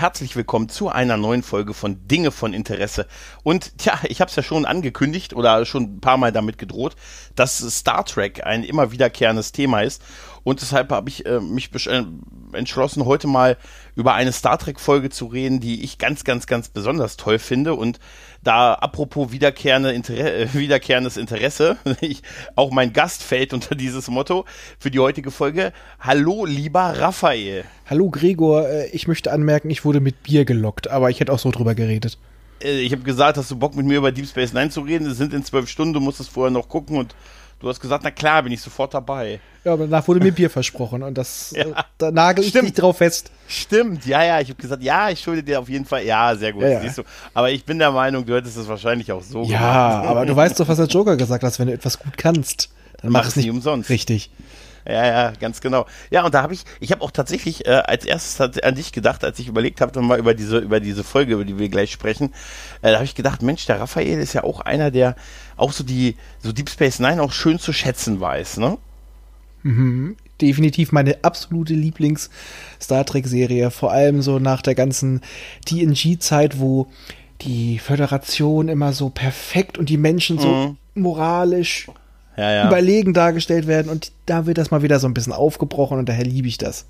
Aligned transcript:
herzlich 0.00 0.34
willkommen 0.34 0.70
zu 0.70 0.88
einer 0.88 1.18
neuen 1.18 1.42
Folge 1.42 1.74
von 1.74 2.08
Dinge 2.08 2.30
von 2.30 2.54
Interesse. 2.54 3.06
Und 3.42 3.76
tja, 3.76 4.00
ich 4.08 4.22
habe 4.22 4.30
es 4.30 4.36
ja 4.36 4.42
schon 4.42 4.64
angekündigt 4.64 5.34
oder 5.34 5.66
schon 5.66 5.82
ein 5.82 6.00
paar 6.00 6.16
Mal 6.16 6.32
damit 6.32 6.56
gedroht, 6.56 6.96
dass 7.34 7.58
Star 7.58 8.06
Trek 8.06 8.46
ein 8.46 8.64
immer 8.64 8.92
wiederkehrendes 8.92 9.52
Thema 9.52 9.82
ist. 9.82 10.00
Und 10.42 10.62
deshalb 10.62 10.90
habe 10.90 11.10
ich 11.10 11.26
äh, 11.26 11.40
mich 11.40 11.70
äh, 11.86 12.02
entschlossen, 12.54 13.04
heute 13.04 13.26
mal 13.26 13.58
über 13.94 14.14
eine 14.14 14.32
Star 14.32 14.56
Trek-Folge 14.56 15.10
zu 15.10 15.26
reden, 15.26 15.60
die 15.60 15.84
ich 15.84 15.98
ganz, 15.98 16.24
ganz, 16.24 16.46
ganz 16.46 16.70
besonders 16.70 17.18
toll 17.18 17.38
finde. 17.38 17.74
Und 17.74 18.00
da 18.42 18.74
apropos 18.74 19.32
wiederkehrende 19.32 19.92
Inter 19.92 20.14
äh, 20.14 20.54
wiederkehrendes 20.54 21.16
Interesse, 21.16 21.76
ich, 22.00 22.22
auch 22.56 22.70
mein 22.70 22.92
Gast 22.92 23.22
fällt 23.22 23.52
unter 23.52 23.74
dieses 23.74 24.08
Motto 24.08 24.44
für 24.78 24.90
die 24.90 24.98
heutige 24.98 25.30
Folge. 25.30 25.72
Hallo, 25.98 26.44
lieber 26.44 26.94
Raphael. 26.98 27.64
Hallo, 27.86 28.10
Gregor. 28.10 28.68
Äh, 28.68 28.88
ich 28.90 29.08
möchte 29.08 29.32
anmerken, 29.32 29.70
ich 29.70 29.84
wurde 29.84 30.00
mit 30.00 30.22
Bier 30.22 30.44
gelockt, 30.44 30.88
aber 30.88 31.10
ich 31.10 31.20
hätte 31.20 31.32
auch 31.32 31.38
so 31.38 31.50
drüber 31.50 31.74
geredet. 31.74 32.18
Äh, 32.62 32.80
ich 32.80 32.92
habe 32.92 33.02
gesagt, 33.02 33.36
hast 33.36 33.50
du 33.50 33.56
Bock 33.56 33.74
mit 33.74 33.86
mir 33.86 33.98
über 33.98 34.12
Deep 34.12 34.26
Space 34.26 34.52
Nine 34.52 34.70
zu 34.70 34.80
reden? 34.80 35.06
Es 35.10 35.18
sind 35.18 35.34
in 35.34 35.44
zwölf 35.44 35.68
Stunden, 35.68 35.94
du 35.94 36.00
musst 36.00 36.20
es 36.20 36.28
vorher 36.28 36.50
noch 36.50 36.68
gucken 36.68 36.96
und 36.96 37.14
Du 37.60 37.68
hast 37.68 37.78
gesagt, 37.78 38.02
na 38.04 38.10
klar, 38.10 38.42
bin 38.42 38.52
ich 38.52 38.60
sofort 38.62 38.94
dabei. 38.94 39.38
Ja, 39.64 39.74
aber 39.74 39.84
danach 39.84 40.08
wurde 40.08 40.20
mir 40.20 40.32
Bier 40.32 40.48
versprochen 40.48 41.02
und 41.02 41.18
das 41.18 41.52
ja. 41.54 41.66
da 41.98 42.10
nagel 42.10 42.42
ich 42.42 42.52
dich 42.52 42.72
drauf 42.72 42.96
fest. 42.96 43.30
Stimmt, 43.46 44.06
ja, 44.06 44.24
ja, 44.24 44.40
ich 44.40 44.48
habe 44.48 44.60
gesagt, 44.60 44.82
ja, 44.82 45.10
ich 45.10 45.20
schulde 45.20 45.42
dir 45.42 45.60
auf 45.60 45.68
jeden 45.68 45.84
Fall, 45.84 46.04
ja, 46.04 46.34
sehr 46.34 46.54
gut, 46.54 46.62
ja, 46.62 46.70
ja. 46.70 46.80
siehst 46.80 46.96
du. 46.96 47.02
Aber 47.34 47.50
ich 47.50 47.66
bin 47.66 47.78
der 47.78 47.90
Meinung, 47.90 48.24
du 48.24 48.34
hättest 48.34 48.56
es 48.56 48.66
wahrscheinlich 48.66 49.12
auch 49.12 49.22
so 49.22 49.42
ja, 49.42 49.48
gemacht. 49.48 49.60
Ja, 49.60 50.02
aber 50.10 50.24
du 50.24 50.34
weißt 50.34 50.58
doch, 50.58 50.66
was 50.66 50.78
der 50.78 50.86
Joker 50.86 51.18
gesagt 51.18 51.44
hat, 51.44 51.58
wenn 51.58 51.66
du 51.66 51.74
etwas 51.74 51.98
gut 51.98 52.16
kannst, 52.16 52.70
dann 53.02 53.12
mach, 53.12 53.20
mach 53.20 53.28
es 53.28 53.36
nicht 53.36 53.50
umsonst. 53.50 53.90
Richtig. 53.90 54.30
Ja, 54.86 55.06
ja, 55.06 55.32
ganz 55.38 55.60
genau. 55.60 55.86
Ja, 56.10 56.24
und 56.24 56.34
da 56.34 56.42
habe 56.42 56.54
ich, 56.54 56.64
ich 56.80 56.90
habe 56.92 57.02
auch 57.02 57.10
tatsächlich 57.10 57.66
äh, 57.66 57.70
als 57.70 58.04
erstes 58.04 58.58
an 58.58 58.74
dich 58.74 58.92
gedacht, 58.92 59.24
als 59.24 59.38
ich 59.38 59.48
überlegt 59.48 59.80
habe, 59.80 60.00
mal 60.00 60.18
über 60.18 60.34
diese, 60.34 60.58
über 60.58 60.80
diese 60.80 61.04
Folge, 61.04 61.34
über 61.34 61.44
die 61.44 61.58
wir 61.58 61.68
gleich 61.68 61.92
sprechen, 61.92 62.32
äh, 62.82 62.90
da 62.90 62.94
habe 62.94 63.04
ich 63.04 63.14
gedacht, 63.14 63.42
Mensch, 63.42 63.66
der 63.66 63.80
Raphael 63.80 64.18
ist 64.18 64.32
ja 64.32 64.44
auch 64.44 64.60
einer, 64.60 64.90
der 64.90 65.16
auch 65.56 65.72
so 65.72 65.84
die, 65.84 66.16
so 66.38 66.52
Deep 66.52 66.70
Space 66.70 66.98
Nine 66.98 67.22
auch 67.22 67.32
schön 67.32 67.58
zu 67.58 67.72
schätzen 67.72 68.20
weiß, 68.20 68.56
ne? 68.56 68.78
Mhm. 69.62 70.16
Definitiv 70.40 70.90
meine 70.92 71.22
absolute 71.22 71.74
Lieblings-Star 71.74 73.04
Trek-Serie, 73.04 73.70
vor 73.70 73.92
allem 73.92 74.22
so 74.22 74.38
nach 74.38 74.62
der 74.62 74.74
ganzen 74.74 75.20
TNG-Zeit, 75.66 76.58
wo 76.58 76.86
die 77.42 77.78
Föderation 77.78 78.68
immer 78.68 78.92
so 78.92 79.10
perfekt 79.10 79.76
und 79.76 79.90
die 79.90 79.98
Menschen 79.98 80.38
so 80.38 80.48
mhm. 80.48 80.76
moralisch 80.94 81.88
ja, 82.36 82.50
ja. 82.52 82.66
überlegen 82.66 83.14
dargestellt 83.14 83.66
werden 83.66 83.90
und 83.90 84.12
da 84.26 84.46
wird 84.46 84.58
das 84.58 84.70
mal 84.70 84.82
wieder 84.82 84.98
so 84.98 85.06
ein 85.06 85.14
bisschen 85.14 85.32
aufgebrochen 85.32 85.98
und 85.98 86.08
daher 86.08 86.24
liebe 86.24 86.48
ich 86.48 86.58
das. 86.58 86.86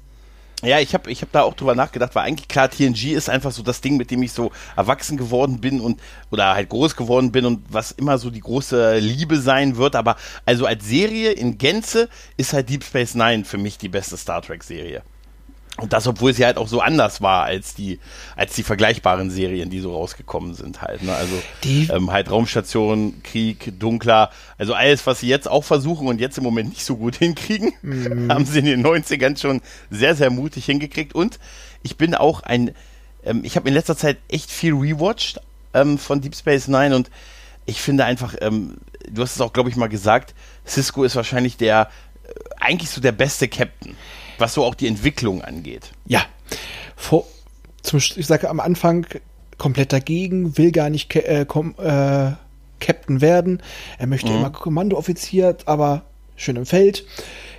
Ja, 0.62 0.78
ich 0.78 0.92
habe 0.92 1.10
ich 1.10 1.22
hab 1.22 1.32
da 1.32 1.42
auch 1.42 1.54
drüber 1.54 1.74
nachgedacht, 1.74 2.14
weil 2.14 2.26
eigentlich 2.26 2.48
klar, 2.48 2.68
TNG 2.68 3.12
ist 3.12 3.30
einfach 3.30 3.50
so 3.50 3.62
das 3.62 3.80
Ding, 3.80 3.96
mit 3.96 4.10
dem 4.10 4.22
ich 4.22 4.32
so 4.32 4.52
erwachsen 4.76 5.16
geworden 5.16 5.60
bin 5.60 5.80
und 5.80 6.00
oder 6.30 6.54
halt 6.54 6.68
groß 6.68 6.96
geworden 6.96 7.32
bin 7.32 7.46
und 7.46 7.62
was 7.70 7.92
immer 7.92 8.18
so 8.18 8.28
die 8.28 8.40
große 8.40 8.98
Liebe 8.98 9.38
sein 9.38 9.76
wird. 9.76 9.96
Aber 9.96 10.16
also 10.44 10.66
als 10.66 10.86
Serie 10.86 11.32
in 11.32 11.56
Gänze 11.56 12.10
ist 12.36 12.52
halt 12.52 12.68
Deep 12.68 12.84
Space 12.84 13.14
Nine 13.14 13.46
für 13.46 13.56
mich 13.56 13.78
die 13.78 13.88
beste 13.88 14.18
Star 14.18 14.42
Trek-Serie. 14.42 15.02
Und 15.78 15.92
das, 15.92 16.06
obwohl 16.06 16.34
sie 16.34 16.44
halt 16.44 16.58
auch 16.58 16.68
so 16.68 16.80
anders 16.80 17.22
war 17.22 17.44
als 17.44 17.74
die, 17.74 18.00
als 18.36 18.54
die 18.54 18.62
vergleichbaren 18.62 19.30
Serien, 19.30 19.70
die 19.70 19.80
so 19.80 19.94
rausgekommen 19.94 20.54
sind 20.54 20.82
halt. 20.82 21.02
Ne? 21.02 21.14
Also 21.14 21.34
ähm, 21.64 22.10
halt 22.10 22.30
Raumstation, 22.30 23.22
Krieg, 23.22 23.78
Dunkler, 23.78 24.30
also 24.58 24.74
alles, 24.74 25.06
was 25.06 25.20
sie 25.20 25.28
jetzt 25.28 25.48
auch 25.48 25.64
versuchen 25.64 26.06
und 26.06 26.20
jetzt 26.20 26.36
im 26.36 26.44
Moment 26.44 26.70
nicht 26.70 26.84
so 26.84 26.96
gut 26.96 27.16
hinkriegen, 27.18 27.72
mhm. 27.82 28.30
haben 28.30 28.44
sie 28.44 28.58
in 28.58 28.66
den 28.66 28.86
90ern 28.86 29.40
schon 29.40 29.62
sehr, 29.90 30.14
sehr 30.14 30.30
mutig 30.30 30.66
hingekriegt. 30.66 31.14
Und 31.14 31.38
ich 31.82 31.96
bin 31.96 32.14
auch 32.14 32.42
ein, 32.42 32.72
ähm, 33.24 33.40
ich 33.44 33.56
habe 33.56 33.68
in 33.68 33.74
letzter 33.74 33.96
Zeit 33.96 34.18
echt 34.28 34.50
viel 34.50 34.74
rewatcht 34.74 35.40
ähm, 35.72 35.98
von 35.98 36.20
Deep 36.20 36.34
Space 36.34 36.68
Nine 36.68 36.94
und 36.94 37.10
ich 37.64 37.80
finde 37.80 38.04
einfach, 38.04 38.34
ähm, 38.40 38.78
du 39.08 39.22
hast 39.22 39.36
es 39.36 39.40
auch, 39.40 39.52
glaube 39.52 39.70
ich, 39.70 39.76
mal 39.76 39.88
gesagt, 39.88 40.34
Cisco 40.66 41.04
ist 41.04 41.16
wahrscheinlich 41.16 41.56
der, 41.56 41.88
äh, 42.24 42.32
eigentlich 42.58 42.90
so 42.90 43.00
der 43.00 43.12
beste 43.12 43.48
Captain 43.48 43.96
was 44.40 44.54
so 44.54 44.64
auch 44.64 44.74
die 44.74 44.86
Entwicklung 44.86 45.42
angeht. 45.42 45.92
Ja. 46.06 46.22
Vor, 46.96 47.26
zum, 47.82 47.98
ich 47.98 48.26
sage 48.26 48.48
am 48.48 48.60
Anfang 48.60 49.06
komplett 49.58 49.92
dagegen, 49.92 50.56
will 50.56 50.72
gar 50.72 50.90
nicht 50.90 51.14
äh, 51.14 51.44
kom, 51.46 51.74
äh, 51.78 52.32
Captain 52.80 53.20
werden. 53.20 53.62
Er 53.98 54.06
möchte 54.06 54.30
mhm. 54.30 54.38
immer 54.38 54.50
Kommandooffizier, 54.50 55.56
aber 55.66 56.02
schön 56.36 56.56
im 56.56 56.66
Feld. 56.66 57.04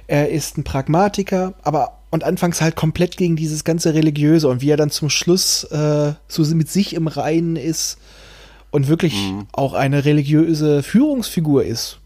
Er 0.07 0.29
ist 0.29 0.57
ein 0.57 0.63
Pragmatiker, 0.63 1.53
aber 1.61 1.99
und 2.09 2.25
anfangs 2.25 2.59
halt 2.59 2.75
komplett 2.75 3.15
gegen 3.15 3.37
dieses 3.37 3.63
ganze 3.63 3.93
Religiöse 3.93 4.49
und 4.49 4.61
wie 4.61 4.69
er 4.69 4.77
dann 4.77 4.91
zum 4.91 5.09
Schluss 5.09 5.63
äh, 5.65 6.13
so 6.27 6.43
mit 6.55 6.69
sich 6.69 6.93
im 6.93 7.07
Reinen 7.07 7.55
ist 7.55 7.97
und 8.69 8.87
wirklich 8.87 9.13
mhm. 9.15 9.47
auch 9.53 9.73
eine 9.73 10.03
religiöse 10.03 10.83
Führungsfigur 10.83 11.63
ist. 11.63 11.99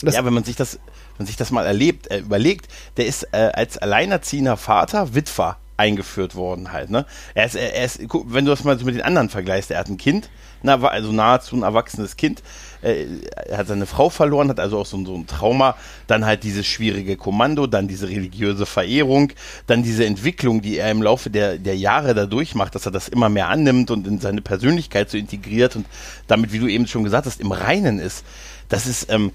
Das 0.00 0.14
ja, 0.14 0.24
wenn 0.24 0.32
man 0.32 0.44
sich 0.44 0.56
das, 0.56 0.78
man 1.20 1.26
sich 1.26 1.36
das 1.36 1.50
mal 1.50 1.66
erlebt, 1.66 2.10
äh, 2.10 2.18
überlegt, 2.18 2.68
der 2.96 3.06
ist 3.06 3.24
äh, 3.32 3.50
als 3.52 3.76
alleinerziehender 3.76 4.56
Vater 4.56 5.14
Witwer 5.14 5.58
eingeführt 5.76 6.34
worden 6.34 6.72
halt, 6.72 6.90
ne? 6.90 7.06
Er 7.34 7.44
ist, 7.44 7.56
er 7.56 7.84
ist, 7.84 8.00
wenn 8.00 8.44
du 8.46 8.50
das 8.50 8.64
mal 8.64 8.78
so 8.78 8.86
mit 8.86 8.94
den 8.94 9.02
anderen 9.02 9.28
vergleichst, 9.28 9.70
er 9.70 9.80
hat 9.80 9.88
ein 9.88 9.98
Kind, 9.98 10.30
na, 10.62 10.82
also 10.82 11.12
nahezu 11.12 11.56
ein 11.56 11.62
erwachsenes 11.62 12.16
Kind, 12.16 12.42
äh, 12.80 13.04
er 13.48 13.58
hat 13.58 13.66
seine 13.66 13.84
Frau 13.84 14.08
verloren, 14.08 14.48
hat 14.48 14.60
also 14.60 14.78
auch 14.78 14.86
so, 14.86 15.02
so 15.04 15.14
ein 15.14 15.26
Trauma, 15.26 15.76
dann 16.06 16.24
halt 16.24 16.42
dieses 16.42 16.66
schwierige 16.66 17.16
Kommando, 17.16 17.66
dann 17.66 17.86
diese 17.86 18.08
religiöse 18.08 18.64
Verehrung, 18.64 19.32
dann 19.66 19.82
diese 19.82 20.06
Entwicklung, 20.06 20.62
die 20.62 20.78
er 20.78 20.90
im 20.90 21.02
Laufe 21.02 21.28
der, 21.28 21.58
der 21.58 21.76
Jahre 21.76 22.14
da 22.14 22.24
durchmacht, 22.24 22.74
dass 22.74 22.86
er 22.86 22.92
das 22.92 23.08
immer 23.08 23.28
mehr 23.28 23.48
annimmt 23.48 23.90
und 23.90 24.06
in 24.06 24.20
seine 24.20 24.40
Persönlichkeit 24.40 25.10
so 25.10 25.18
integriert 25.18 25.76
und 25.76 25.84
damit, 26.28 26.52
wie 26.52 26.58
du 26.58 26.66
eben 26.66 26.86
schon 26.86 27.04
gesagt 27.04 27.26
hast, 27.26 27.40
im 27.40 27.52
Reinen 27.52 27.98
ist. 27.98 28.24
Das 28.70 28.86
ist, 28.86 29.10
ähm, 29.12 29.32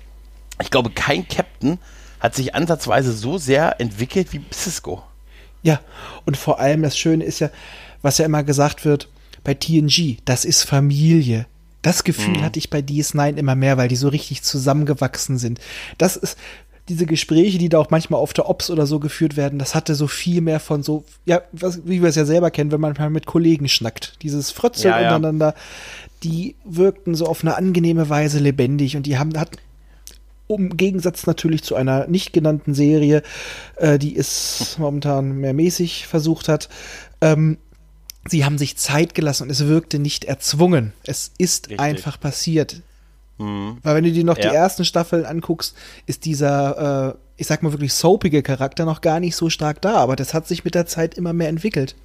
ich 0.62 0.72
glaube, 0.72 0.90
kein 0.90 1.28
Captain 1.28 1.80
hat 2.20 2.36
sich 2.36 2.56
ansatzweise 2.56 3.14
so 3.14 3.38
sehr 3.38 3.80
entwickelt 3.80 4.34
wie 4.34 4.42
Cisco. 4.52 5.04
Ja, 5.64 5.80
und 6.26 6.38
vor 6.38 6.60
allem 6.60 6.84
das 6.84 6.98
Schöne 6.98 7.24
ist 7.24 7.40
ja, 7.40 7.50
was 8.02 8.18
ja 8.18 8.26
immer 8.26 8.44
gesagt 8.44 8.86
wird, 8.86 9.10
bei 9.44 9.54
TNG, 9.54 10.18
das 10.26 10.46
ist 10.46 10.64
Familie. 10.64 11.46
Das 11.82 12.04
Gefühl 12.04 12.38
mhm. 12.38 12.42
hatte 12.44 12.60
ich 12.60 12.70
bei 12.70 12.80
DS9 12.80 13.36
immer 13.36 13.56
mehr, 13.56 13.78
weil 13.78 13.88
die 13.88 13.96
so 13.96 14.08
richtig 14.08 14.42
zusammengewachsen 14.42 15.38
sind. 15.38 15.60
Das 15.98 16.16
ist, 16.18 16.38
diese 16.88 17.06
Gespräche, 17.06 17.58
die 17.58 17.70
da 17.70 17.80
auch 17.80 17.90
manchmal 17.90 18.20
auf 18.20 18.34
der 18.34 18.48
Ops 18.48 18.70
oder 18.70 18.86
so 18.86 19.00
geführt 19.00 19.38
werden, 19.38 19.58
das 19.58 19.74
hatte 19.74 19.96
so 19.96 20.08
viel 20.08 20.42
mehr 20.42 20.60
von 20.60 20.84
so, 20.84 21.04
ja, 21.26 21.42
was, 21.52 21.82
wie 21.86 22.02
wir 22.02 22.10
es 22.10 22.16
ja 22.16 22.26
selber 22.26 22.52
kennen, 22.52 22.72
wenn 22.72 22.82
man 22.82 22.94
mal 22.98 23.10
mit 23.10 23.26
Kollegen 23.26 23.68
schnackt. 23.68 24.22
Dieses 24.22 24.52
Frötzeln 24.52 24.94
ja, 24.94 25.02
ja. 25.02 25.16
untereinander, 25.16 25.56
die 26.24 26.56
wirkten 26.64 27.16
so 27.16 27.26
auf 27.26 27.42
eine 27.42 27.56
angenehme 27.56 28.10
Weise 28.10 28.40
lebendig 28.40 28.96
und 28.98 29.04
die 29.04 29.18
haben, 29.18 29.38
hatten 29.40 29.58
im 30.48 30.78
Gegensatz 30.78 31.26
natürlich 31.26 31.64
zu 31.64 31.76
einer 31.76 32.08
nicht 32.08 32.34
genannten 32.34 32.74
Serie, 32.74 33.24
äh, 33.78 33.98
die 33.98 34.16
es 34.16 34.76
momentan 34.78 35.38
mehr 35.38 35.54
mäßig 35.54 36.08
versucht 36.08 36.50
hat. 36.50 36.70
Ähm, 37.22 37.58
sie 38.28 38.46
haben 38.46 38.58
sich 38.58 38.78
Zeit 38.78 39.16
gelassen 39.16 39.44
und 39.44 39.50
es 39.50 39.66
wirkte 39.68 40.00
nicht 40.00 40.26
erzwungen. 40.26 40.94
Es 41.04 41.32
ist 41.38 41.70
Richtig. 41.70 41.80
einfach 41.80 42.20
passiert. 42.20 42.82
Mhm. 43.38 43.78
Weil 43.84 43.96
wenn 43.96 44.04
du 44.04 44.12
dir 44.12 44.24
noch 44.24 44.38
ja. 44.38 44.50
die 44.50 44.56
ersten 44.56 44.86
Staffeln 44.86 45.26
anguckst, 45.26 45.76
ist 46.06 46.26
dieser, 46.26 47.16
äh, 47.16 47.18
ich 47.38 47.48
sag 47.48 47.64
mal 47.64 47.72
wirklich 47.72 47.94
soapige 47.94 48.44
Charakter 48.44 48.86
noch 48.86 49.02
gar 49.02 49.20
nicht 49.20 49.36
so 49.36 49.50
stark 49.50 49.82
da, 49.82 49.96
aber 49.96 50.16
das 50.16 50.34
hat 50.34 50.48
sich 50.48 50.64
mit 50.64 50.76
der 50.76 50.86
Zeit 50.86 51.16
immer 51.16 51.34
mehr 51.34 51.50
entwickelt. 51.50 51.96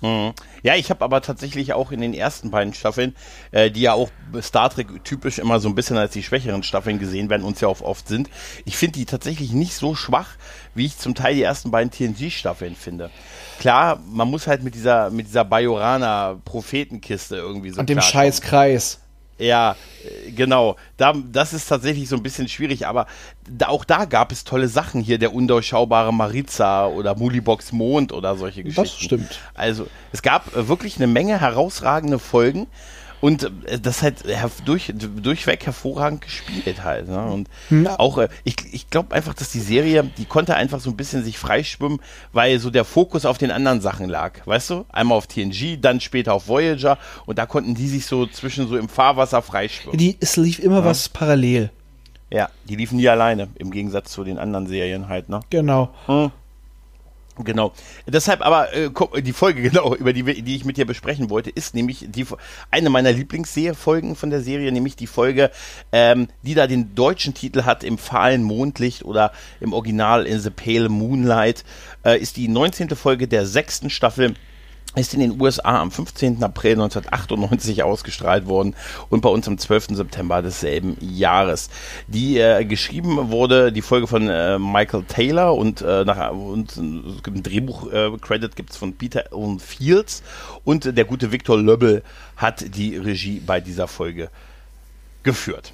Mhm. 0.00 0.32
Ja, 0.62 0.74
ich 0.74 0.90
habe 0.90 1.04
aber 1.04 1.22
tatsächlich 1.22 1.72
auch 1.72 1.90
in 1.90 2.00
den 2.00 2.12
ersten 2.12 2.50
beiden 2.50 2.74
Staffeln, 2.74 3.14
äh, 3.50 3.70
die 3.70 3.82
ja 3.82 3.94
auch 3.94 4.10
Star 4.42 4.70
Trek 4.70 5.04
typisch 5.04 5.38
immer 5.38 5.60
so 5.60 5.68
ein 5.68 5.74
bisschen 5.74 5.96
als 5.96 6.12
die 6.12 6.22
schwächeren 6.22 6.62
Staffeln 6.62 6.98
gesehen 6.98 7.30
werden, 7.30 7.42
uns 7.42 7.60
ja 7.60 7.68
auch 7.68 7.80
oft 7.80 8.08
sind, 8.08 8.28
ich 8.64 8.76
finde 8.76 8.98
die 8.98 9.06
tatsächlich 9.06 9.52
nicht 9.52 9.74
so 9.74 9.94
schwach, 9.94 10.30
wie 10.74 10.86
ich 10.86 10.98
zum 10.98 11.14
Teil 11.14 11.34
die 11.34 11.42
ersten 11.42 11.70
beiden 11.70 11.90
TNG-Staffeln 11.90 12.76
finde. 12.76 13.10
Klar, 13.58 14.00
man 14.06 14.28
muss 14.28 14.46
halt 14.46 14.62
mit 14.62 14.74
dieser, 14.74 15.10
mit 15.10 15.26
dieser 15.26 15.44
Bajorana-Prophetenkiste 15.44 17.36
irgendwie 17.36 17.70
so. 17.70 17.80
Und 17.80 17.88
dem 17.88 18.00
Scheißkreis. 18.00 19.00
Ja, 19.38 19.76
äh, 20.04 20.30
genau. 20.32 20.76
Da, 20.96 21.14
das 21.30 21.52
ist 21.52 21.66
tatsächlich 21.66 22.08
so 22.08 22.16
ein 22.16 22.22
bisschen 22.22 22.48
schwierig, 22.48 22.86
aber 22.86 23.06
da, 23.48 23.68
auch 23.68 23.84
da 23.84 24.04
gab 24.04 24.32
es 24.32 24.44
tolle 24.44 24.68
Sachen 24.68 25.02
hier, 25.02 25.18
der 25.18 25.34
undurchschaubare 25.34 26.12
Maritza 26.12 26.86
oder 26.86 27.16
Mulibox 27.16 27.72
Mond 27.72 28.12
oder 28.12 28.36
solche 28.36 28.62
Geschichten. 28.62 28.82
Das 28.82 28.98
stimmt. 28.98 29.40
Also 29.54 29.86
es 30.12 30.22
gab 30.22 30.54
äh, 30.56 30.68
wirklich 30.68 30.96
eine 30.96 31.06
Menge 31.06 31.40
herausragende 31.40 32.18
Folgen 32.18 32.66
und 33.20 33.50
äh, 33.66 33.78
das 33.80 34.02
halt 34.02 34.24
durch, 34.64 34.92
durchweg 34.94 35.64
hervorragend 35.66 36.20
gespielt 36.20 36.84
halt. 36.84 37.08
Ne? 37.08 37.24
Und 37.24 37.48
Na. 37.70 37.98
auch, 37.98 38.18
äh, 38.18 38.28
ich, 38.44 38.56
ich 38.72 38.90
glaube 38.90 39.14
einfach, 39.14 39.34
dass 39.34 39.50
die 39.50 39.60
Serie, 39.60 40.04
die 40.16 40.24
konnte 40.24 40.54
einfach 40.54 40.80
so 40.80 40.90
ein 40.90 40.96
bisschen 40.96 41.24
sich 41.24 41.38
freischwimmen, 41.38 42.00
weil 42.32 42.58
so 42.58 42.70
der 42.70 42.84
Fokus 42.84 43.26
auf 43.26 43.38
den 43.38 43.50
anderen 43.50 43.80
Sachen 43.80 44.08
lag. 44.08 44.46
Weißt 44.46 44.70
du? 44.70 44.84
Einmal 44.90 45.18
auf 45.18 45.26
TNG, 45.26 45.78
dann 45.80 46.00
später 46.00 46.34
auf 46.34 46.48
Voyager 46.48 46.98
und 47.26 47.38
da 47.38 47.46
konnten 47.46 47.74
die 47.74 47.88
sich 47.88 48.06
so 48.06 48.26
zwischen 48.26 48.68
so 48.68 48.76
im 48.76 48.88
Fahrwasser 48.88 49.42
freischwimmen. 49.42 49.98
Die, 49.98 50.16
es 50.20 50.36
lief 50.36 50.58
immer 50.58 50.80
ja. 50.80 50.84
was 50.84 51.08
parallel. 51.08 51.70
Ja, 52.30 52.48
die 52.68 52.74
liefen 52.74 52.96
nie 52.96 53.08
alleine, 53.08 53.48
im 53.54 53.70
Gegensatz 53.70 54.10
zu 54.10 54.24
den 54.24 54.38
anderen 54.38 54.66
Serien 54.66 55.08
halt, 55.08 55.28
ne? 55.28 55.40
Genau. 55.50 55.90
Hm. 56.06 56.32
Genau. 57.44 57.72
Deshalb 58.06 58.40
aber 58.40 58.72
äh, 58.72 58.90
die 59.22 59.32
Folge 59.32 59.62
genau, 59.70 59.94
über 59.94 60.12
die, 60.12 60.42
die 60.42 60.56
ich 60.56 60.64
mit 60.64 60.76
dir 60.76 60.86
besprechen 60.86 61.28
wollte, 61.30 61.50
ist 61.50 61.74
nämlich 61.74 62.06
die 62.08 62.26
eine 62.70 62.90
meiner 62.90 63.12
Lieblingsfolgen 63.12 64.16
von 64.16 64.30
der 64.30 64.40
Serie, 64.40 64.72
nämlich 64.72 64.96
die 64.96 65.06
Folge, 65.06 65.50
ähm, 65.92 66.28
die 66.42 66.54
da 66.54 66.66
den 66.66 66.94
deutschen 66.94 67.34
Titel 67.34 67.62
hat 67.64 67.84
im 67.84 67.98
fahlen 67.98 68.42
Mondlicht 68.42 69.04
oder 69.04 69.32
im 69.60 69.72
Original 69.72 70.26
in 70.26 70.40
The 70.40 70.50
Pale 70.50 70.88
Moonlight, 70.88 71.64
äh, 72.04 72.18
ist 72.18 72.36
die 72.36 72.48
19. 72.48 72.90
Folge 72.90 73.28
der 73.28 73.46
sechsten 73.46 73.90
Staffel 73.90 74.34
ist 74.96 75.14
in 75.14 75.20
den 75.20 75.40
USA 75.40 75.80
am 75.80 75.90
15. 75.90 76.42
April 76.42 76.72
1998 76.72 77.82
ausgestrahlt 77.82 78.46
worden 78.46 78.74
und 79.10 79.20
bei 79.20 79.28
uns 79.28 79.46
am 79.46 79.58
12. 79.58 79.88
September 79.90 80.42
desselben 80.42 80.96
Jahres. 81.00 81.68
Die 82.06 82.38
äh, 82.38 82.64
geschrieben 82.64 83.30
wurde, 83.30 83.72
die 83.72 83.82
Folge 83.82 84.06
von 84.06 84.28
äh, 84.28 84.58
Michael 84.58 85.04
Taylor 85.04 85.54
und, 85.54 85.82
äh, 85.82 86.04
nach, 86.04 86.32
und 86.32 86.76
es 86.76 87.22
gibt 87.22 87.36
ein 87.36 87.42
Drehbuch-Credit 87.42 88.52
äh, 88.52 88.56
gibt's 88.56 88.76
von 88.76 88.94
Peter 88.94 89.26
Owen 89.32 89.60
Fields 89.60 90.22
und 90.64 90.96
der 90.96 91.04
gute 91.04 91.30
Victor 91.30 91.58
Löbbel 91.58 92.02
hat 92.36 92.76
die 92.76 92.96
Regie 92.96 93.40
bei 93.40 93.60
dieser 93.60 93.88
Folge 93.88 94.30
geführt. 95.22 95.72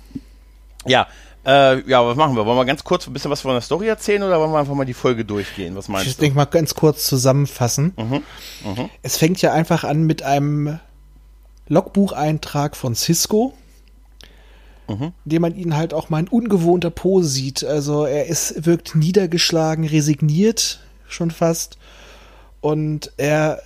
Ja, 0.84 1.06
äh, 1.44 1.88
ja, 1.88 2.06
was 2.06 2.16
machen 2.16 2.36
wir? 2.36 2.46
Wollen 2.46 2.56
wir 2.56 2.64
ganz 2.64 2.84
kurz 2.84 3.06
ein 3.06 3.12
bisschen 3.12 3.30
was 3.30 3.40
von 3.40 3.52
der 3.52 3.60
Story 3.60 3.88
erzählen 3.88 4.22
oder 4.22 4.38
wollen 4.38 4.52
wir 4.52 4.58
einfach 4.58 4.74
mal 4.74 4.84
die 4.84 4.94
Folge 4.94 5.24
durchgehen? 5.24 5.74
Was 5.74 5.88
meinst 5.88 6.06
ich 6.06 6.12
du? 6.12 6.16
Ich 6.16 6.20
denke 6.20 6.36
mal 6.36 6.44
ganz 6.44 6.74
kurz 6.74 7.06
zusammenfassen. 7.06 7.94
Mhm. 7.96 8.22
Mhm. 8.64 8.90
Es 9.02 9.16
fängt 9.16 9.42
ja 9.42 9.52
einfach 9.52 9.84
an 9.84 10.04
mit 10.04 10.22
einem 10.22 10.78
Logbucheintrag 11.68 12.76
von 12.76 12.94
Cisco, 12.94 13.54
mhm. 14.88 15.12
in 15.24 15.30
dem 15.30 15.42
man 15.42 15.56
ihn 15.56 15.76
halt 15.76 15.94
auch 15.94 16.10
mal 16.10 16.20
in 16.20 16.28
ungewohnter 16.28 16.90
Pose 16.90 17.28
sieht. 17.28 17.64
Also 17.64 18.04
er 18.04 18.26
ist, 18.26 18.64
wirkt 18.64 18.94
niedergeschlagen, 18.94 19.84
resigniert 19.84 20.80
schon 21.08 21.30
fast. 21.30 21.76
Und 22.60 23.10
er, 23.16 23.62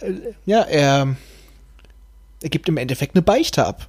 ja, 0.46 0.62
er, 0.62 1.16
er 2.42 2.48
gibt 2.48 2.68
im 2.70 2.78
Endeffekt 2.78 3.14
eine 3.14 3.22
Beichte 3.22 3.66
ab. 3.66 3.88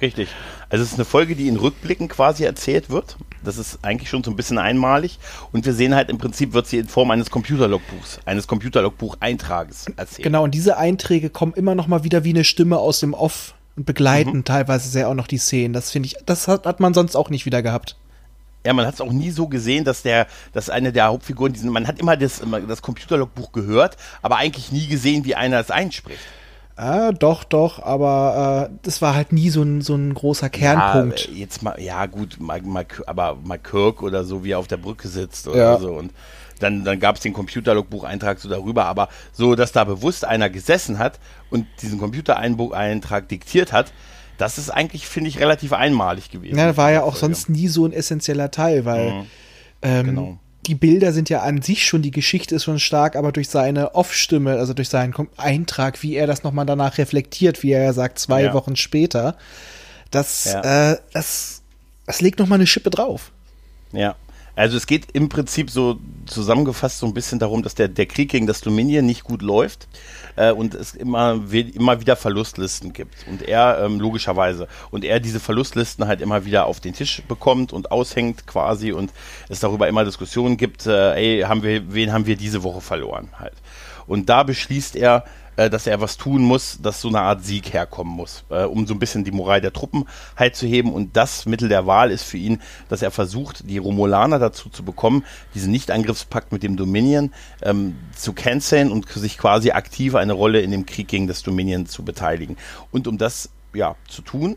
Richtig. 0.00 0.28
Also 0.68 0.82
es 0.82 0.90
ist 0.90 0.94
eine 0.96 1.04
Folge, 1.04 1.36
die 1.36 1.48
in 1.48 1.56
Rückblicken 1.56 2.08
quasi 2.08 2.44
erzählt 2.44 2.90
wird. 2.90 3.16
Das 3.44 3.58
ist 3.58 3.78
eigentlich 3.82 4.08
schon 4.08 4.22
so 4.22 4.30
ein 4.30 4.36
bisschen 4.36 4.58
einmalig. 4.58 5.18
Und 5.52 5.66
wir 5.66 5.72
sehen 5.72 5.94
halt 5.94 6.10
im 6.10 6.18
Prinzip 6.18 6.52
wird 6.52 6.66
sie 6.66 6.78
in 6.78 6.88
Form 6.88 7.10
eines 7.10 7.30
Computerlogbuchs, 7.30 8.20
eines 8.24 8.46
Computerlogbucheintrages 8.46 9.86
erzählt. 9.96 10.24
Genau, 10.24 10.44
und 10.44 10.54
diese 10.54 10.76
Einträge 10.76 11.30
kommen 11.30 11.54
immer 11.54 11.74
noch 11.74 11.86
mal 11.86 12.04
wieder 12.04 12.24
wie 12.24 12.30
eine 12.30 12.44
Stimme 12.44 12.78
aus 12.78 13.00
dem 13.00 13.14
Off 13.14 13.54
und 13.76 13.86
begleiten 13.86 14.38
mhm. 14.38 14.44
teilweise 14.44 14.88
sehr 14.88 15.08
auch 15.08 15.14
noch 15.14 15.26
die 15.26 15.38
Szenen. 15.38 15.72
Das 15.72 15.90
finde 15.90 16.08
ich, 16.08 16.16
das 16.26 16.48
hat, 16.48 16.66
hat 16.66 16.80
man 16.80 16.94
sonst 16.94 17.16
auch 17.16 17.30
nicht 17.30 17.46
wieder 17.46 17.62
gehabt. 17.62 17.96
Ja, 18.64 18.74
man 18.74 18.86
hat 18.86 18.94
es 18.94 19.00
auch 19.00 19.12
nie 19.12 19.30
so 19.30 19.48
gesehen, 19.48 19.84
dass 19.84 20.02
der, 20.02 20.26
dass 20.52 20.68
eine 20.68 20.92
der 20.92 21.06
Hauptfiguren 21.06 21.52
diesen, 21.52 21.70
man 21.70 21.86
hat 21.86 21.98
immer 21.98 22.16
das, 22.16 22.42
das 22.68 22.82
Computerlogbuch 22.82 23.52
gehört, 23.52 23.96
aber 24.20 24.36
eigentlich 24.36 24.70
nie 24.70 24.86
gesehen, 24.86 25.24
wie 25.24 25.34
einer 25.34 25.58
es 25.58 25.70
einspricht. 25.70 26.20
Ah, 26.80 27.12
doch, 27.12 27.44
doch, 27.44 27.82
aber 27.82 28.70
äh, 28.70 28.78
das 28.82 29.02
war 29.02 29.14
halt 29.14 29.34
nie 29.34 29.50
so 29.50 29.60
ein, 29.62 29.82
so 29.82 29.94
ein 29.94 30.14
großer 30.14 30.48
Kernpunkt. 30.48 31.28
Ja, 31.28 31.34
jetzt 31.34 31.62
mal, 31.62 31.78
ja 31.78 32.06
gut, 32.06 32.40
mal, 32.40 32.62
mal, 32.62 32.86
aber 33.06 33.36
mal 33.44 33.58
Kirk 33.58 34.02
oder 34.02 34.24
so, 34.24 34.44
wie 34.44 34.52
er 34.52 34.58
auf 34.58 34.66
der 34.66 34.78
Brücke 34.78 35.08
sitzt 35.08 35.46
oder 35.46 35.58
ja. 35.58 35.78
so 35.78 35.92
und 35.92 36.14
dann, 36.58 36.82
dann 36.82 36.98
gab 36.98 37.16
es 37.16 37.22
den 37.22 37.34
Computerlogbucheintrag 37.34 38.38
so 38.38 38.48
darüber, 38.48 38.86
aber 38.86 39.10
so, 39.30 39.54
dass 39.56 39.72
da 39.72 39.84
bewusst 39.84 40.24
einer 40.24 40.48
gesessen 40.48 40.98
hat 40.98 41.20
und 41.50 41.66
diesen 41.82 41.98
Computereintrag 41.98 43.28
diktiert 43.28 43.74
hat, 43.74 43.92
das 44.38 44.56
ist 44.56 44.70
eigentlich, 44.70 45.06
finde 45.06 45.28
ich, 45.28 45.38
relativ 45.38 45.74
einmalig 45.74 46.30
gewesen. 46.30 46.56
Ja, 46.56 46.78
war 46.78 46.92
ja 46.92 47.02
auch 47.02 47.16
sonst 47.16 47.50
nie 47.50 47.68
so 47.68 47.84
ein 47.84 47.92
essentieller 47.92 48.50
Teil, 48.50 48.86
weil 48.86 49.10
mhm. 49.10 49.26
ähm, 49.82 50.06
genau 50.06 50.38
die 50.66 50.74
Bilder 50.74 51.12
sind 51.12 51.30
ja 51.30 51.40
an 51.40 51.62
sich 51.62 51.86
schon, 51.86 52.02
die 52.02 52.10
Geschichte 52.10 52.54
ist 52.54 52.64
schon 52.64 52.78
stark, 52.78 53.16
aber 53.16 53.32
durch 53.32 53.48
seine 53.48 53.94
Off-Stimme, 53.94 54.52
also 54.52 54.74
durch 54.74 54.88
seinen 54.88 55.14
Eintrag, 55.36 56.02
wie 56.02 56.14
er 56.14 56.26
das 56.26 56.42
nochmal 56.42 56.66
danach 56.66 56.98
reflektiert, 56.98 57.62
wie 57.62 57.72
er 57.72 57.82
ja 57.82 57.92
sagt, 57.92 58.18
zwei 58.18 58.42
ja. 58.42 58.54
Wochen 58.54 58.76
später, 58.76 59.36
das, 60.10 60.44
ja. 60.44 60.92
äh, 60.92 60.98
das, 61.12 61.62
das 62.06 62.20
legt 62.20 62.38
nochmal 62.38 62.58
eine 62.58 62.66
Schippe 62.66 62.90
drauf. 62.90 63.32
Ja. 63.92 64.16
Also 64.60 64.76
es 64.76 64.86
geht 64.86 65.12
im 65.14 65.30
Prinzip 65.30 65.70
so 65.70 65.98
zusammengefasst 66.26 66.98
so 66.98 67.06
ein 67.06 67.14
bisschen 67.14 67.38
darum, 67.38 67.62
dass 67.62 67.74
der, 67.74 67.88
der 67.88 68.04
Krieg 68.04 68.30
gegen 68.30 68.46
das 68.46 68.60
Dominion 68.60 69.06
nicht 69.06 69.24
gut 69.24 69.40
läuft 69.40 69.88
äh, 70.36 70.52
und 70.52 70.74
es 70.74 70.94
immer, 70.94 71.40
immer 71.50 72.00
wieder 72.02 72.14
Verlustlisten 72.14 72.92
gibt. 72.92 73.26
Und 73.26 73.40
er, 73.40 73.82
ähm, 73.82 73.98
logischerweise, 73.98 74.68
und 74.90 75.02
er 75.02 75.18
diese 75.18 75.40
Verlustlisten 75.40 76.06
halt 76.06 76.20
immer 76.20 76.44
wieder 76.44 76.66
auf 76.66 76.78
den 76.78 76.92
Tisch 76.92 77.22
bekommt 77.26 77.72
und 77.72 77.90
aushängt 77.90 78.46
quasi 78.46 78.92
und 78.92 79.14
es 79.48 79.60
darüber 79.60 79.88
immer 79.88 80.04
Diskussionen 80.04 80.58
gibt, 80.58 80.84
äh, 80.86 81.14
ey, 81.14 81.40
haben 81.40 81.62
wir, 81.62 81.94
wen 81.94 82.12
haben 82.12 82.26
wir 82.26 82.36
diese 82.36 82.62
Woche 82.62 82.82
verloren 82.82 83.30
halt. 83.38 83.54
Und 84.06 84.28
da 84.28 84.42
beschließt 84.42 84.94
er, 84.94 85.24
äh, 85.60 85.68
dass 85.68 85.86
er 85.86 86.00
was 86.00 86.16
tun 86.16 86.40
muss, 86.40 86.78
dass 86.80 87.02
so 87.02 87.08
eine 87.08 87.20
Art 87.20 87.44
Sieg 87.44 87.74
herkommen 87.74 88.14
muss, 88.14 88.44
äh, 88.48 88.64
um 88.64 88.86
so 88.86 88.94
ein 88.94 88.98
bisschen 88.98 89.24
die 89.24 89.30
Moral 89.30 89.60
der 89.60 89.74
Truppen 89.74 90.06
halt 90.34 90.56
zu 90.56 90.66
heben. 90.66 90.90
Und 90.90 91.18
das 91.18 91.44
Mittel 91.44 91.68
der 91.68 91.86
Wahl 91.86 92.10
ist 92.10 92.22
für 92.22 92.38
ihn, 92.38 92.62
dass 92.88 93.02
er 93.02 93.10
versucht, 93.10 93.68
die 93.68 93.76
Romulaner 93.76 94.38
dazu 94.38 94.70
zu 94.70 94.82
bekommen, 94.82 95.22
diesen 95.54 95.70
Nicht-Angriffspakt 95.70 96.50
mit 96.50 96.62
dem 96.62 96.76
Dominion 96.76 97.34
ähm, 97.60 97.96
zu 98.16 98.32
canceln 98.32 98.90
und 98.90 99.06
sich 99.10 99.36
quasi 99.36 99.72
aktiv 99.72 100.14
eine 100.14 100.32
Rolle 100.32 100.62
in 100.62 100.70
dem 100.70 100.86
Krieg 100.86 101.08
gegen 101.08 101.26
das 101.26 101.42
Dominion 101.42 101.84
zu 101.84 102.06
beteiligen. 102.06 102.56
Und 102.90 103.06
um 103.06 103.18
das 103.18 103.50
ja 103.74 103.96
zu 104.08 104.22
tun, 104.22 104.56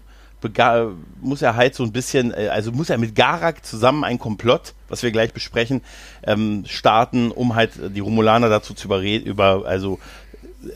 muss 1.22 1.42
er 1.42 1.56
halt 1.56 1.76
so 1.76 1.84
ein 1.84 1.92
bisschen, 1.92 2.34
äh, 2.34 2.48
also 2.48 2.72
muss 2.72 2.90
er 2.90 2.98
mit 2.98 3.16
Garak 3.16 3.66
zusammen 3.66 4.04
ein 4.04 4.20
Komplott, 4.20 4.74
was 4.90 5.04
wir 5.04 5.12
gleich 5.12 5.34
besprechen, 5.34 5.82
ähm, 6.24 6.64
starten, 6.68 7.32
um 7.32 7.56
halt 7.56 7.72
die 7.96 8.00
Romulaner 8.00 8.50
dazu 8.50 8.74
zu 8.74 8.88
überreden, 8.88 9.26
über, 9.26 9.64
also 9.66 10.00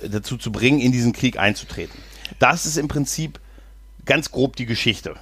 dazu 0.10 0.38
zu 0.38 0.52
bringen, 0.52 0.80
in 0.80 0.92
diesen 0.92 1.14
Krieg 1.14 1.38
einzutreten. 1.38 1.98
Das 2.40 2.66
ist 2.66 2.78
im 2.78 2.88
Prinzip 2.88 3.40
ganz 4.06 4.32
grob 4.32 4.56
die 4.56 4.66
Geschichte 4.66 5.16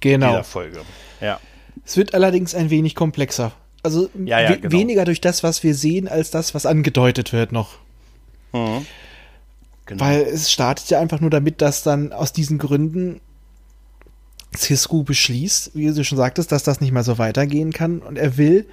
genau. 0.00 0.30
dieser 0.30 0.44
Folge. 0.44 0.80
Ja. 1.20 1.40
Es 1.84 1.96
wird 1.96 2.14
allerdings 2.14 2.54
ein 2.54 2.70
wenig 2.70 2.94
komplexer. 2.94 3.52
Also 3.82 4.08
ja, 4.24 4.40
ja, 4.40 4.54
genau. 4.56 4.70
weniger 4.70 5.04
durch 5.04 5.20
das, 5.20 5.42
was 5.42 5.62
wir 5.64 5.74
sehen, 5.74 6.06
als 6.06 6.30
das, 6.30 6.54
was 6.54 6.66
angedeutet 6.66 7.32
wird 7.32 7.52
noch. 7.52 7.78
Mhm. 8.52 8.86
Genau. 9.86 10.04
Weil 10.04 10.20
es 10.22 10.52
startet 10.52 10.88
ja 10.90 11.00
einfach 11.00 11.20
nur 11.20 11.30
damit, 11.30 11.60
dass 11.60 11.82
dann 11.82 12.12
aus 12.12 12.32
diesen 12.32 12.58
Gründen 12.58 13.20
Cisco 14.56 15.02
beschließt, 15.02 15.72
wie 15.74 15.92
du 15.92 16.04
schon 16.04 16.18
sagtest, 16.18 16.52
dass 16.52 16.62
das 16.62 16.80
nicht 16.80 16.92
mehr 16.92 17.02
so 17.02 17.18
weitergehen 17.18 17.72
kann 17.72 18.00
und 18.00 18.16
er 18.16 18.36
will 18.36 18.66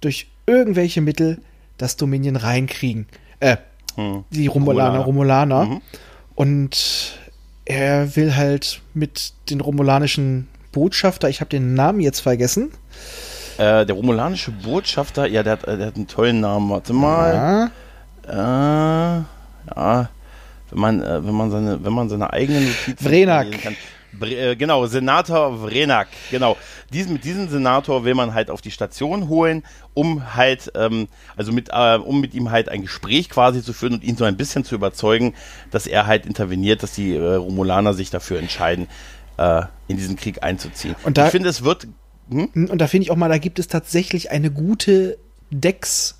durch 0.00 0.26
irgendwelche 0.46 1.00
Mittel 1.00 1.40
das 1.78 1.96
Dominion 1.96 2.36
reinkriegen. 2.36 3.06
Äh, 3.38 3.58
hm. 3.96 4.24
Die 4.30 4.46
Romulaner, 4.46 5.00
Romulaner. 5.00 5.64
Mhm. 5.64 5.80
Und 6.34 7.18
er 7.64 8.16
will 8.16 8.34
halt 8.34 8.80
mit 8.94 9.32
den 9.50 9.60
romulanischen 9.60 10.48
Botschafter, 10.72 11.28
ich 11.28 11.40
habe 11.40 11.50
den 11.50 11.74
Namen 11.74 12.00
jetzt 12.00 12.20
vergessen. 12.20 12.70
Äh, 13.58 13.84
der 13.84 13.94
romulanische 13.94 14.50
Botschafter, 14.50 15.26
ja, 15.26 15.42
der 15.42 15.52
hat, 15.52 15.66
der 15.66 15.86
hat 15.86 15.96
einen 15.96 16.08
tollen 16.08 16.40
Namen. 16.40 16.70
Warte 16.70 16.92
mal. 16.94 17.70
Ja. 18.26 19.18
Äh, 19.18 19.22
ja. 19.76 20.08
Wenn 20.70 20.80
man, 20.80 21.02
äh, 21.02 21.24
wenn 21.24 21.34
man 21.34 21.50
seine, 21.50 21.84
wenn 21.84 21.92
man 21.92 22.08
seine 22.08 22.32
eigenen 22.32 22.64
Notizen 22.64 22.96
Vrenak. 23.04 23.50
kann. 23.62 23.76
Äh, 24.20 24.56
genau, 24.56 24.86
Senator 24.86 25.58
Vrenak, 25.58 26.08
genau. 26.30 26.56
Diesen, 26.92 27.14
mit 27.14 27.24
diesem 27.24 27.48
Senator 27.48 28.04
will 28.04 28.14
man 28.14 28.34
halt 28.34 28.50
auf 28.50 28.60
die 28.60 28.70
Station 28.70 29.28
holen, 29.28 29.62
um 29.94 30.34
halt, 30.34 30.70
ähm, 30.74 31.08
also 31.36 31.52
mit, 31.52 31.70
äh, 31.72 31.96
um 31.96 32.20
mit 32.20 32.34
ihm 32.34 32.50
halt 32.50 32.68
ein 32.68 32.82
Gespräch 32.82 33.30
quasi 33.30 33.62
zu 33.62 33.72
führen 33.72 33.94
und 33.94 34.04
ihn 34.04 34.16
so 34.16 34.24
ein 34.24 34.36
bisschen 34.36 34.64
zu 34.64 34.74
überzeugen, 34.74 35.34
dass 35.70 35.86
er 35.86 36.06
halt 36.06 36.26
interveniert, 36.26 36.82
dass 36.82 36.92
die 36.92 37.14
äh, 37.14 37.34
Romulaner 37.34 37.94
sich 37.94 38.10
dafür 38.10 38.38
entscheiden, 38.38 38.88
äh, 39.38 39.62
in 39.88 39.96
diesen 39.96 40.16
Krieg 40.16 40.42
einzuziehen. 40.42 40.94
Und 41.04 41.16
da, 41.16 41.26
ich 41.26 41.32
finde, 41.32 41.48
es 41.48 41.64
wird. 41.64 41.88
Hm? 42.30 42.48
Und 42.70 42.78
da 42.78 42.86
finde 42.86 43.04
ich 43.04 43.10
auch 43.10 43.16
mal, 43.16 43.28
da 43.28 43.38
gibt 43.38 43.58
es 43.58 43.66
tatsächlich 43.66 44.30
eine 44.30 44.50
gute 44.50 45.18
Dex, 45.50 46.18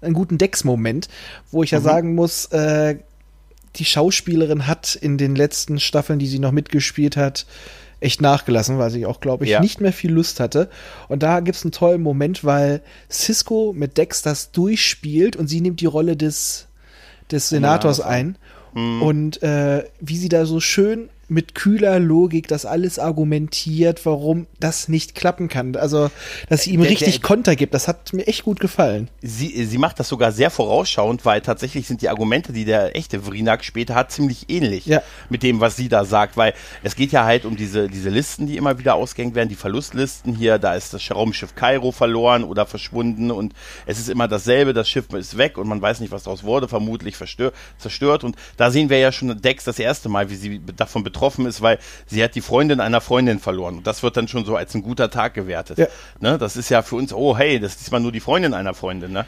einen 0.00 0.14
guten 0.14 0.38
Dex-Moment, 0.38 1.08
wo 1.50 1.62
ich 1.62 1.70
ja 1.70 1.80
mhm. 1.80 1.84
sagen 1.84 2.14
muss, 2.14 2.46
äh, 2.46 2.98
die 3.78 3.84
Schauspielerin 3.84 4.66
hat 4.66 4.94
in 4.94 5.18
den 5.18 5.34
letzten 5.34 5.78
Staffeln, 5.78 6.18
die 6.18 6.26
sie 6.26 6.38
noch 6.38 6.52
mitgespielt 6.52 7.16
hat, 7.16 7.46
echt 8.00 8.20
nachgelassen, 8.20 8.78
weil 8.78 8.90
sie 8.90 9.06
auch, 9.06 9.20
glaube 9.20 9.44
ich, 9.44 9.50
ja. 9.50 9.60
nicht 9.60 9.80
mehr 9.80 9.92
viel 9.92 10.12
Lust 10.12 10.40
hatte. 10.40 10.68
Und 11.08 11.22
da 11.22 11.40
gibt 11.40 11.56
es 11.56 11.64
einen 11.64 11.72
tollen 11.72 12.02
Moment, 12.02 12.44
weil 12.44 12.82
Cisco 13.10 13.72
mit 13.74 13.96
Dex 13.96 14.22
das 14.22 14.52
durchspielt 14.52 15.36
und 15.36 15.48
sie 15.48 15.60
nimmt 15.60 15.80
die 15.80 15.86
Rolle 15.86 16.16
des, 16.16 16.68
des 17.30 17.48
Senators 17.48 17.98
ja. 17.98 18.06
ein. 18.06 18.36
Mhm. 18.74 19.02
Und 19.02 19.42
äh, 19.42 19.84
wie 20.00 20.16
sie 20.16 20.28
da 20.28 20.46
so 20.46 20.60
schön 20.60 21.08
mit 21.28 21.54
kühler 21.54 21.98
Logik 21.98 22.48
das 22.48 22.64
alles 22.64 22.98
argumentiert, 22.98 24.04
warum 24.06 24.46
das 24.58 24.88
nicht 24.88 25.14
klappen 25.14 25.48
kann. 25.48 25.76
Also, 25.76 26.10
dass 26.48 26.62
sie 26.62 26.72
ihm 26.72 26.80
der, 26.80 26.90
richtig 26.90 27.20
der, 27.20 27.22
Konter 27.22 27.54
gibt, 27.54 27.74
das 27.74 27.86
hat 27.86 28.14
mir 28.14 28.26
echt 28.26 28.44
gut 28.44 28.60
gefallen. 28.60 29.08
Sie, 29.20 29.64
sie 29.64 29.78
macht 29.78 30.00
das 30.00 30.08
sogar 30.08 30.32
sehr 30.32 30.50
vorausschauend, 30.50 31.26
weil 31.26 31.42
tatsächlich 31.42 31.86
sind 31.86 32.00
die 32.00 32.08
Argumente, 32.08 32.52
die 32.52 32.64
der 32.64 32.96
echte 32.96 33.26
Vrinak 33.26 33.62
später 33.62 33.94
hat, 33.94 34.10
ziemlich 34.10 34.48
ähnlich 34.48 34.86
ja. 34.86 35.02
mit 35.28 35.42
dem, 35.42 35.60
was 35.60 35.76
sie 35.76 35.90
da 35.90 36.06
sagt, 36.06 36.38
weil 36.38 36.54
es 36.82 36.96
geht 36.96 37.12
ja 37.12 37.24
halt 37.24 37.44
um 37.44 37.56
diese, 37.56 37.88
diese 37.88 38.08
Listen, 38.08 38.46
die 38.46 38.56
immer 38.56 38.78
wieder 38.78 38.94
ausgehängt 38.94 39.34
werden, 39.34 39.50
die 39.50 39.54
Verlustlisten 39.54 40.34
hier, 40.34 40.58
da 40.58 40.74
ist 40.74 40.94
das 40.94 41.10
Raumschiff 41.10 41.54
Kairo 41.54 41.92
verloren 41.92 42.42
oder 42.42 42.64
verschwunden 42.64 43.30
und 43.30 43.52
es 43.84 43.98
ist 43.98 44.08
immer 44.08 44.28
dasselbe, 44.28 44.72
das 44.72 44.88
Schiff 44.88 45.12
ist 45.12 45.36
weg 45.36 45.58
und 45.58 45.68
man 45.68 45.82
weiß 45.82 46.00
nicht, 46.00 46.10
was 46.10 46.22
daraus 46.22 46.42
wurde, 46.42 46.68
vermutlich 46.68 47.16
zerstört 47.78 48.24
und 48.24 48.36
da 48.56 48.70
sehen 48.70 48.88
wir 48.88 48.98
ja 48.98 49.12
schon 49.12 49.40
Dex 49.42 49.64
das 49.64 49.78
erste 49.78 50.08
Mal, 50.08 50.30
wie 50.30 50.36
sie 50.36 50.60
davon 50.74 51.04
betroffen 51.04 51.17
betroffen 51.18 51.46
ist, 51.46 51.60
weil 51.62 51.78
sie 52.06 52.22
hat 52.22 52.34
die 52.34 52.40
Freundin 52.40 52.80
einer 52.80 53.00
Freundin 53.00 53.40
verloren. 53.40 53.78
Und 53.78 53.86
das 53.86 54.02
wird 54.02 54.16
dann 54.16 54.28
schon 54.28 54.44
so 54.44 54.56
als 54.56 54.74
ein 54.74 54.82
guter 54.82 55.10
Tag 55.10 55.34
gewertet. 55.34 55.78
Ja. 55.78 55.86
Ne? 56.20 56.38
Das 56.38 56.56
ist 56.56 56.68
ja 56.68 56.82
für 56.82 56.96
uns, 56.96 57.12
oh 57.12 57.36
hey, 57.36 57.58
das 57.58 57.72
ist 57.72 57.80
diesmal 57.80 58.00
nur 58.00 58.12
die 58.12 58.20
Freundin 58.20 58.54
einer 58.54 58.74
Freundin. 58.74 59.12
Ne? 59.12 59.26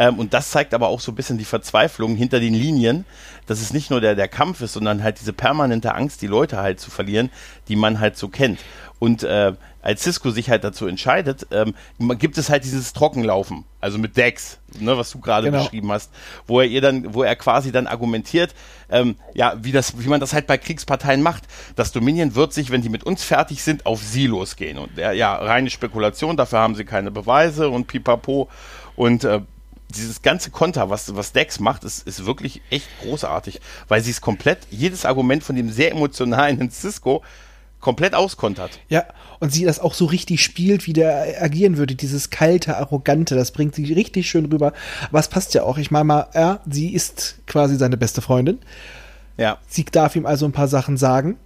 Ähm, 0.00 0.18
und 0.18 0.32
das 0.32 0.50
zeigt 0.50 0.72
aber 0.72 0.88
auch 0.88 0.98
so 0.98 1.12
ein 1.12 1.14
bisschen 1.14 1.36
die 1.36 1.44
Verzweiflung 1.44 2.16
hinter 2.16 2.40
den 2.40 2.54
Linien, 2.54 3.04
dass 3.44 3.60
es 3.60 3.74
nicht 3.74 3.90
nur 3.90 4.00
der, 4.00 4.14
der 4.14 4.28
Kampf 4.28 4.62
ist, 4.62 4.72
sondern 4.72 5.02
halt 5.02 5.20
diese 5.20 5.34
permanente 5.34 5.94
Angst, 5.94 6.22
die 6.22 6.26
Leute 6.26 6.56
halt 6.56 6.80
zu 6.80 6.90
verlieren, 6.90 7.28
die 7.68 7.76
man 7.76 8.00
halt 8.00 8.16
so 8.16 8.28
kennt. 8.28 8.60
Und 8.98 9.24
äh, 9.24 9.52
als 9.82 10.02
Cisco 10.02 10.30
sich 10.30 10.48
halt 10.48 10.64
dazu 10.64 10.86
entscheidet, 10.86 11.46
ähm, 11.50 11.74
gibt 12.18 12.38
es 12.38 12.48
halt 12.48 12.64
dieses 12.64 12.94
Trockenlaufen, 12.94 13.64
also 13.82 13.98
mit 13.98 14.16
Dex, 14.16 14.58
ne, 14.78 14.96
was 14.96 15.10
du 15.10 15.20
gerade 15.20 15.50
genau. 15.50 15.64
beschrieben 15.64 15.92
hast, 15.92 16.10
wo 16.46 16.60
er 16.60 16.66
ihr 16.66 16.80
dann, 16.80 17.12
wo 17.12 17.22
er 17.22 17.36
quasi 17.36 17.70
dann 17.70 17.86
argumentiert, 17.86 18.54
ähm, 18.90 19.16
ja, 19.34 19.54
wie 19.60 19.72
das, 19.72 20.02
wie 20.02 20.08
man 20.08 20.20
das 20.20 20.32
halt 20.32 20.46
bei 20.46 20.56
Kriegsparteien 20.56 21.20
macht. 21.20 21.44
Das 21.76 21.92
Dominion 21.92 22.34
wird 22.34 22.54
sich, 22.54 22.70
wenn 22.70 22.80
die 22.80 22.88
mit 22.88 23.04
uns 23.04 23.22
fertig 23.22 23.62
sind, 23.62 23.84
auf 23.84 24.02
sie 24.02 24.26
losgehen. 24.26 24.78
Und 24.78 24.98
äh, 24.98 25.12
ja, 25.12 25.34
reine 25.34 25.68
Spekulation, 25.68 26.38
dafür 26.38 26.60
haben 26.60 26.74
sie 26.74 26.86
keine 26.86 27.10
Beweise 27.10 27.68
und 27.68 27.86
pipapo. 27.86 28.48
Und 28.96 29.24
äh, 29.24 29.40
dieses 29.90 30.22
ganze 30.22 30.50
Konter, 30.50 30.90
was, 30.90 31.14
was 31.14 31.32
Dex 31.32 31.60
macht, 31.60 31.84
ist, 31.84 32.06
ist 32.06 32.26
wirklich 32.26 32.62
echt 32.70 32.88
großartig, 33.02 33.60
weil 33.88 34.02
sie 34.02 34.10
es 34.10 34.20
komplett, 34.20 34.58
jedes 34.70 35.04
Argument 35.04 35.42
von 35.42 35.56
dem 35.56 35.70
sehr 35.70 35.92
emotionalen 35.92 36.70
Cisco 36.70 37.22
komplett 37.80 38.14
auskontert. 38.14 38.78
Ja, 38.88 39.04
und 39.38 39.52
sie 39.52 39.64
das 39.64 39.80
auch 39.80 39.94
so 39.94 40.04
richtig 40.04 40.42
spielt, 40.44 40.86
wie 40.86 40.92
der 40.92 41.42
agieren 41.42 41.78
würde, 41.78 41.94
dieses 41.94 42.30
kalte, 42.30 42.76
arrogante, 42.76 43.34
das 43.34 43.52
bringt 43.52 43.74
sie 43.74 43.92
richtig 43.92 44.28
schön 44.28 44.46
rüber. 44.46 44.72
Aber 45.08 45.18
es 45.18 45.28
passt 45.28 45.54
ja 45.54 45.62
auch. 45.62 45.78
Ich 45.78 45.90
meine 45.90 46.04
mal, 46.04 46.28
ja, 46.34 46.60
sie 46.68 46.92
ist 46.92 47.38
quasi 47.46 47.76
seine 47.76 47.96
beste 47.96 48.20
Freundin. 48.20 48.58
Ja. 49.38 49.58
Sie 49.66 49.84
darf 49.84 50.14
ihm 50.14 50.26
also 50.26 50.44
ein 50.44 50.52
paar 50.52 50.68
Sachen 50.68 50.98
sagen. 50.98 51.38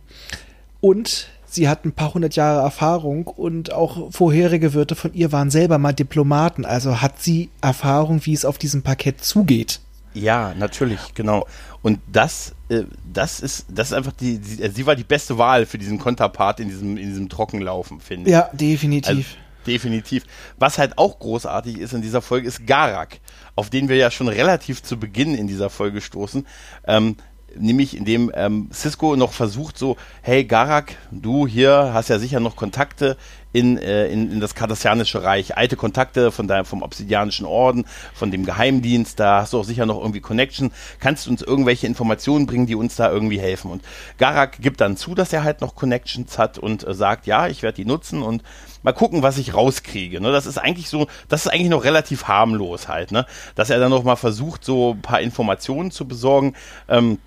Und 0.81 1.29
sie 1.55 1.69
hat 1.69 1.85
ein 1.85 1.93
paar 1.93 2.15
hundert 2.15 2.37
Jahre 2.37 2.63
Erfahrung 2.63 3.27
und 3.27 3.73
auch 3.73 4.13
vorherige 4.13 4.75
Wirte 4.75 4.95
von 4.95 5.15
ihr 5.15 5.33
waren 5.33 5.51
selber 5.51 5.79
mal 5.79 5.93
Diplomaten. 5.93 6.65
Also 6.65 7.01
hat 7.01 7.21
sie 7.21 7.51
Erfahrung, 7.61 8.25
wie 8.25 8.33
es 8.33 8.45
auf 8.45 8.59
diesem 8.59 8.83
Parkett 8.83 9.25
zugeht. 9.25 9.81
Ja, 10.15 10.55
natürlich, 10.57 11.01
genau. 11.15 11.47
Und 11.83 11.99
das, 12.11 12.55
äh, 12.69 12.85
das 13.13 13.41
ist, 13.41 13.67
das 13.69 13.89
ist 13.89 13.93
einfach 13.95 14.13
die, 14.13 14.39
die, 14.39 14.63
äh, 14.63 14.71
sie 14.71 14.87
war 14.87 14.95
die 14.95 15.05
beste 15.05 15.39
Wahl 15.39 15.67
für 15.67 15.77
diesen 15.77 15.99
Konterpart 15.99 16.61
in 16.61 16.69
diesem, 16.69 16.97
in 16.97 17.09
diesem 17.09 17.29
Trockenlaufen, 17.29 18.01
finde 18.01 18.31
ich. 18.31 18.33
Ja, 18.33 18.49
definitiv. 18.53 19.09
Also, 19.09 19.23
definitiv. 19.67 20.25
Was 20.57 20.79
halt 20.79 20.99
auch 20.99 21.19
großartig 21.19 21.79
ist 21.79 21.95
in 21.95 22.03
dieser 22.03 22.23
Folge, 22.23 22.47
ist 22.47 22.65
Garak, 22.65 23.19
auf 23.57 23.71
den 23.71 23.89
wir 23.89 23.97
ja 23.97 24.11
schon 24.11 24.29
relativ 24.29 24.83
zu 24.83 24.99
Beginn 24.99 25.35
in 25.35 25.49
dieser 25.49 25.69
Folge 25.69 26.01
stoßen. 26.01 26.47
Ähm, 26.87 27.17
nämlich 27.59 27.97
indem 27.97 28.31
ähm, 28.35 28.69
Cisco 28.73 29.17
noch 29.17 29.33
versucht 29.33 29.79
so, 29.79 29.97
hey 30.23 30.45
Garak, 30.45 30.97
du 31.11 31.47
hier 31.47 31.91
hast 31.93 32.09
ja 32.09 32.19
sicher 32.19 32.41
noch 32.41 32.57
Kontakte 32.57 33.17
in, 33.55 33.79
äh, 33.79 34.09
in, 34.09 34.33
in 34.33 34.41
das 34.41 34.55
kardassianische 34.55 35.23
Reich, 35.23 35.57
alte 35.57 35.77
Kontakte 35.77 36.33
von 36.33 36.49
deinem, 36.49 36.65
vom 36.65 36.83
Obsidianischen 36.83 37.47
Orden, 37.47 37.87
von 38.13 38.33
dem 38.33 38.45
Geheimdienst, 38.45 39.19
da 39.19 39.43
hast 39.43 39.53
du 39.53 39.61
auch 39.61 39.65
sicher 39.65 39.87
noch 39.87 40.01
irgendwie 40.01 40.21
Connection, 40.21 40.73
kannst 40.99 41.27
du 41.27 41.31
uns 41.31 41.41
irgendwelche 41.41 41.87
Informationen 41.87 42.47
bringen, 42.47 42.67
die 42.67 42.75
uns 42.75 42.97
da 42.97 43.11
irgendwie 43.11 43.39
helfen. 43.39 43.71
Und 43.71 43.83
Garak 44.19 44.61
gibt 44.61 44.81
dann 44.81 44.97
zu, 44.97 45.15
dass 45.15 45.33
er 45.33 45.45
halt 45.45 45.61
noch 45.61 45.77
Connections 45.77 46.37
hat 46.37 46.59
und 46.59 46.87
äh, 46.87 46.95
sagt, 46.95 47.27
ja, 47.27 47.47
ich 47.47 47.63
werde 47.63 47.77
die 47.77 47.85
nutzen 47.85 48.23
und 48.23 48.43
mal 48.83 48.93
gucken, 48.93 49.23
was 49.23 49.39
ich 49.39 49.55
rauskriege. 49.55 50.21
Ne? 50.21 50.33
Das 50.33 50.47
ist 50.47 50.59
eigentlich 50.59 50.89
so, 50.89 51.07
das 51.29 51.47
ist 51.47 51.53
eigentlich 51.53 51.71
noch 51.71 51.85
relativ 51.85 52.25
harmlos 52.25 52.89
halt, 52.89 53.13
ne? 53.13 53.25
Dass 53.55 53.71
er 53.71 53.79
dann 53.79 53.91
noch 53.91 54.03
mal 54.03 54.17
versucht, 54.17 54.65
so 54.65 54.95
ein 54.95 55.03
paar 55.03 55.21
Informationen 55.21 55.93
zu 55.93 56.09
besorgen. 56.09 56.55
Ähm, 56.89 57.19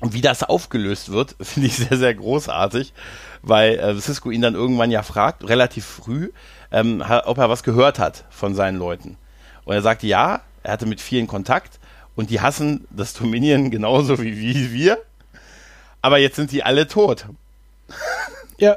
und 0.00 0.14
wie 0.14 0.20
das 0.20 0.42
aufgelöst 0.42 1.12
wird, 1.12 1.36
finde 1.40 1.68
ich 1.68 1.76
sehr, 1.76 1.96
sehr 1.96 2.14
großartig, 2.14 2.92
weil 3.42 3.78
äh, 3.78 4.00
Cisco 4.00 4.30
ihn 4.30 4.42
dann 4.42 4.54
irgendwann 4.54 4.90
ja 4.90 5.02
fragt, 5.02 5.48
relativ 5.48 5.84
früh, 5.84 6.32
ähm, 6.72 7.04
ob 7.24 7.38
er 7.38 7.48
was 7.48 7.62
gehört 7.62 7.98
hat 7.98 8.24
von 8.30 8.54
seinen 8.54 8.78
Leuten. 8.78 9.16
Und 9.64 9.74
er 9.74 9.82
sagt, 9.82 10.02
ja, 10.02 10.40
er 10.62 10.72
hatte 10.72 10.86
mit 10.86 11.00
vielen 11.00 11.26
Kontakt 11.26 11.78
und 12.16 12.30
die 12.30 12.40
hassen 12.40 12.86
das 12.90 13.14
Dominion 13.14 13.70
genauso 13.70 14.20
wie, 14.20 14.38
wie 14.38 14.72
wir, 14.72 14.98
aber 16.02 16.18
jetzt 16.18 16.36
sind 16.36 16.52
die 16.52 16.62
alle 16.62 16.86
tot. 16.86 17.26
Ja. 18.58 18.76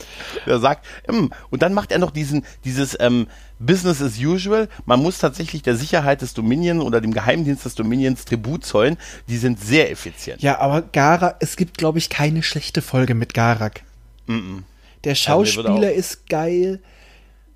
Er 0.46 0.58
sagt, 0.58 0.86
ähm, 1.08 1.30
und 1.50 1.62
dann 1.62 1.74
macht 1.74 1.92
er 1.92 1.98
noch 1.98 2.10
diesen, 2.10 2.44
dieses 2.64 2.96
ähm, 3.00 3.26
Business 3.58 4.02
as 4.02 4.18
usual. 4.18 4.68
Man 4.84 5.02
muss 5.02 5.18
tatsächlich 5.18 5.62
der 5.62 5.76
Sicherheit 5.76 6.22
des 6.22 6.34
Dominion 6.34 6.80
oder 6.80 7.00
dem 7.00 7.12
Geheimdienst 7.12 7.64
des 7.64 7.74
Dominions 7.74 8.24
Tribut 8.24 8.64
zollen. 8.64 8.96
Die 9.28 9.38
sind 9.38 9.60
sehr 9.60 9.90
effizient. 9.90 10.42
Ja, 10.42 10.58
aber 10.58 10.82
Garak, 10.82 11.36
es 11.40 11.56
gibt, 11.56 11.78
glaube 11.78 11.98
ich, 11.98 12.10
keine 12.10 12.42
schlechte 12.42 12.82
Folge 12.82 13.14
mit 13.14 13.34
Garak. 13.34 13.82
Mm 14.26 14.32
-mm. 14.32 14.62
Der 15.04 15.12
also 15.12 15.22
Schauspieler 15.22 15.88
also 15.88 15.98
ist 15.98 16.28
geil. 16.28 16.80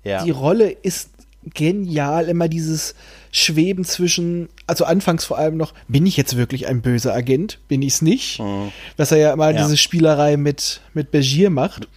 Ja. 0.03 0.23
Die 0.23 0.31
Rolle 0.31 0.71
ist 0.71 1.09
genial. 1.53 2.27
Immer 2.27 2.47
dieses 2.47 2.95
Schweben 3.31 3.85
zwischen, 3.85 4.49
also 4.67 4.85
anfangs 4.85 5.25
vor 5.25 5.37
allem 5.37 5.57
noch, 5.57 5.73
bin 5.87 6.05
ich 6.05 6.17
jetzt 6.17 6.37
wirklich 6.37 6.67
ein 6.67 6.81
böser 6.81 7.13
Agent? 7.13 7.59
Bin 7.67 7.81
ich 7.81 7.93
es 7.93 8.01
nicht? 8.01 8.39
Mhm. 8.39 8.71
Was 8.97 9.11
er 9.11 9.17
ja 9.17 9.33
immer 9.33 9.51
ja. 9.51 9.61
diese 9.61 9.77
Spielerei 9.77 10.37
mit, 10.37 10.81
mit 10.93 11.11
Begier 11.11 11.49
macht. 11.49 11.87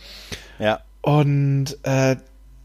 Ja. 0.59 0.81
Und 1.03 1.77
äh, 1.83 2.17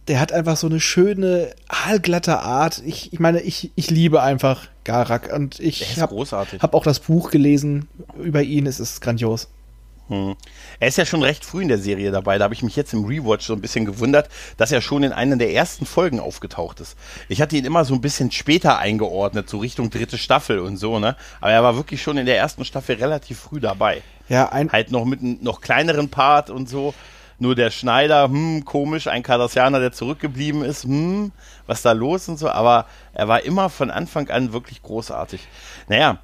der 0.08 0.20
hat 0.20 0.32
einfach 0.32 0.58
so 0.58 0.68
eine 0.68 0.80
schöne, 0.80 1.54
aalglatte 1.68 2.40
Art. 2.40 2.82
Ich, 2.86 3.14
ich 3.14 3.20
meine, 3.20 3.42
ich, 3.42 3.72
ich 3.76 3.92
liebe 3.92 4.22
einfach 4.24 4.68
Garak 4.84 5.32
und 5.34 5.60
ich 5.60 6.00
habe 6.02 6.16
hab 6.60 6.74
auch 6.74 6.84
das 6.84 7.00
Buch 7.00 7.30
gelesen 7.30 7.88
über 8.18 8.42
ihn. 8.42 8.66
Es 8.66 8.80
ist 8.80 9.02
grandios. 9.02 9.50
Hm. 10.10 10.36
Er 10.80 10.88
ist 10.88 10.98
ja 10.98 11.06
schon 11.06 11.24
recht 11.24 11.46
früh 11.46 11.62
in 11.62 11.68
der 11.68 11.78
Serie 11.78 12.12
dabei. 12.12 12.38
Da 12.38 12.44
habe 12.44 12.54
ich 12.54 12.64
mich 12.64 12.76
jetzt 12.76 12.94
im 12.94 13.06
Rewatch 13.06 13.46
so 13.46 13.54
ein 13.54 13.62
bisschen 13.62 13.86
gewundert, 13.86 14.28
dass 14.58 14.72
er 14.72 14.82
schon 14.82 15.04
in 15.04 15.14
einer 15.14 15.38
der 15.38 15.54
ersten 15.54 15.86
Folgen 15.86 16.20
aufgetaucht 16.20 16.80
ist. 16.80 16.98
Ich 17.30 17.42
hatte 17.42 17.56
ihn 17.56 17.66
immer 17.66 17.86
so 17.86 17.94
ein 17.94 18.02
bisschen 18.02 18.32
später 18.32 18.80
eingeordnet, 18.80 19.50
so 19.50 19.60
Richtung 19.60 19.90
dritte 19.92 20.18
Staffel 20.18 20.60
und 20.60 20.78
so, 20.78 21.00
ne? 21.00 21.16
Aber 21.42 21.52
er 21.52 21.64
war 21.64 21.76
wirklich 21.76 22.02
schon 22.02 22.18
in 22.18 22.26
der 22.26 22.38
ersten 22.38 22.66
Staffel 22.66 22.96
relativ 22.96 23.40
früh 23.40 23.60
dabei. 23.60 24.02
Ja, 24.28 24.50
ein 24.50 24.72
halt 24.72 24.92
noch 24.92 25.06
mit 25.06 25.22
einem 25.22 25.38
noch 25.42 25.62
kleineren 25.62 26.10
Part 26.10 26.50
und 26.50 26.68
so. 26.68 26.94
Nur 27.42 27.56
der 27.56 27.72
Schneider, 27.72 28.26
hm, 28.26 28.66
komisch, 28.66 29.08
ein 29.08 29.24
Kardassianer, 29.24 29.80
der 29.80 29.94
zurückgeblieben 29.94 30.64
ist, 30.64 30.84
hm, 30.84 31.32
was 31.68 31.82
da 31.82 31.94
los 31.94 32.28
und 32.28 32.38
so, 32.38 32.50
aber 32.50 32.86
er 33.14 33.30
war 33.30 33.44
immer 33.44 33.70
von 33.70 33.92
Anfang 33.92 34.30
an 34.30 34.52
wirklich 34.52 34.82
großartig. 34.82 35.48
Naja, 35.88 36.20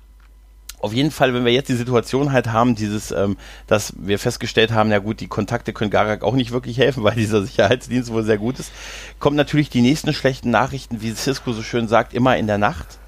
auf 0.85 0.93
jeden 0.93 1.09
Fall, 1.09 1.33
wenn 1.33 1.45
wir 1.45 1.51
jetzt 1.51 1.67
die 1.67 1.75
Situation 1.75 2.31
halt 2.31 2.51
haben, 2.51 2.75
dieses, 2.75 3.09
ähm, 3.09 3.37
dass 3.65 3.93
wir 3.97 4.19
festgestellt 4.19 4.71
haben, 4.71 4.91
ja 4.91 4.99
gut, 4.99 5.19
die 5.19 5.27
Kontakte 5.27 5.73
können 5.73 5.89
Garak 5.89 6.23
auch 6.23 6.35
nicht 6.35 6.51
wirklich 6.51 6.77
helfen, 6.77 7.03
weil 7.03 7.15
dieser 7.15 7.41
Sicherheitsdienst 7.41 8.13
wohl 8.13 8.23
sehr 8.23 8.37
gut 8.37 8.59
ist, 8.59 8.71
kommen 9.17 9.35
natürlich 9.35 9.71
die 9.71 9.81
nächsten 9.81 10.13
schlechten 10.13 10.51
Nachrichten, 10.51 11.01
wie 11.01 11.11
Cisco 11.11 11.53
so 11.53 11.63
schön 11.63 11.87
sagt, 11.87 12.13
immer 12.13 12.37
in 12.37 12.45
der 12.45 12.59
Nacht. 12.59 12.99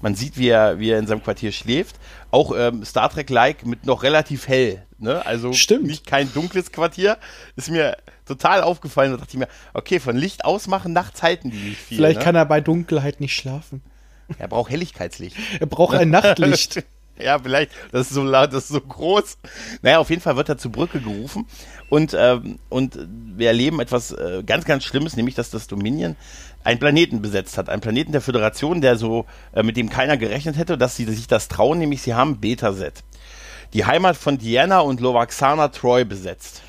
Man 0.00 0.14
sieht, 0.14 0.38
wie 0.38 0.48
er, 0.48 0.78
wie 0.78 0.90
er 0.90 0.98
in 0.98 1.06
seinem 1.06 1.22
Quartier 1.22 1.52
schläft. 1.52 1.96
Auch 2.30 2.54
ähm, 2.56 2.84
Star 2.84 3.10
Trek-like 3.10 3.66
mit 3.66 3.84
noch 3.84 4.02
relativ 4.02 4.48
hell. 4.48 4.82
Ne? 4.98 5.24
Also 5.24 5.52
Stimmt. 5.52 5.86
nicht 5.86 6.06
kein 6.06 6.32
dunkles 6.32 6.72
Quartier. 6.72 7.18
Ist 7.56 7.70
mir 7.70 7.98
total 8.24 8.62
aufgefallen. 8.62 9.10
Da 9.12 9.18
dachte 9.18 9.30
ich 9.32 9.38
mir, 9.38 9.48
okay, 9.74 10.00
von 10.00 10.16
Licht 10.16 10.44
ausmachen, 10.44 10.92
nachts 10.92 11.22
halten 11.22 11.50
die 11.50 11.56
nicht 11.56 11.80
viel. 11.80 11.96
Vielleicht 11.98 12.18
ne? 12.18 12.24
kann 12.24 12.34
er 12.34 12.46
bei 12.46 12.60
Dunkelheit 12.62 13.20
nicht 13.20 13.34
schlafen. 13.34 13.82
Er 14.38 14.48
braucht 14.48 14.70
Helligkeitslicht. 14.70 15.36
Er 15.60 15.66
braucht 15.66 15.96
ein 15.96 16.10
Nachtlicht. 16.10 16.84
Ja, 17.18 17.38
vielleicht. 17.38 17.72
Das 17.92 18.08
ist 18.08 18.14
so 18.14 18.22
laut, 18.22 18.52
das 18.52 18.64
ist 18.64 18.68
so 18.70 18.80
groß. 18.80 19.38
Naja, 19.82 19.98
auf 19.98 20.10
jeden 20.10 20.22
Fall 20.22 20.36
wird 20.36 20.48
er 20.48 20.58
zur 20.58 20.72
Brücke 20.72 21.00
gerufen. 21.00 21.46
Und, 21.88 22.16
ähm, 22.18 22.58
und 22.68 22.98
wir 23.36 23.48
erleben 23.48 23.80
etwas 23.80 24.12
äh, 24.12 24.42
ganz, 24.44 24.64
ganz 24.64 24.84
Schlimmes, 24.84 25.16
nämlich, 25.16 25.34
dass 25.34 25.50
das 25.50 25.66
Dominion 25.66 26.16
einen 26.64 26.80
Planeten 26.80 27.22
besetzt 27.22 27.58
hat. 27.58 27.68
Einen 27.68 27.80
Planeten 27.80 28.12
der 28.12 28.20
Föderation, 28.20 28.80
der 28.80 28.96
so, 28.96 29.26
äh, 29.52 29.62
mit 29.62 29.76
dem 29.76 29.88
keiner 29.88 30.16
gerechnet 30.16 30.56
hätte, 30.56 30.76
dass 30.76 30.96
sie 30.96 31.04
sich 31.04 31.28
das 31.28 31.48
trauen, 31.48 31.78
nämlich 31.78 32.02
sie 32.02 32.14
haben 32.14 32.40
Betaset 32.40 33.02
die 33.72 33.84
Heimat 33.84 34.16
von 34.16 34.38
Diana 34.38 34.80
und 34.80 35.00
Lovaxana 35.00 35.68
Troy 35.68 36.04
besetzt. 36.04 36.62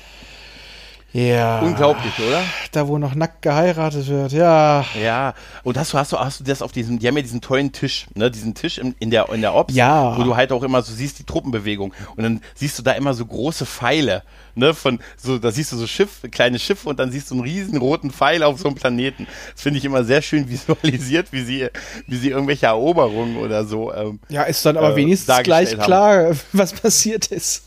Ja. 1.12 1.60
Unglaublich, 1.60 2.12
oder? 2.26 2.42
Da, 2.70 2.86
wo 2.86 2.98
noch 2.98 3.14
nackt 3.14 3.40
geheiratet 3.40 4.08
wird, 4.08 4.32
ja. 4.32 4.84
Ja, 5.02 5.32
und 5.64 5.78
hast 5.78 5.94
du, 5.94 5.98
hast 5.98 6.12
du, 6.12 6.18
hast 6.18 6.40
du 6.40 6.44
das 6.44 6.60
auf 6.60 6.70
diesem, 6.70 6.98
die 6.98 7.08
haben 7.08 7.16
ja 7.16 7.22
diesen 7.22 7.40
tollen 7.40 7.72
Tisch, 7.72 8.06
ne, 8.14 8.30
diesen 8.30 8.54
Tisch 8.54 8.76
in, 8.76 8.94
in 8.98 9.10
der, 9.10 9.30
in 9.30 9.40
der 9.40 9.54
Ops, 9.54 9.74
Ja. 9.74 10.18
wo 10.18 10.22
du 10.22 10.36
halt 10.36 10.52
auch 10.52 10.62
immer 10.62 10.82
so 10.82 10.92
siehst, 10.92 11.18
die 11.18 11.24
Truppenbewegung. 11.24 11.94
Und 12.16 12.22
dann 12.24 12.42
siehst 12.54 12.78
du 12.78 12.82
da 12.82 12.92
immer 12.92 13.14
so 13.14 13.24
große 13.24 13.64
Pfeile, 13.64 14.22
ne, 14.54 14.74
von, 14.74 14.98
so, 15.16 15.38
da 15.38 15.50
siehst 15.50 15.72
du 15.72 15.76
so 15.78 15.86
Schiff, 15.86 16.20
kleine 16.30 16.58
Schiffe 16.58 16.86
und 16.90 16.98
dann 16.98 17.10
siehst 17.10 17.30
du 17.30 17.36
einen 17.36 17.42
riesen 17.44 17.78
roten 17.78 18.10
Pfeil 18.10 18.42
auf 18.42 18.60
so 18.60 18.68
einem 18.68 18.76
Planeten. 18.76 19.26
Das 19.54 19.62
finde 19.62 19.78
ich 19.78 19.86
immer 19.86 20.04
sehr 20.04 20.20
schön 20.20 20.50
visualisiert, 20.50 21.28
wie 21.32 21.42
sie, 21.42 21.68
wie 22.06 22.16
sie 22.16 22.28
irgendwelche 22.28 22.66
Eroberungen 22.66 23.38
oder 23.38 23.64
so, 23.64 23.94
ähm, 23.94 24.20
Ja, 24.28 24.42
ist 24.42 24.62
dann 24.66 24.76
aber 24.76 24.92
Äh, 24.92 24.96
wenigstens 24.96 25.26
gleich 25.42 25.70
dargestellt 25.70 25.80
haben. 25.80 25.86
klar, 25.86 26.36
was 26.52 26.74
passiert 26.74 27.28
ist. 27.28 27.62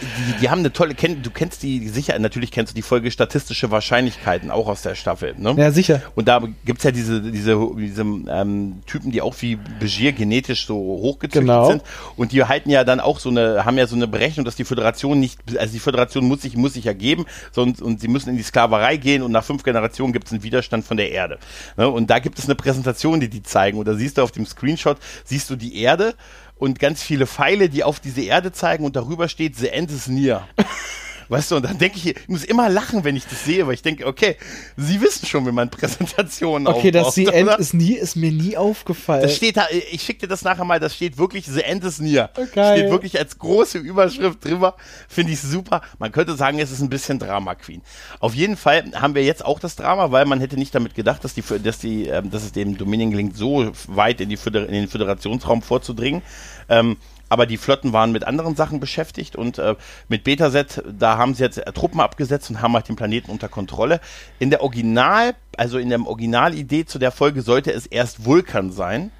Die, 0.00 0.40
die 0.40 0.50
haben 0.50 0.60
eine 0.60 0.72
tolle, 0.72 0.94
kenn, 0.94 1.22
du 1.22 1.30
kennst 1.30 1.62
die 1.62 1.88
sicher, 1.88 2.18
natürlich 2.18 2.50
kennst 2.50 2.72
du 2.72 2.74
die 2.74 2.82
Folge 2.82 3.10
Statistische 3.10 3.70
Wahrscheinlichkeiten 3.70 4.50
auch 4.50 4.66
aus 4.68 4.82
der 4.82 4.94
Staffel, 4.94 5.34
ne? 5.38 5.54
Ja, 5.56 5.70
sicher. 5.70 6.02
Und 6.14 6.28
da 6.28 6.42
gibt's 6.64 6.84
ja 6.84 6.90
diese, 6.90 7.20
diese, 7.20 7.58
diese 7.76 8.02
ähm, 8.02 8.80
Typen, 8.86 9.10
die 9.10 9.22
auch 9.22 9.34
wie 9.40 9.56
Begier 9.78 10.12
genetisch 10.12 10.66
so 10.66 10.74
hochgezüchtet 10.76 11.40
Genau. 11.42 11.66
sind. 11.66 11.82
Und 12.16 12.32
die 12.32 12.44
halten 12.44 12.70
ja 12.70 12.84
dann 12.84 13.00
auch 13.00 13.18
so 13.18 13.28
eine, 13.28 13.64
haben 13.64 13.78
ja 13.78 13.86
so 13.86 13.96
eine 13.96 14.06
Berechnung, 14.08 14.44
dass 14.44 14.56
die 14.56 14.64
Föderation 14.64 15.20
nicht, 15.20 15.40
also 15.58 15.72
die 15.72 15.78
Föderation 15.78 16.24
muss 16.24 16.42
sich, 16.42 16.56
muss 16.56 16.74
sich 16.74 16.86
ergeben, 16.86 17.26
sonst, 17.52 17.80
und 17.82 18.00
sie 18.00 18.08
müssen 18.08 18.30
in 18.30 18.36
die 18.36 18.42
Sklaverei 18.42 18.96
gehen 18.96 19.22
und 19.22 19.32
nach 19.32 19.44
fünf 19.44 19.62
Generationen 19.62 20.12
gibt's 20.12 20.32
einen 20.32 20.42
Widerstand 20.42 20.84
von 20.84 20.96
der 20.96 21.10
Erde. 21.10 21.38
Ne? 21.76 21.88
Und 21.88 22.10
da 22.10 22.18
gibt 22.18 22.38
es 22.38 22.46
eine 22.46 22.54
Präsentation, 22.54 23.20
die 23.20 23.28
die 23.28 23.42
zeigen. 23.42 23.78
Und 23.78 23.86
da 23.86 23.94
siehst 23.94 24.18
du 24.18 24.22
auf 24.22 24.32
dem 24.32 24.46
Screenshot, 24.46 24.98
siehst 25.24 25.50
du 25.50 25.56
die 25.56 25.80
Erde 25.80 26.14
und 26.60 26.78
ganz 26.78 27.02
viele 27.02 27.26
Pfeile, 27.26 27.70
die 27.70 27.82
auf 27.82 27.98
diese 28.00 28.20
Erde 28.20 28.52
zeigen 28.52 28.84
und 28.84 28.94
darüber 28.94 29.28
steht, 29.28 29.56
the 29.56 29.68
end 29.68 29.90
is 29.90 30.06
near. 30.06 30.46
Weißt 31.30 31.52
du, 31.52 31.56
und 31.56 31.64
dann 31.64 31.78
denke 31.78 31.96
ich, 31.96 32.06
ich 32.08 32.28
muss 32.28 32.42
immer 32.42 32.68
lachen, 32.68 33.04
wenn 33.04 33.14
ich 33.14 33.24
das 33.24 33.44
sehe, 33.44 33.64
weil 33.64 33.74
ich 33.74 33.82
denke, 33.82 34.04
okay, 34.04 34.36
sie 34.76 35.00
wissen 35.00 35.26
schon, 35.26 35.46
wie 35.46 35.52
man 35.52 35.70
Präsentationen 35.70 36.66
Okay, 36.66 36.90
dass 36.90 37.06
aufbaut, 37.06 37.14
sie 37.14 37.26
end 37.26 37.48
oder? 37.48 37.58
ist 37.60 37.72
nie, 37.72 37.94
ist 37.94 38.16
mir 38.16 38.32
nie 38.32 38.56
aufgefallen. 38.56 39.22
Das 39.22 39.36
steht 39.36 39.56
da, 39.56 39.66
ich 39.70 40.02
schicke 40.02 40.22
dir 40.22 40.28
das 40.28 40.42
nachher 40.42 40.64
mal, 40.64 40.80
das 40.80 40.96
steht 40.96 41.18
wirklich 41.18 41.46
The 41.46 41.62
End 41.62 41.84
is 41.84 42.00
near. 42.00 42.30
Oh, 42.36 42.46
geil. 42.52 42.78
Steht 42.78 42.90
wirklich 42.90 43.16
als 43.16 43.38
große 43.38 43.78
Überschrift 43.78 44.44
drüber. 44.44 44.74
Finde 45.08 45.32
ich 45.32 45.40
super. 45.40 45.82
Man 46.00 46.10
könnte 46.10 46.34
sagen, 46.34 46.58
es 46.58 46.72
ist 46.72 46.80
ein 46.80 46.90
bisschen 46.90 47.20
Drama 47.20 47.54
Queen. 47.54 47.82
Auf 48.18 48.34
jeden 48.34 48.56
Fall 48.56 48.90
haben 48.94 49.14
wir 49.14 49.22
jetzt 49.22 49.44
auch 49.44 49.60
das 49.60 49.76
Drama, 49.76 50.10
weil 50.10 50.26
man 50.26 50.40
hätte 50.40 50.56
nicht 50.56 50.74
damit 50.74 50.96
gedacht, 50.96 51.22
dass 51.22 51.34
die, 51.34 51.44
dass 51.62 51.78
die, 51.78 52.08
ähm, 52.08 52.32
dass 52.32 52.42
es 52.42 52.50
dem 52.50 52.76
Dominion 52.76 53.12
gelingt, 53.12 53.36
so 53.36 53.70
weit 53.86 54.20
in, 54.20 54.30
die 54.30 54.36
Föder 54.36 54.66
in 54.66 54.72
den 54.72 54.88
Föderationsraum 54.88 55.62
vorzudringen. 55.62 56.22
Ähm, 56.68 56.96
aber 57.30 57.46
die 57.46 57.56
Flotten 57.56 57.94
waren 57.94 58.12
mit 58.12 58.24
anderen 58.24 58.56
Sachen 58.56 58.80
beschäftigt 58.80 59.36
und 59.36 59.58
äh, 59.58 59.76
mit 60.08 60.24
Betaset, 60.24 60.82
da 60.86 61.16
haben 61.16 61.34
sie 61.34 61.44
jetzt 61.44 61.58
äh, 61.58 61.72
Truppen 61.72 62.00
abgesetzt 62.00 62.50
und 62.50 62.60
haben 62.60 62.74
halt 62.74 62.88
den 62.88 62.96
Planeten 62.96 63.30
unter 63.30 63.48
Kontrolle. 63.48 64.00
In 64.40 64.50
der 64.50 64.62
Original, 64.62 65.34
also 65.56 65.78
in 65.78 65.88
der 65.88 66.04
Originalidee 66.04 66.84
zu 66.84 66.98
der 66.98 67.12
Folge 67.12 67.42
sollte 67.42 67.72
es 67.72 67.86
erst 67.86 68.24
Vulkan 68.24 68.72
sein. 68.72 69.12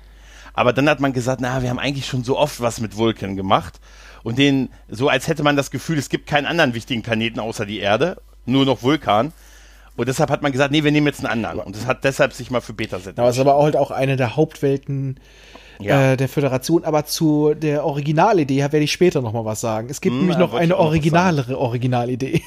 Aber 0.52 0.72
dann 0.72 0.88
hat 0.88 0.98
man 0.98 1.12
gesagt, 1.12 1.40
na, 1.40 1.62
wir 1.62 1.70
haben 1.70 1.78
eigentlich 1.78 2.06
schon 2.06 2.24
so 2.24 2.36
oft 2.36 2.60
was 2.60 2.80
mit 2.80 2.96
Vulkan 2.96 3.36
gemacht. 3.36 3.80
Und 4.24 4.38
den, 4.38 4.70
so 4.88 5.08
als 5.08 5.28
hätte 5.28 5.44
man 5.44 5.56
das 5.56 5.70
Gefühl, 5.70 5.96
es 5.96 6.08
gibt 6.08 6.26
keinen 6.26 6.46
anderen 6.46 6.74
wichtigen 6.74 7.02
Planeten 7.02 7.38
außer 7.38 7.64
die 7.64 7.78
Erde, 7.78 8.20
nur 8.44 8.66
noch 8.66 8.82
Vulkan. 8.82 9.32
Und 9.96 10.08
deshalb 10.08 10.30
hat 10.30 10.42
man 10.42 10.50
gesagt, 10.50 10.72
nee, 10.72 10.82
wir 10.82 10.90
nehmen 10.90 11.06
jetzt 11.06 11.24
einen 11.24 11.44
anderen. 11.44 11.60
Und 11.60 11.76
das 11.76 11.86
hat 11.86 12.02
deshalb 12.02 12.32
sich 12.32 12.50
mal 12.50 12.60
für 12.60 12.72
Betaset 12.72 13.16
Ja, 13.16 13.22
aber 13.22 13.30
es 13.30 13.36
ist 13.36 13.40
aber 13.40 13.62
halt 13.62 13.76
auch 13.76 13.92
eine 13.92 14.16
der 14.16 14.34
Hauptwelten 14.34 15.20
Ja. 15.82 16.12
äh, 16.12 16.16
der 16.16 16.28
Föderation. 16.28 16.84
Aber 16.84 17.04
zu 17.06 17.54
der 17.54 17.84
Originalidee 17.84 18.60
werde 18.60 18.78
ich 18.80 18.92
später 18.92 19.20
noch 19.22 19.32
mal 19.32 19.44
was 19.44 19.60
sagen. 19.60 19.88
Es 19.90 20.00
gibt 20.00 20.14
Hm, 20.14 20.20
nämlich 20.20 20.38
noch 20.38 20.54
eine 20.54 20.76
originalere 20.76 21.58
Originalidee. 21.58 22.42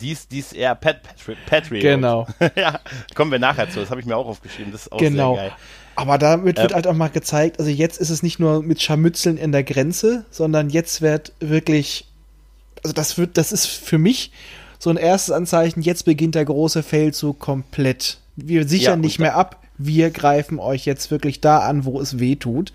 Dies, 0.00 0.28
dies 0.28 0.52
eher 0.52 0.76
Pat, 0.76 1.02
Patri 1.02 1.36
Patriot. 1.46 1.82
Genau. 1.82 2.26
ja, 2.56 2.78
kommen 3.16 3.32
wir 3.32 3.40
nachher 3.40 3.68
zu. 3.68 3.80
Das 3.80 3.90
habe 3.90 4.00
ich 4.00 4.06
mir 4.06 4.16
auch 4.16 4.26
aufgeschrieben. 4.28 4.70
Das 4.70 4.82
ist 4.82 4.92
auch 4.92 4.98
genau. 4.98 5.34
sehr 5.34 5.48
geil. 5.48 5.52
Aber 5.96 6.18
damit 6.18 6.56
wird 6.56 6.70
Ähm. 6.70 6.74
halt 6.76 6.86
auch 6.86 6.94
mal 6.94 7.08
gezeigt, 7.08 7.58
also 7.58 7.70
jetzt 7.70 7.98
ist 8.00 8.10
es 8.10 8.22
nicht 8.22 8.38
nur 8.38 8.62
mit 8.62 8.80
Scharmützeln 8.80 9.36
in 9.36 9.50
der 9.52 9.64
Grenze, 9.64 10.24
sondern 10.30 10.70
jetzt 10.70 11.02
wird 11.02 11.32
wirklich, 11.40 12.06
also 12.82 12.94
das 12.94 13.18
wird, 13.18 13.36
das 13.36 13.52
ist 13.52 13.66
für 13.66 13.98
mich 13.98 14.30
so 14.78 14.88
ein 14.90 14.96
erstes 14.96 15.32
Anzeichen, 15.34 15.82
jetzt 15.82 16.04
beginnt 16.04 16.34
der 16.34 16.44
große 16.44 16.82
Feldzug 16.82 17.38
komplett. 17.40 18.18
Wir 18.36 18.66
sichern 18.66 19.00
Ja, 19.00 19.06
nicht 19.06 19.18
mehr 19.18 19.36
ab, 19.36 19.61
wir 19.86 20.10
greifen 20.10 20.58
euch 20.58 20.84
jetzt 20.84 21.10
wirklich 21.10 21.40
da 21.40 21.58
an, 21.60 21.84
wo 21.84 22.00
es 22.00 22.18
weh 22.18 22.36
tut. 22.36 22.72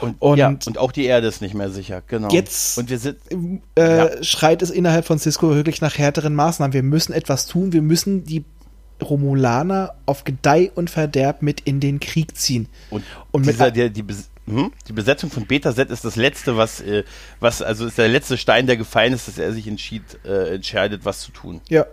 Und, 0.00 0.16
Und- 0.20 0.38
ja, 0.38 0.48
und 0.48 0.78
auch 0.78 0.92
die 0.92 1.04
Erde 1.04 1.26
ist 1.26 1.42
nicht 1.42 1.54
mehr 1.54 1.68
sicher. 1.70 2.02
Genau. 2.06 2.28
Jetzt- 2.30 2.78
Und 2.78 2.88
wir 2.88 2.98
sind, 2.98 3.18
äh, 3.76 3.96
Ja. 4.16 4.22
schreit 4.24 4.62
es 4.62 4.70
innerhalb 4.70 5.04
von 5.04 5.18
Cisco 5.18 5.54
wirklich 5.54 5.80
nach 5.82 5.98
härteren 5.98 6.34
Maßnahmen. 6.34 6.72
Wir 6.72 6.82
müssen 6.82 7.12
etwas 7.12 7.46
tun, 7.46 7.72
wir 7.74 7.82
müssen 7.82 8.24
die 8.24 8.44
Romulaner 9.02 9.94
auf 10.06 10.24
Gedeih 10.24 10.70
und 10.74 10.90
Verderb 10.90 11.42
mit 11.42 11.60
in 11.60 11.80
den 11.80 12.00
Krieg 12.00 12.36
ziehen. 12.36 12.68
Und, 12.90 13.04
Und 13.30 13.46
dieser, 13.46 13.70
der, 13.70 13.88
die, 13.90 14.04
hm? 14.46 14.72
die 14.88 14.92
Besetzung 14.92 15.30
von 15.30 15.46
Betaset 15.46 15.90
ist 15.90 16.04
das 16.04 16.16
letzte, 16.16 16.56
was, 16.56 16.80
äh, 16.80 17.04
was, 17.40 17.62
also 17.62 17.86
ist 17.86 17.96
der 17.98 18.08
letzte 18.08 18.36
Stein, 18.38 18.66
der 18.66 18.76
gefallen 18.76 19.12
ist, 19.14 19.28
dass 19.28 19.38
er 19.38 19.52
sich 19.52 19.66
entschied, 19.66 20.02
äh, 20.24 20.54
entscheidet, 20.54 21.04
was 21.04 21.20
zu 21.20 21.32
tun. 21.32 21.60
Ja, 21.68 21.86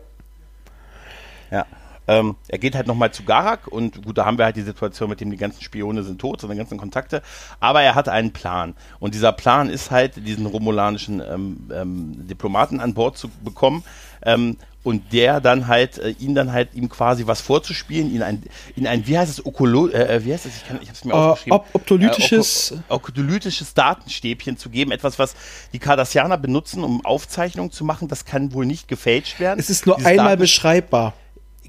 Ja. 1.51 1.65
Ähm, 2.07 2.35
er 2.47 2.57
geht 2.57 2.75
halt 2.75 2.87
nochmal 2.87 3.11
zu 3.11 3.23
Garak 3.23 3.67
und 3.67 4.05
gut, 4.05 4.17
da 4.17 4.25
haben 4.25 4.37
wir 4.37 4.45
halt 4.45 4.55
die 4.55 4.61
Situation, 4.61 5.09
mit 5.09 5.19
dem 5.19 5.29
die 5.29 5.37
ganzen 5.37 5.61
Spione 5.61 6.03
sind 6.03 6.19
tot, 6.21 6.39
seine 6.41 6.55
ganzen 6.55 6.77
Kontakte. 6.77 7.21
Aber 7.59 7.81
er 7.81 7.95
hat 7.95 8.07
einen 8.09 8.31
Plan. 8.31 8.75
Und 8.99 9.13
dieser 9.13 9.33
Plan 9.33 9.69
ist 9.69 9.91
halt, 9.91 10.25
diesen 10.25 10.45
romulanischen 10.45 11.21
ähm, 11.21 11.69
ähm, 11.73 12.27
Diplomaten 12.27 12.79
an 12.79 12.93
Bord 12.93 13.17
zu 13.17 13.29
bekommen. 13.43 13.83
Ähm, 14.23 14.57
und 14.83 15.11
der 15.11 15.41
dann 15.41 15.67
halt, 15.67 15.97
äh, 15.97 16.11
ihn 16.11 16.33
dann 16.33 16.53
halt, 16.53 16.73
ihm 16.73 16.87
quasi 16.87 17.27
was 17.27 17.41
vorzuspielen, 17.41 18.09
ihn 18.09 18.23
ein, 18.23 18.43
ihn 18.77 18.87
ein 18.87 19.05
wie 19.05 19.17
heißt 19.17 19.29
es, 19.29 19.45
Okolo, 19.45 19.89
äh, 19.89 20.23
wie 20.23 20.31
heißt 20.31 20.45
es, 20.45 20.55
ich, 20.55 20.65
kann, 20.65 20.79
ich 20.81 20.87
hab's 20.87 21.03
mir 21.03 21.11
Äh, 21.11 21.15
aufgeschrieben. 21.17 21.59
op- 21.59 21.65
optolytisches- 21.73 22.71
Äh, 22.71 22.75
oko- 22.87 22.95
oktolytisches 23.09 23.73
Datenstäbchen 23.73 24.55
zu 24.57 24.69
geben, 24.69 24.91
etwas, 24.91 25.19
was 25.19 25.35
die 25.73 25.79
Cardassianer 25.79 26.37
benutzen, 26.37 26.85
um 26.85 27.03
Aufzeichnungen 27.05 27.71
zu 27.71 27.83
machen. 27.83 28.07
Das 28.07 28.23
kann 28.23 28.53
wohl 28.53 28.65
nicht 28.65 28.87
gefälscht 28.87 29.41
werden. 29.41 29.59
es 29.59 29.69
ist 29.69 29.85
nur 29.85 29.97
Dieses 29.97 30.09
einmal 30.09 30.37
beschreibbar. 30.37 31.13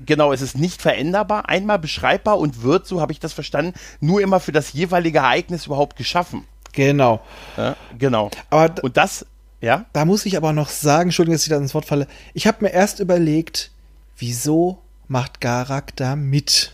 Genau, 0.05 0.33
es 0.33 0.43
ist 0.43 0.57
nicht 0.57 0.81
veränderbar, 0.83 1.49
einmal 1.49 1.79
beschreibbar 1.79 2.39
und 2.39 2.63
wird, 2.63 2.87
so 2.87 3.01
habe 3.01 3.13
ich 3.13 3.21
das 3.21 3.33
verstanden, 3.33 3.75
nur 4.01 4.21
immer 4.21 4.41
für 4.41 4.53
das 4.53 4.73
jeweilige 4.73 5.19
Ereignis 5.19 5.67
überhaupt 5.67 5.97
geschaffen. 5.97 6.45
Genau. 6.73 7.21
Ja, 7.57 7.77
genau. 7.99 8.31
Aber 8.51 8.83
Und 8.83 8.97
das, 8.97 9.27
ja, 9.61 9.87
da 9.93 10.05
muss 10.05 10.27
ich 10.27 10.37
aber 10.37 10.53
noch 10.53 10.69
sagen, 10.69 11.09
Entschuldigung, 11.09 11.35
dass 11.35 11.43
ich 11.43 11.49
da 11.49 11.57
ins 11.57 11.75
Wort 11.75 11.87
falle. 11.87 12.07
Ich 12.35 12.47
habe 12.47 12.59
mir 12.65 12.71
erst 12.71 13.01
überlegt, 13.01 13.71
wieso 14.17 14.79
macht 15.09 15.41
Garak 15.41 15.97
da 15.97 16.15
mit? 16.17 16.73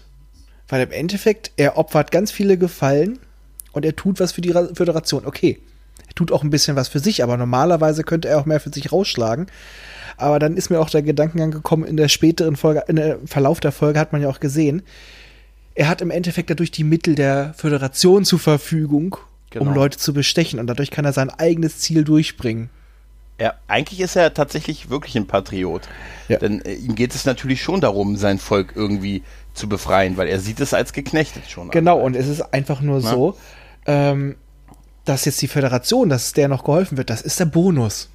Weil 0.69 0.83
im 0.83 0.93
Endeffekt, 0.93 1.53
er 1.57 1.79
opfert 1.79 2.11
ganz 2.11 2.31
viele 2.33 2.59
Gefallen 2.59 3.19
und 3.73 3.85
er 3.85 3.97
tut 3.97 4.21
was 4.21 4.33
für 4.33 4.41
die 4.41 4.51
Ra- 4.51 4.69
Föderation. 4.75 5.27
Okay, 5.27 5.61
er 6.07 6.15
tut 6.15 6.33
auch 6.33 6.43
ein 6.43 6.51
bisschen 6.51 6.77
was 6.77 6.89
für 6.89 7.01
sich, 7.01 7.23
aber 7.23 7.37
normalerweise 7.37 8.03
könnte 8.03 8.29
er 8.29 8.39
auch 8.39 8.47
mehr 8.47 8.61
für 8.61 8.73
sich 8.73 8.93
rausschlagen. 8.93 9.47
Aber 10.17 10.39
dann 10.39 10.57
ist 10.57 10.71
mir 10.71 10.81
auch 10.81 10.91
der 10.91 11.03
Gedankengang 11.03 11.51
gekommen, 11.51 11.85
in 11.85 11.97
der 11.97 12.09
späteren 12.09 12.57
Folge, 12.57 12.85
in 12.89 12.97
der 12.97 13.19
Verlauf 13.27 13.61
der 13.61 13.73
Folge 13.73 13.99
hat 14.01 14.13
man 14.13 14.23
ja 14.23 14.29
auch 14.29 14.41
gesehen, 14.41 14.83
er 15.75 15.89
hat 15.89 16.01
im 16.03 16.11
Endeffekt 16.11 16.51
dadurch 16.51 16.71
die 16.71 16.85
Mittel 16.85 17.15
der 17.17 17.53
Föderation 17.57 18.25
zur 18.25 18.39
Verfügung, 18.39 19.17
Genau. 19.51 19.67
um 19.71 19.75
Leute 19.75 19.99
zu 19.99 20.13
bestechen. 20.13 20.59
Und 20.59 20.67
dadurch 20.67 20.91
kann 20.91 21.05
er 21.05 21.13
sein 21.13 21.31
eigenes 21.31 21.79
Ziel 21.79 22.03
durchbringen. 22.05 22.71
er, 23.39 23.55
eigentlich 23.69 24.01
ist 24.01 24.15
er 24.17 24.33
tatsächlich 24.35 24.91
wirklich 24.91 25.17
ein 25.17 25.27
Patriot. 25.27 25.83
Ja. 26.29 26.39
Denn 26.39 26.61
äh, 26.65 26.75
ihm 26.75 26.95
geht 26.95 27.15
es 27.15 27.25
natürlich 27.25 27.63
schon 27.63 27.81
darum, 27.81 28.17
sein 28.17 28.39
Volk 28.39 28.73
irgendwie 28.77 29.23
zu 29.53 29.69
befreien, 29.69 30.17
weil 30.17 30.29
er 30.29 30.39
sieht 30.41 30.61
es 30.61 30.75
als 30.75 30.93
geknechtet 30.93 31.49
schon. 31.49 31.65
an. 31.65 31.71
Genau, 31.71 31.99
und 32.01 32.15
es 32.17 32.27
ist 32.29 32.41
einfach 32.55 32.81
nur 32.81 33.01
Na? 33.03 33.11
so, 33.11 33.37
ähm, 33.87 34.37
dass 35.05 35.25
jetzt 35.25 35.43
die 35.43 35.49
Föderation, 35.49 36.09
dass 36.09 36.33
der 36.33 36.49
noch 36.49 36.63
geholfen 36.65 36.97
wird, 36.97 37.11
das 37.11 37.21
ist 37.23 37.39
der 37.41 37.47
Bonus. 37.47 38.09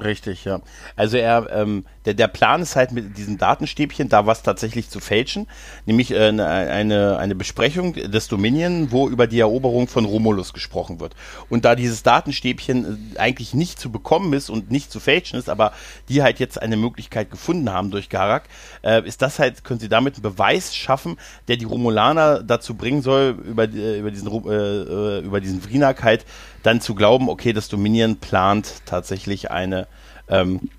Richtig, 0.00 0.44
ja. 0.46 0.60
Also 0.96 1.18
er, 1.18 1.48
ähm, 1.52 1.84
der, 2.06 2.14
der 2.14 2.28
Plan 2.28 2.62
ist 2.62 2.76
halt 2.76 2.92
mit 2.92 3.18
diesem 3.18 3.36
Datenstäbchen 3.36 4.08
da 4.08 4.26
was 4.26 4.42
tatsächlich 4.42 4.88
zu 4.88 5.00
fälschen, 5.00 5.46
nämlich 5.84 6.12
äh, 6.12 6.28
eine, 6.28 6.46
eine, 6.46 7.18
eine 7.18 7.34
Besprechung 7.34 7.92
des 7.92 8.26
Dominion, 8.28 8.90
wo 8.90 9.08
über 9.08 9.26
die 9.26 9.40
Eroberung 9.40 9.88
von 9.88 10.06
Romulus 10.06 10.54
gesprochen 10.54 10.98
wird. 10.98 11.14
Und 11.50 11.66
da 11.66 11.74
dieses 11.74 12.02
Datenstäbchen 12.02 13.12
äh, 13.14 13.18
eigentlich 13.18 13.52
nicht 13.52 13.78
zu 13.78 13.92
bekommen 13.92 14.32
ist 14.32 14.48
und 14.48 14.70
nicht 14.70 14.90
zu 14.90 14.98
fälschen 14.98 15.38
ist, 15.38 15.50
aber 15.50 15.72
die 16.08 16.22
halt 16.22 16.38
jetzt 16.40 16.60
eine 16.60 16.78
Möglichkeit 16.78 17.30
gefunden 17.30 17.70
haben 17.70 17.90
durch 17.90 18.08
Garak, 18.08 18.44
äh, 18.82 19.06
ist 19.06 19.20
das 19.20 19.38
halt, 19.38 19.62
können 19.62 19.80
sie 19.80 19.90
damit 19.90 20.14
einen 20.14 20.22
Beweis 20.22 20.74
schaffen, 20.74 21.18
der 21.48 21.58
die 21.58 21.66
Romulaner 21.66 22.42
dazu 22.42 22.74
bringen 22.74 23.02
soll, 23.02 23.36
über, 23.44 23.68
über 23.68 24.10
diesen, 24.10 24.28
äh, 24.48 24.54
äh, 24.54 25.20
über 25.20 25.40
diesen 25.40 25.60
Vrinak 25.60 26.02
halt 26.02 26.24
dann 26.62 26.80
zu 26.80 26.94
glauben, 26.94 27.28
okay, 27.28 27.52
das 27.52 27.68
Dominion 27.68 28.16
plant 28.16 28.82
tatsächlich 28.86 29.50
eine, 29.50 29.86
ähm, 30.28 30.70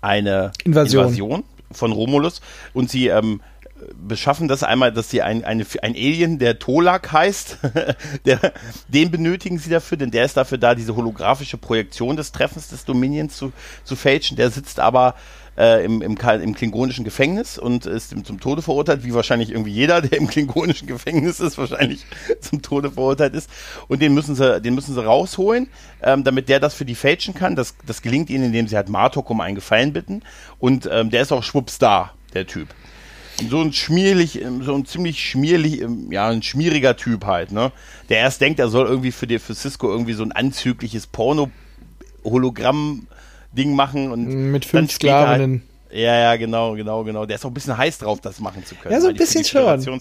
eine 0.00 0.52
Invasion. 0.64 1.04
Invasion 1.04 1.44
von 1.70 1.92
Romulus 1.92 2.40
und 2.72 2.90
sie 2.90 3.08
ähm, 3.08 3.40
beschaffen 3.94 4.48
das 4.48 4.62
einmal, 4.62 4.92
dass 4.92 5.10
sie 5.10 5.22
ein, 5.22 5.44
eine, 5.44 5.66
ein 5.82 5.94
Alien, 5.94 6.38
der 6.38 6.58
Tolak 6.58 7.12
heißt, 7.12 7.58
der, 8.24 8.52
den 8.88 9.10
benötigen 9.10 9.58
sie 9.58 9.70
dafür, 9.70 9.98
denn 9.98 10.10
der 10.10 10.24
ist 10.24 10.36
dafür 10.36 10.58
da, 10.58 10.74
diese 10.74 10.96
holographische 10.96 11.58
Projektion 11.58 12.16
des 12.16 12.32
Treffens 12.32 12.68
des 12.68 12.84
Dominions 12.84 13.36
zu, 13.36 13.52
zu 13.84 13.96
fälschen. 13.96 14.36
Der 14.36 14.50
sitzt 14.50 14.80
aber 14.80 15.14
äh, 15.56 15.84
im, 15.84 16.02
im, 16.02 16.16
im 16.16 16.54
klingonischen 16.54 17.04
Gefängnis 17.04 17.58
und 17.58 17.86
ist 17.86 18.14
zum 18.26 18.40
Tode 18.40 18.62
verurteilt, 18.62 19.04
wie 19.04 19.14
wahrscheinlich 19.14 19.50
irgendwie 19.50 19.72
jeder, 19.72 20.00
der 20.02 20.18
im 20.18 20.26
klingonischen 20.26 20.88
Gefängnis 20.88 21.40
ist, 21.40 21.58
wahrscheinlich 21.58 22.04
zum 22.40 22.62
Tode 22.62 22.90
verurteilt 22.90 23.34
ist. 23.34 23.48
Und 23.88 24.02
den 24.02 24.14
müssen 24.14 24.34
sie, 24.34 24.60
den 24.60 24.74
müssen 24.74 24.94
sie 24.94 25.04
rausholen, 25.04 25.68
ähm, 26.02 26.24
damit 26.24 26.48
der 26.48 26.60
das 26.60 26.74
für 26.74 26.84
die 26.84 26.94
fälschen 26.94 27.34
kann. 27.34 27.56
Das, 27.56 27.74
das 27.86 28.02
gelingt 28.02 28.30
ihnen, 28.30 28.44
indem 28.44 28.68
sie 28.68 28.76
halt 28.76 28.88
Martok 28.88 29.30
um 29.30 29.40
einen 29.40 29.54
Gefallen 29.54 29.92
bitten. 29.92 30.22
Und 30.58 30.88
ähm, 30.90 31.10
der 31.10 31.22
ist 31.22 31.32
auch 31.32 31.42
schwupps 31.42 31.78
da, 31.78 32.12
der 32.34 32.46
Typ 32.46 32.68
so 33.50 33.60
ein 33.60 33.72
schmierlich, 33.72 34.40
ähm, 34.40 34.62
so 34.62 34.74
ein 34.74 34.86
ziemlich 34.86 35.22
schmierlich, 35.22 35.80
ähm, 35.80 36.12
ja, 36.12 36.28
ein 36.28 36.42
schmieriger 36.42 36.96
Typ 36.96 37.24
halt, 37.24 37.52
ne? 37.52 37.72
Der 38.08 38.18
erst 38.18 38.40
denkt, 38.40 38.60
er 38.60 38.68
soll 38.68 38.86
irgendwie 38.86 39.12
für, 39.12 39.26
die, 39.26 39.38
für 39.38 39.54
Cisco 39.54 39.90
irgendwie 39.90 40.12
so 40.12 40.22
ein 40.22 40.32
anzügliches 40.32 41.06
Porno-Hologramm 41.08 43.06
Ding 43.54 43.74
machen 43.74 44.10
und 44.10 44.26
mit 44.50 44.64
fünf 44.64 44.92
Sklavinnen. 44.92 45.62
Halt, 45.62 46.00
ja, 46.00 46.18
ja, 46.18 46.36
genau, 46.36 46.74
genau, 46.74 47.04
genau. 47.04 47.24
Der 47.24 47.36
ist 47.36 47.44
auch 47.44 47.50
ein 47.50 47.54
bisschen 47.54 47.76
heiß 47.76 47.98
drauf, 47.98 48.20
das 48.20 48.40
machen 48.40 48.64
zu 48.64 48.74
können. 48.74 48.94
Ja, 48.94 49.00
so 49.00 49.08
ein 49.08 49.16
bisschen 49.16 49.44
schon. 49.44 50.00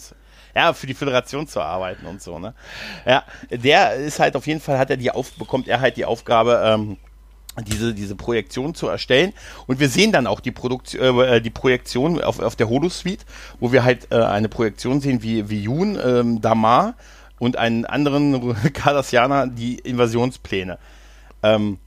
Ja, 0.56 0.74
für 0.74 0.86
die 0.86 0.94
Föderation 0.94 1.48
zu 1.48 1.62
arbeiten 1.62 2.06
und 2.06 2.22
so, 2.22 2.38
ne? 2.38 2.54
Ja, 3.06 3.24
der 3.50 3.96
ist 3.96 4.20
halt 4.20 4.36
auf 4.36 4.46
jeden 4.46 4.60
Fall, 4.60 4.78
hat 4.78 4.92
er 4.92 4.98
die 4.98 5.10
auf, 5.10 5.32
bekommt 5.34 5.68
er 5.68 5.82
halt 5.82 5.98
die 5.98 6.06
Aufgabe, 6.06 6.62
ähm, 6.64 6.98
diese, 7.62 7.94
diese 7.94 8.16
Projektion 8.16 8.76
zu 8.76 8.88
erstellen. 8.88 9.34
Und 9.68 9.80
wir 9.80 9.90
sehen 9.90 10.12
dann 10.12 10.28
auch 10.28 10.40
die, 10.40 10.52
Produktion, 10.52 11.20
äh, 11.20 11.42
die 11.42 11.50
Projektion 11.50 12.22
auf, 12.22 12.40
auf 12.40 12.56
der 12.56 12.70
Holosuite, 12.70 13.26
wo 13.60 13.72
wir 13.72 13.84
halt 13.84 14.12
äh, 14.12 14.16
eine 14.16 14.50
Projektion 14.50 15.02
sehen, 15.02 15.24
wie, 15.24 15.50
wie 15.50 15.62
Jun, 15.62 16.00
ähm, 16.04 16.42
Damar 16.42 16.96
und 17.40 17.58
einen 17.58 17.86
anderen 17.86 18.56
Cardassianer 18.74 19.48
die 19.48 19.76
Invasionspläne. 19.80 20.78
Ähm, 21.42 21.80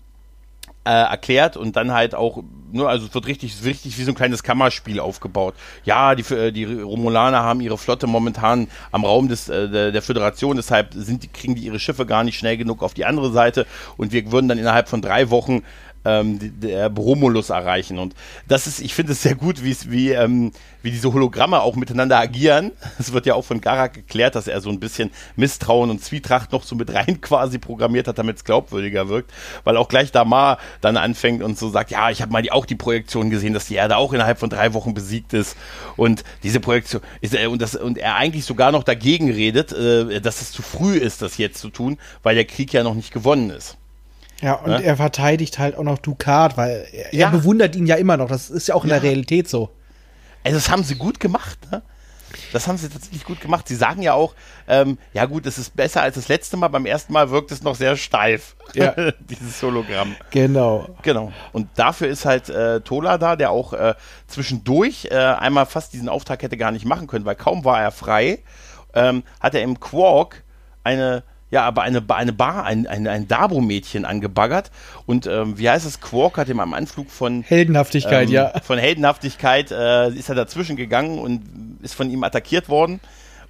äh, 0.87 0.91
erklärt 0.91 1.57
und 1.57 1.77
dann 1.77 1.93
halt 1.93 2.15
auch, 2.15 2.43
ne, 2.73 2.87
also 2.87 3.07
es 3.07 3.15
wird 3.15 3.27
richtig, 3.27 3.55
richtig 3.65 3.99
wie 3.99 4.03
so 4.05 4.13
ein 4.13 4.15
kleines 4.15 4.43
Kammerspiel 4.43 5.01
aufgebaut. 5.01 5.55
Ja, 5.85 6.15
die, 6.15 6.35
äh, 6.35 6.53
die 6.53 6.65
Romulaner 6.65 7.43
haben 7.43 7.61
ihre 7.61 7.79
Flotte 7.79 8.07
momentan 8.07 8.69
am 8.93 9.05
Raum 9.05 9.29
des, 9.29 9.49
äh, 9.49 9.69
der, 9.69 9.93
der 9.93 10.03
Föderation, 10.03 10.57
deshalb 10.57 10.95
sind 10.95 11.23
die, 11.23 11.29
kriegen 11.29 11.55
die 11.55 11.63
ihre 11.65 11.81
Schiffe 11.81 12.07
gar 12.07 12.25
nicht 12.25 12.39
schnell 12.39 12.57
genug 12.57 12.83
auf 12.83 12.95
die 12.95 13.05
andere 13.05 13.33
Seite 13.33 13.67
und 13.97 14.13
wir 14.13 14.31
würden 14.33 14.49
dann 14.49 14.59
innerhalb 14.59 14.89
von 14.89 15.03
drei 15.03 15.31
Wochen 15.31 15.63
ähm, 16.07 16.39
der 16.61 16.89
Romulus 16.89 17.51
erreichen. 17.51 17.99
Und 17.99 18.15
das 18.47 18.67
ist, 18.67 18.81
ich 18.81 18.95
finde 18.95 19.13
es 19.13 19.23
sehr 19.23 19.35
gut, 19.35 19.63
wie, 19.63 20.11
ähm, 20.13 20.53
wie 20.83 20.91
diese 20.93 21.13
Hologramme 21.13 21.61
auch 21.61 21.75
miteinander 21.75 22.19
agieren. 22.19 22.73
Es 22.99 23.13
wird 23.13 23.27
ja 23.27 23.35
auch 23.35 23.45
von 23.45 23.61
Garak 23.61 23.95
geklärt, 23.95 24.37
dass 24.37 24.47
er 24.47 24.61
so 24.61 24.71
ein 24.71 24.81
bisschen 24.81 25.11
Misstrauen 25.35 25.91
und 25.91 26.03
Zwietracht 26.03 26.53
noch 26.53 26.63
so 26.63 26.77
mit 26.77 26.95
rein 26.95 27.21
quasi 27.21 27.59
programmiert 27.59 28.09
hat, 28.09 28.19
damit 28.19 28.37
es 28.37 28.45
glaubwürdiger 28.45 29.09
wirkt. 29.09 29.33
Weil 29.65 29.77
auch 29.77 29.89
gleich 29.89 30.13
Damar 30.13 30.59
dann 30.81 30.97
anfängt 30.97 31.43
und 31.43 31.59
so 31.59 31.69
sagt, 31.69 31.91
ja, 31.91 32.11
ich 32.11 32.23
habe 32.23 32.33
mal 32.33 32.43
die, 32.43 32.53
auch 32.57 32.67
die 32.67 32.75
Projektion 32.75 33.31
gesehen, 33.31 33.53
dass 33.53 33.67
die 33.67 33.75
Erde 33.75 33.97
auch 33.97 34.13
innerhalb 34.13 34.39
von 34.39 34.51
drei 34.51 34.73
Wochen 34.73 34.95
besiegt 34.95 35.33
ist. 35.33 35.57
Und 35.97 36.25
diese 36.43 36.59
Projektion 36.59 37.03
ist 37.21 37.35
äh, 37.35 37.47
und, 37.47 37.63
das, 37.63 37.77
und 37.77 37.99
er 37.99 38.17
eigentlich 38.17 38.45
sogar 38.45 38.73
noch 38.73 38.83
dagegen 38.83 39.31
redet, 39.31 39.73
äh, 39.73 40.21
dass 40.21 40.41
es 40.41 40.51
zu 40.51 40.63
früh 40.63 40.97
ist, 40.97 41.23
das 41.23 41.39
jetzt 41.39 41.59
zu 41.59 41.69
tun, 41.69 41.99
weil 42.23 42.35
der 42.35 42.45
Krieg 42.45 42.73
ja 42.73 42.83
noch 42.83 42.95
nicht 42.95 43.13
gewonnen 43.13 43.51
ist. 43.51 43.77
Ja, 44.41 44.55
und 44.55 44.71
ja? 44.71 44.81
er 44.81 44.97
verteidigt 44.97 45.59
halt 45.59 45.77
auch 45.77 45.83
noch 45.83 45.99
Ducat, 45.99 46.57
weil 46.57 46.87
er, 46.93 47.15
ja. 47.15 47.27
er, 47.27 47.33
bewundert 47.33 47.77
ihn 47.77 47.87
ja 47.87 47.97
immer 47.97 48.17
noch. 48.17 48.29
Das 48.29 48.51
ist 48.51 48.69
ja 48.69 48.75
auch 48.75 48.85
in 48.85 48.91
ja. 48.91 48.97
der 48.97 49.05
Realität 49.05 49.49
so. 49.49 49.71
Also, 50.45 50.59
das 50.59 50.71
haben 50.71 50.85
sie 50.85 50.97
gut 50.97 51.21
gemacht, 51.21 51.59
ne? 51.71 51.83
Das 52.53 52.67
haben 52.67 52.77
sie 52.77 52.89
tatsächlich 52.89 53.25
gut 53.25 53.41
gemacht. 53.41 53.69
Sie 53.69 53.75
sagen 53.75 54.03
ja 54.03 54.15
auch, 54.15 54.35
ähm, 54.69 54.99
ja 55.13 55.25
gut, 55.27 55.47
es 55.47 55.59
ist 55.59 55.77
besser 55.77 56.03
als 56.03 56.17
das 56.17 56.29
letzte 56.29 56.57
Mal. 56.57 56.69
Beim 56.69 56.87
ersten 56.87 57.13
Mal 57.13 57.31
wirkt 57.31 57.51
es 57.53 57.63
noch 57.63 57.75
sehr 57.75 57.97
steif, 57.97 58.57
ja. 58.75 58.95
dieses 59.21 59.63
Hologramm. 59.63 60.17
Genau. 60.31 60.89
Genau. 61.03 61.33
Und 61.53 61.69
dafür 61.77 62.09
ist 62.09 62.25
halt 62.25 62.49
äh, 62.49 62.81
Tola 62.81 63.19
da, 63.19 63.37
der 63.37 63.51
auch 63.51 63.73
äh, 63.73 63.95
zwischendurch 64.27 65.09
äh, 65.11 65.15
einmal 65.15 65.67
fast 65.67 65.93
diesen 65.93 66.09
Auftrag 66.09 66.43
hätte 66.43 66.57
gar 66.57 66.73
nicht 66.73 66.85
machen 66.85 67.07
können, 67.07 67.25
weil 67.25 67.37
kaum 67.37 67.65
war 67.65 67.81
er 67.81 67.93
frei, 67.93 68.43
ähm, 68.95 69.23
hat 69.41 69.55
er 69.55 69.63
im 69.63 69.81
Quark 69.81 70.45
eine 70.85 71.25
ja, 71.51 71.65
aber 71.65 71.83
eine, 71.83 72.03
eine 72.09 72.33
Bar, 72.33 72.65
ein, 72.65 72.87
ein, 72.87 73.07
ein 73.07 73.29
Dabo-Mädchen 73.29 74.05
angebaggert. 74.05 74.71
Und 75.07 75.27
ähm, 75.27 75.59
wie 75.59 75.71
heißt 75.71 75.87
es? 75.87 76.01
Quark 76.01 76.39
hat 76.39 76.49
ihm 76.49 76.61
am 76.61 76.75
Anflug 76.75 77.11
von 77.11 77.43
Heldenhaftigkeit, 77.43 78.29
ähm, 78.29 78.35
ja. 78.35 78.61
Von 78.61 78.79
Heldenhaftigkeit 78.79 79.71
äh, 79.71 80.09
ist 80.11 80.29
er 80.29 80.35
dazwischen 80.35 80.77
gegangen 80.77 81.19
und 81.19 81.43
ist 81.83 81.95
von 81.95 82.11
ihm 82.11 82.25
attackiert 82.25 82.69
worden. 82.69 83.01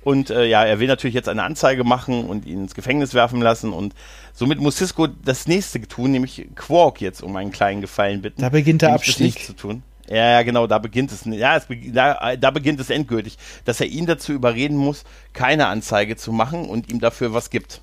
Und 0.05 0.31
äh, 0.31 0.45
ja, 0.45 0.65
er 0.65 0.79
will 0.79 0.87
natürlich 0.87 1.15
jetzt 1.15 1.29
eine 1.29 1.43
Anzeige 1.43 1.83
machen 1.83 2.27
und 2.27 2.47
ihn 2.47 2.63
ins 2.63 2.75
Gefängnis 2.75 3.13
werfen 3.13 3.41
lassen. 3.41 3.73
Und 3.73 3.93
somit 4.33 4.61
muss 4.61 4.77
Cisco 4.77 5.09
das 5.09 5.49
nächste 5.49 5.81
tun, 5.81 6.13
nämlich 6.13 6.47
Quark 6.55 7.01
jetzt 7.01 7.23
um 7.23 7.35
einen 7.35 7.51
kleinen 7.51 7.81
Gefallen 7.81 8.23
bitten. 8.23 8.41
Da 8.41 8.51
beginnt 8.51 8.83
der 8.83 8.93
Abstieg. 8.93 9.45
zu 9.45 9.55
tun. 9.55 9.83
Ja, 10.09 10.31
ja, 10.31 10.43
genau, 10.43 10.67
da 10.67 10.79
beginnt 10.79 11.13
es. 11.13 11.25
Ja, 11.25 11.57
es, 11.57 11.67
da, 11.93 12.37
da 12.37 12.51
beginnt 12.51 12.81
es 12.81 12.91
endgültig, 12.91 13.39
dass 13.65 13.81
er 13.81 13.87
ihn 13.87 14.07
dazu 14.07 14.33
überreden 14.33 14.77
muss, 14.77 15.05
keine 15.33 15.67
Anzeige 15.67 16.17
zu 16.17 16.33
machen 16.33 16.67
und 16.67 16.91
ihm 16.91 17.01
dafür 17.01 17.35
was 17.35 17.51
gibt. 17.51 17.81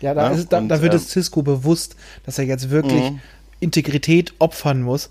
Ja, 0.00 0.14
da, 0.14 0.30
ja, 0.30 0.36
ist, 0.36 0.52
da, 0.52 0.58
und, 0.58 0.68
da 0.68 0.80
wird 0.82 0.94
ähm, 0.94 1.00
es 1.00 1.10
Cisco 1.10 1.42
bewusst, 1.42 1.96
dass 2.24 2.38
er 2.38 2.44
jetzt 2.44 2.70
wirklich 2.70 3.10
mhm. 3.10 3.20
Integrität 3.60 4.34
opfern 4.38 4.82
muss. 4.82 5.10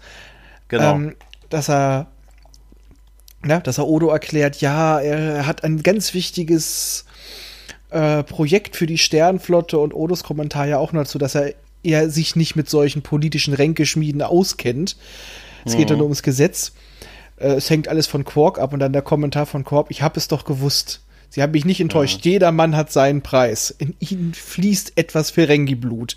Genau. 0.70 0.96
Ähm, 0.96 1.16
dass 1.50 1.70
er, 1.70 2.08
ja, 3.46 3.60
dass 3.60 3.78
er 3.78 3.88
Odo 3.88 4.10
erklärt, 4.10 4.62
ja, 4.62 5.00
er 5.00 5.46
hat 5.46 5.64
ein 5.64 5.84
ganz 5.84 6.14
wichtiges 6.14 7.06
äh, 7.90 8.24
Projekt 8.24 8.76
für 8.76 8.86
die 8.86 8.98
Sternflotte 8.98 9.78
und 9.80 9.94
Odos 9.94 10.24
Kommentar 10.24 10.68
ja 10.68 10.78
auch 10.78 10.92
dazu, 10.92 11.18
dass 11.18 11.36
er 11.36 11.54
er 11.84 12.10
sich 12.10 12.36
nicht 12.36 12.56
mit 12.56 12.70
solchen 12.70 13.02
politischen 13.02 13.54
Ränkeschmieden 13.54 14.22
auskennt. 14.22 14.98
Es 15.68 15.78
geht 15.78 15.90
dann 15.90 15.98
mhm. 15.98 16.04
ums 16.04 16.24
Gesetz. 16.24 16.74
Äh, 17.38 17.54
es 17.54 17.70
hängt 17.70 17.88
alles 17.88 18.08
von 18.08 18.26
Quark 18.26 18.60
ab 18.60 18.74
und 18.74 18.80
dann 18.80 18.94
der 18.94 19.02
Kommentar 19.02 19.46
von 19.46 19.64
Quark, 19.64 19.88
ich 19.90 20.02
habe 20.02 20.18
es 20.20 20.28
doch 20.28 20.46
gewusst. 20.46 21.02
Sie 21.30 21.42
haben 21.42 21.52
mich 21.52 21.66
nicht 21.66 21.82
enttäuscht. 21.82 22.26
Ja. 22.26 22.32
Jeder 22.32 22.52
Mann 22.52 22.76
hat 22.76 22.92
seinen 22.92 23.22
Preis. 23.22 23.70
In 23.78 23.96
ihnen 24.00 24.34
fließt 24.34 24.94
etwas 24.96 25.30
Ferengi-Blut. 25.32 26.16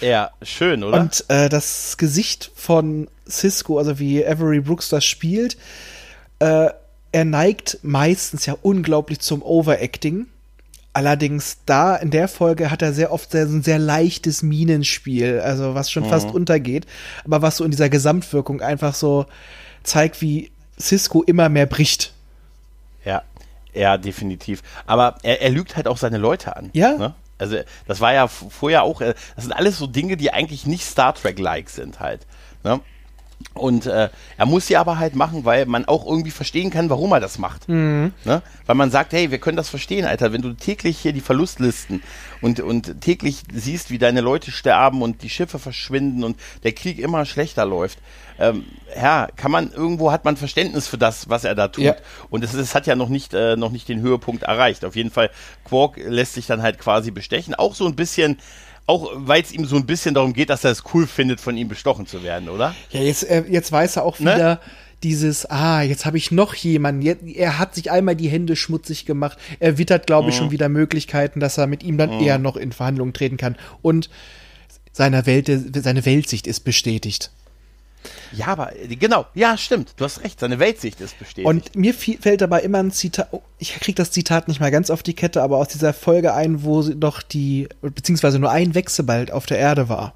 Ja, 0.00 0.30
schön, 0.42 0.82
oder? 0.82 0.98
Und 1.00 1.24
äh, 1.28 1.48
das 1.48 1.96
Gesicht 1.98 2.50
von 2.54 3.08
Cisco, 3.28 3.78
also 3.78 3.98
wie 3.98 4.26
Avery 4.26 4.60
Brooks 4.60 4.88
das 4.88 5.04
spielt, 5.04 5.58
äh, 6.38 6.70
er 7.12 7.24
neigt 7.24 7.78
meistens 7.82 8.46
ja 8.46 8.56
unglaublich 8.62 9.20
zum 9.20 9.42
Overacting. 9.42 10.26
Allerdings 10.96 11.58
da 11.66 11.94
in 11.94 12.10
der 12.10 12.26
Folge 12.26 12.70
hat 12.70 12.80
er 12.80 12.94
sehr 12.94 13.12
oft 13.12 13.30
sehr, 13.30 13.44
ein 13.44 13.62
sehr 13.62 13.78
leichtes 13.78 14.42
Minenspiel, 14.42 15.40
also 15.40 15.74
was 15.74 15.90
schon 15.90 16.04
mhm. 16.04 16.08
fast 16.08 16.30
untergeht, 16.30 16.86
aber 17.26 17.42
was 17.42 17.58
so 17.58 17.64
in 17.64 17.70
dieser 17.70 17.90
Gesamtwirkung 17.90 18.62
einfach 18.62 18.94
so 18.94 19.26
zeigt, 19.82 20.22
wie 20.22 20.50
Cisco 20.80 21.22
immer 21.22 21.50
mehr 21.50 21.66
bricht. 21.66 22.14
Ja, 23.04 23.24
ja, 23.74 23.98
definitiv. 23.98 24.62
Aber 24.86 25.18
er, 25.22 25.42
er 25.42 25.50
lügt 25.50 25.76
halt 25.76 25.86
auch 25.86 25.98
seine 25.98 26.16
Leute 26.16 26.56
an. 26.56 26.70
Ja. 26.72 26.96
Ne? 26.96 27.14
Also 27.36 27.58
das 27.86 28.00
war 28.00 28.14
ja 28.14 28.26
vorher 28.26 28.82
auch, 28.82 29.02
äh, 29.02 29.12
das 29.34 29.44
sind 29.44 29.52
alles 29.52 29.76
so 29.76 29.86
Dinge, 29.86 30.16
die 30.16 30.32
eigentlich 30.32 30.64
nicht 30.64 30.86
Star 30.86 31.14
Trek-like 31.14 31.68
sind 31.68 32.00
halt. 32.00 32.26
Ne? 32.64 32.80
Und 33.54 33.86
äh, 33.86 34.10
er 34.36 34.46
muss 34.46 34.66
sie 34.66 34.76
aber 34.76 34.98
halt 34.98 35.14
machen, 35.14 35.44
weil 35.44 35.66
man 35.66 35.86
auch 35.86 36.06
irgendwie 36.06 36.30
verstehen 36.30 36.70
kann, 36.70 36.90
warum 36.90 37.12
er 37.12 37.20
das 37.20 37.38
macht. 37.38 37.68
Mhm. 37.68 38.12
Ne? 38.24 38.42
Weil 38.66 38.76
man 38.76 38.90
sagt, 38.90 39.12
hey, 39.12 39.30
wir 39.30 39.38
können 39.38 39.56
das 39.56 39.68
verstehen, 39.68 40.04
Alter. 40.04 40.32
Wenn 40.32 40.42
du 40.42 40.52
täglich 40.52 40.98
hier 40.98 41.12
die 41.12 41.20
Verlustlisten 41.20 42.02
und, 42.42 42.60
und 42.60 43.00
täglich 43.00 43.42
siehst, 43.52 43.90
wie 43.90 43.98
deine 43.98 44.20
Leute 44.20 44.50
sterben 44.50 45.00
und 45.00 45.22
die 45.22 45.30
Schiffe 45.30 45.58
verschwinden 45.58 46.22
und 46.22 46.38
der 46.64 46.72
Krieg 46.72 46.98
immer 46.98 47.24
schlechter 47.24 47.64
läuft, 47.64 47.98
ähm, 48.38 48.64
ja, 48.94 49.28
kann 49.36 49.50
man, 49.50 49.72
irgendwo 49.72 50.12
hat 50.12 50.24
man 50.24 50.36
Verständnis 50.36 50.86
für 50.86 50.98
das, 50.98 51.30
was 51.30 51.44
er 51.44 51.54
da 51.54 51.68
tut. 51.68 51.84
Ja. 51.84 51.96
Und 52.28 52.44
es, 52.44 52.52
es 52.52 52.74
hat 52.74 52.86
ja 52.86 52.94
noch 52.94 53.08
nicht, 53.08 53.32
äh, 53.32 53.56
noch 53.56 53.70
nicht 53.70 53.88
den 53.88 54.00
Höhepunkt 54.00 54.42
erreicht. 54.42 54.84
Auf 54.84 54.96
jeden 54.96 55.10
Fall, 55.10 55.30
Quark 55.64 55.96
lässt 55.96 56.34
sich 56.34 56.46
dann 56.46 56.62
halt 56.62 56.78
quasi 56.78 57.10
bestechen. 57.10 57.54
Auch 57.54 57.74
so 57.74 57.86
ein 57.86 57.96
bisschen 57.96 58.38
auch 58.86 59.10
weil 59.14 59.42
es 59.42 59.52
ihm 59.52 59.64
so 59.64 59.76
ein 59.76 59.86
bisschen 59.86 60.14
darum 60.14 60.32
geht, 60.32 60.50
dass 60.50 60.64
er 60.64 60.70
es 60.70 60.84
cool 60.94 61.06
findet, 61.06 61.40
von 61.40 61.56
ihm 61.56 61.68
bestochen 61.68 62.06
zu 62.06 62.22
werden, 62.22 62.48
oder? 62.48 62.74
Ja, 62.90 63.00
jetzt, 63.00 63.24
äh, 63.24 63.44
jetzt 63.48 63.72
weiß 63.72 63.96
er 63.96 64.04
auch 64.04 64.18
ne? 64.20 64.34
wieder, 64.34 64.54
ne? 64.54 64.60
dieses, 65.02 65.46
ah, 65.46 65.82
jetzt 65.82 66.06
habe 66.06 66.16
ich 66.16 66.30
noch 66.30 66.54
jemanden. 66.54 67.04
Er 67.26 67.58
hat 67.58 67.74
sich 67.74 67.90
einmal 67.90 68.16
die 68.16 68.28
Hände 68.28 68.56
schmutzig 68.56 69.04
gemacht. 69.04 69.38
Er 69.60 69.78
wittert, 69.78 70.06
glaube 70.06 70.30
ich, 70.30 70.36
mhm. 70.36 70.38
schon 70.38 70.50
wieder 70.52 70.68
Möglichkeiten, 70.68 71.40
dass 71.40 71.58
er 71.58 71.66
mit 71.66 71.82
ihm 71.82 71.98
dann 71.98 72.16
mhm. 72.16 72.22
eher 72.22 72.38
noch 72.38 72.56
in 72.56 72.72
Verhandlungen 72.72 73.12
treten 73.12 73.36
kann. 73.36 73.56
Und 73.82 74.08
seiner 74.92 75.26
Welt, 75.26 75.50
seine 75.76 76.06
Weltsicht 76.06 76.46
ist 76.46 76.60
bestätigt. 76.60 77.30
Ja, 78.32 78.46
aber 78.48 78.72
genau, 78.88 79.26
ja, 79.34 79.56
stimmt. 79.56 79.94
Du 79.96 80.04
hast 80.04 80.22
recht, 80.22 80.40
seine 80.40 80.58
Weltsicht 80.58 81.00
ist 81.00 81.18
bestätigt. 81.18 81.46
Und 81.46 81.74
mir 81.76 81.94
fällt 81.94 82.40
dabei 82.40 82.60
immer 82.60 82.78
ein 82.78 82.90
Zitat, 82.90 83.28
oh, 83.32 83.42
ich 83.58 83.74
kriege 83.74 83.96
das 83.96 84.10
Zitat 84.10 84.48
nicht 84.48 84.60
mal 84.60 84.70
ganz 84.70 84.90
auf 84.90 85.02
die 85.02 85.14
Kette, 85.14 85.42
aber 85.42 85.58
aus 85.58 85.68
dieser 85.68 85.92
Folge 85.92 86.34
ein, 86.34 86.62
wo 86.62 86.82
doch 86.82 87.22
die, 87.22 87.68
beziehungsweise 87.80 88.38
nur 88.38 88.50
ein 88.50 88.74
Wechselbald 88.74 89.30
auf 89.30 89.46
der 89.46 89.58
Erde 89.58 89.88
war. 89.88 90.14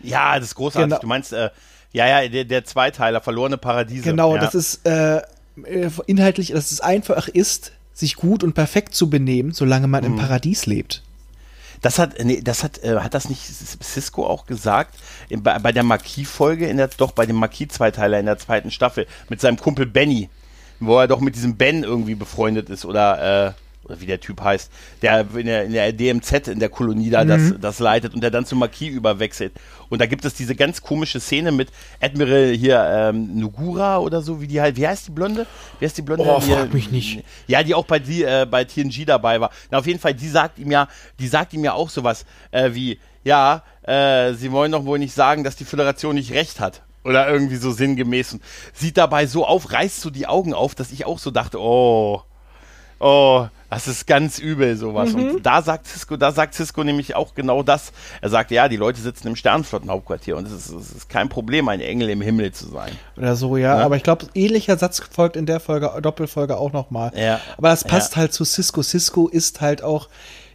Ja, 0.00 0.36
das 0.36 0.48
ist 0.48 0.54
großartig. 0.56 0.90
Genau. 0.90 1.00
Du 1.00 1.06
meinst, 1.06 1.32
äh, 1.32 1.50
ja, 1.92 2.06
ja, 2.06 2.28
der, 2.28 2.44
der 2.44 2.64
Zweiteiler, 2.64 3.20
verlorene 3.20 3.58
Paradiese. 3.58 4.04
Genau, 4.04 4.34
ja. 4.34 4.40
das 4.40 4.54
ist, 4.54 4.86
äh, 4.86 5.18
äh, 5.64 5.90
inhaltlich, 6.06 6.52
dass 6.52 6.72
es 6.72 6.80
einfach 6.80 7.28
ist, 7.28 7.72
sich 7.92 8.16
gut 8.16 8.42
und 8.42 8.54
perfekt 8.54 8.94
zu 8.94 9.10
benehmen, 9.10 9.52
solange 9.52 9.86
man 9.86 10.02
im 10.04 10.16
Paradies 10.16 10.66
lebt. 10.66 11.02
Das 11.82 11.98
hat, 11.98 12.14
nee, 12.24 12.40
das 12.40 12.62
hat, 12.62 12.82
äh, 12.84 12.96
hat 13.00 13.12
das 13.12 13.28
nicht 13.28 13.42
Cisco 13.42 14.24
auch 14.24 14.46
gesagt? 14.46 14.94
In, 15.28 15.42
bei, 15.42 15.58
bei 15.58 15.72
der 15.72 15.82
Marquis-Folge, 15.82 16.68
in 16.68 16.76
der, 16.76 16.88
doch 16.88 17.10
bei 17.12 17.26
dem 17.26 17.36
Marquis-Zweiteiler 17.36 18.20
in 18.20 18.26
der 18.26 18.38
zweiten 18.38 18.70
Staffel, 18.70 19.06
mit 19.28 19.40
seinem 19.40 19.58
Kumpel 19.58 19.86
Benny, 19.86 20.30
wo 20.78 20.98
er 20.98 21.08
doch 21.08 21.20
mit 21.20 21.34
diesem 21.34 21.56
Ben 21.56 21.82
irgendwie 21.82 22.14
befreundet 22.14 22.70
ist 22.70 22.84
oder, 22.84 23.48
äh, 23.48 23.52
wie 23.88 24.06
der 24.06 24.20
Typ 24.20 24.40
heißt, 24.40 24.70
der 25.02 25.26
in 25.34 25.46
der, 25.46 25.64
in 25.64 25.72
der 25.72 25.92
DMZ 25.92 26.48
in 26.48 26.60
der 26.60 26.68
Kolonie 26.68 27.10
da 27.10 27.24
das, 27.24 27.54
das 27.60 27.78
leitet 27.78 28.14
und 28.14 28.20
der 28.22 28.30
dann 28.30 28.46
zu 28.46 28.54
Marquis 28.56 28.90
überwechselt. 28.92 29.52
Und 29.88 30.00
da 30.00 30.06
gibt 30.06 30.24
es 30.24 30.34
diese 30.34 30.54
ganz 30.54 30.80
komische 30.80 31.20
Szene 31.20 31.52
mit 31.52 31.68
Admiral 32.00 32.52
hier 32.52 32.82
ähm, 32.82 33.38
Nugura 33.38 33.98
oder 33.98 34.22
so, 34.22 34.40
wie 34.40 34.46
die 34.46 34.60
halt, 34.60 34.76
wie 34.76 34.86
heißt 34.86 35.08
die 35.08 35.10
Blonde? 35.10 35.46
Wie 35.78 35.84
heißt 35.84 35.98
die 35.98 36.02
Blonde? 36.02 36.24
Oh, 36.26 36.40
Hier- 36.40 36.56
frag 36.56 36.72
mich 36.74 36.90
nicht. 36.90 37.24
Ja, 37.46 37.62
die 37.62 37.74
auch 37.74 37.84
bei, 37.84 37.98
die, 37.98 38.22
äh, 38.22 38.46
bei 38.50 38.64
TNG 38.64 39.04
dabei 39.04 39.40
war. 39.40 39.50
Na, 39.70 39.78
auf 39.78 39.86
jeden 39.86 39.98
Fall, 39.98 40.14
die 40.14 40.28
sagt 40.28 40.58
ihm 40.58 40.70
ja, 40.70 40.88
die 41.18 41.28
sagt 41.28 41.52
ihm 41.52 41.64
ja 41.64 41.72
auch 41.74 41.90
sowas 41.90 42.24
äh, 42.52 42.70
wie, 42.72 42.98
ja, 43.24 43.62
äh, 43.82 44.32
sie 44.34 44.52
wollen 44.52 44.72
doch 44.72 44.84
wohl 44.84 44.98
nicht 44.98 45.14
sagen, 45.14 45.44
dass 45.44 45.56
die 45.56 45.64
Föderation 45.64 46.14
nicht 46.14 46.32
recht 46.32 46.60
hat. 46.60 46.82
Oder 47.04 47.28
irgendwie 47.28 47.56
so 47.56 47.72
sinngemäß. 47.72 48.34
Und 48.34 48.42
sieht 48.72 48.96
dabei 48.96 49.26
so 49.26 49.44
auf, 49.44 49.72
reißt 49.72 50.00
so 50.00 50.10
die 50.10 50.28
Augen 50.28 50.54
auf, 50.54 50.74
dass 50.76 50.92
ich 50.92 51.04
auch 51.04 51.18
so 51.18 51.32
dachte, 51.32 51.60
oh, 51.60 52.22
oh, 53.00 53.46
das 53.74 53.88
ist 53.88 54.06
ganz 54.06 54.38
übel 54.38 54.76
sowas. 54.76 55.12
Mhm. 55.14 55.30
Und 55.36 55.42
da 55.46 55.62
sagt 55.62 55.86
Cisco, 55.86 56.16
da 56.16 56.30
sagt 56.32 56.54
Cisco 56.54 56.84
nämlich 56.84 57.14
auch 57.16 57.34
genau 57.34 57.62
das. 57.62 57.92
Er 58.20 58.28
sagt, 58.28 58.50
ja, 58.50 58.68
die 58.68 58.76
Leute 58.76 59.00
sitzen 59.00 59.28
im 59.28 59.36
Sternenflottenhauptquartier 59.36 60.36
und 60.36 60.46
es 60.46 60.52
ist, 60.52 60.70
es 60.70 60.90
ist 60.92 61.08
kein 61.08 61.28
Problem, 61.28 61.68
ein 61.68 61.80
Engel 61.80 62.10
im 62.10 62.20
Himmel 62.20 62.52
zu 62.52 62.68
sein. 62.68 62.92
Oder 63.16 63.34
so, 63.36 63.56
ja. 63.56 63.78
Ja. 63.78 63.84
Aber 63.84 63.96
ich 63.96 64.02
glaube, 64.02 64.26
ähnlicher 64.34 64.76
Satz 64.76 65.00
folgt 65.10 65.36
in 65.36 65.46
der 65.46 65.58
Folge, 65.60 65.90
Doppelfolge 66.02 66.56
auch 66.58 66.72
nochmal. 66.72 67.12
Ja. 67.16 67.40
Aber 67.56 67.68
das 67.70 67.84
passt 67.84 68.12
Ja. 68.12 68.18
halt 68.18 68.32
zu 68.32 68.44
Cisco. 68.44 68.82
Cisco 68.82 69.28
ist 69.28 69.60
halt 69.60 69.82
auch 69.82 70.08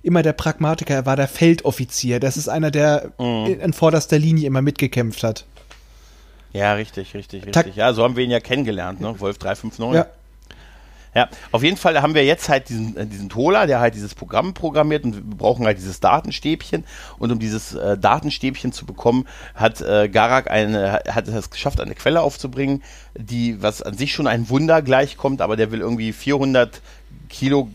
immer 0.03 0.21
der 0.23 0.33
Pragmatiker. 0.33 0.93
Er 0.93 1.05
war 1.05 1.15
der 1.15 1.27
Feldoffizier. 1.27 2.19
Das 2.19 2.37
ist 2.37 2.47
einer, 2.47 2.71
der 2.71 3.11
Mhm. 3.17 3.59
in 3.59 3.73
vorderster 3.73 4.19
Linie 4.19 4.47
immer 4.47 4.61
mitgekämpft 4.61 5.23
hat. 5.23 5.45
Ja, 6.53 6.73
richtig, 6.73 7.13
richtig, 7.13 7.45
richtig. 7.45 7.51
Tak- 7.53 7.75
Ja, 7.75 7.91
so 7.93 8.03
haben 8.03 8.15
wir 8.15 8.23
ihn 8.23 8.31
ja 8.31 8.39
kennengelernt, 8.39 9.01
ne? 9.01 9.19
Wolf 9.19 9.37
359. 9.37 9.95
Ja. 9.95 10.07
Ja, 11.17 11.29
auf 11.51 11.63
jeden 11.63 11.77
Fall 11.77 11.99
haben 12.03 12.13
wir 12.13 12.23
jetzt 12.23 12.47
halt 12.47 12.69
diesen, 12.69 12.95
äh, 12.95 13.07
diesen 13.07 13.27
Tola, 13.27 13.65
der 13.65 13.79
halt 13.79 13.95
dieses 13.95 14.13
Programm 14.13 14.53
programmiert 14.53 15.03
und 15.03 15.15
wir 15.15 15.23
brauchen 15.23 15.65
halt 15.65 15.79
dieses 15.79 15.99
Datenstäbchen. 15.99 16.83
Und 17.17 17.31
um 17.31 17.39
dieses 17.39 17.73
äh, 17.73 17.97
Datenstäbchen 17.97 18.71
zu 18.71 18.85
bekommen, 18.85 19.25
hat 19.55 19.81
äh, 19.81 20.09
Garak 20.09 20.51
eine, 20.51 21.01
hat 21.09 21.27
es 21.27 21.49
geschafft, 21.49 21.81
eine 21.81 21.95
Quelle 21.95 22.21
aufzubringen, 22.21 22.83
die, 23.17 23.59
was 23.63 23.81
an 23.81 23.97
sich 23.97 24.13
schon 24.13 24.27
ein 24.27 24.47
Wunder 24.49 24.83
gleichkommt, 24.83 25.41
aber 25.41 25.55
der 25.55 25.71
will 25.71 25.79
irgendwie 25.79 26.13
400 26.13 26.83
Kilo 27.29 27.71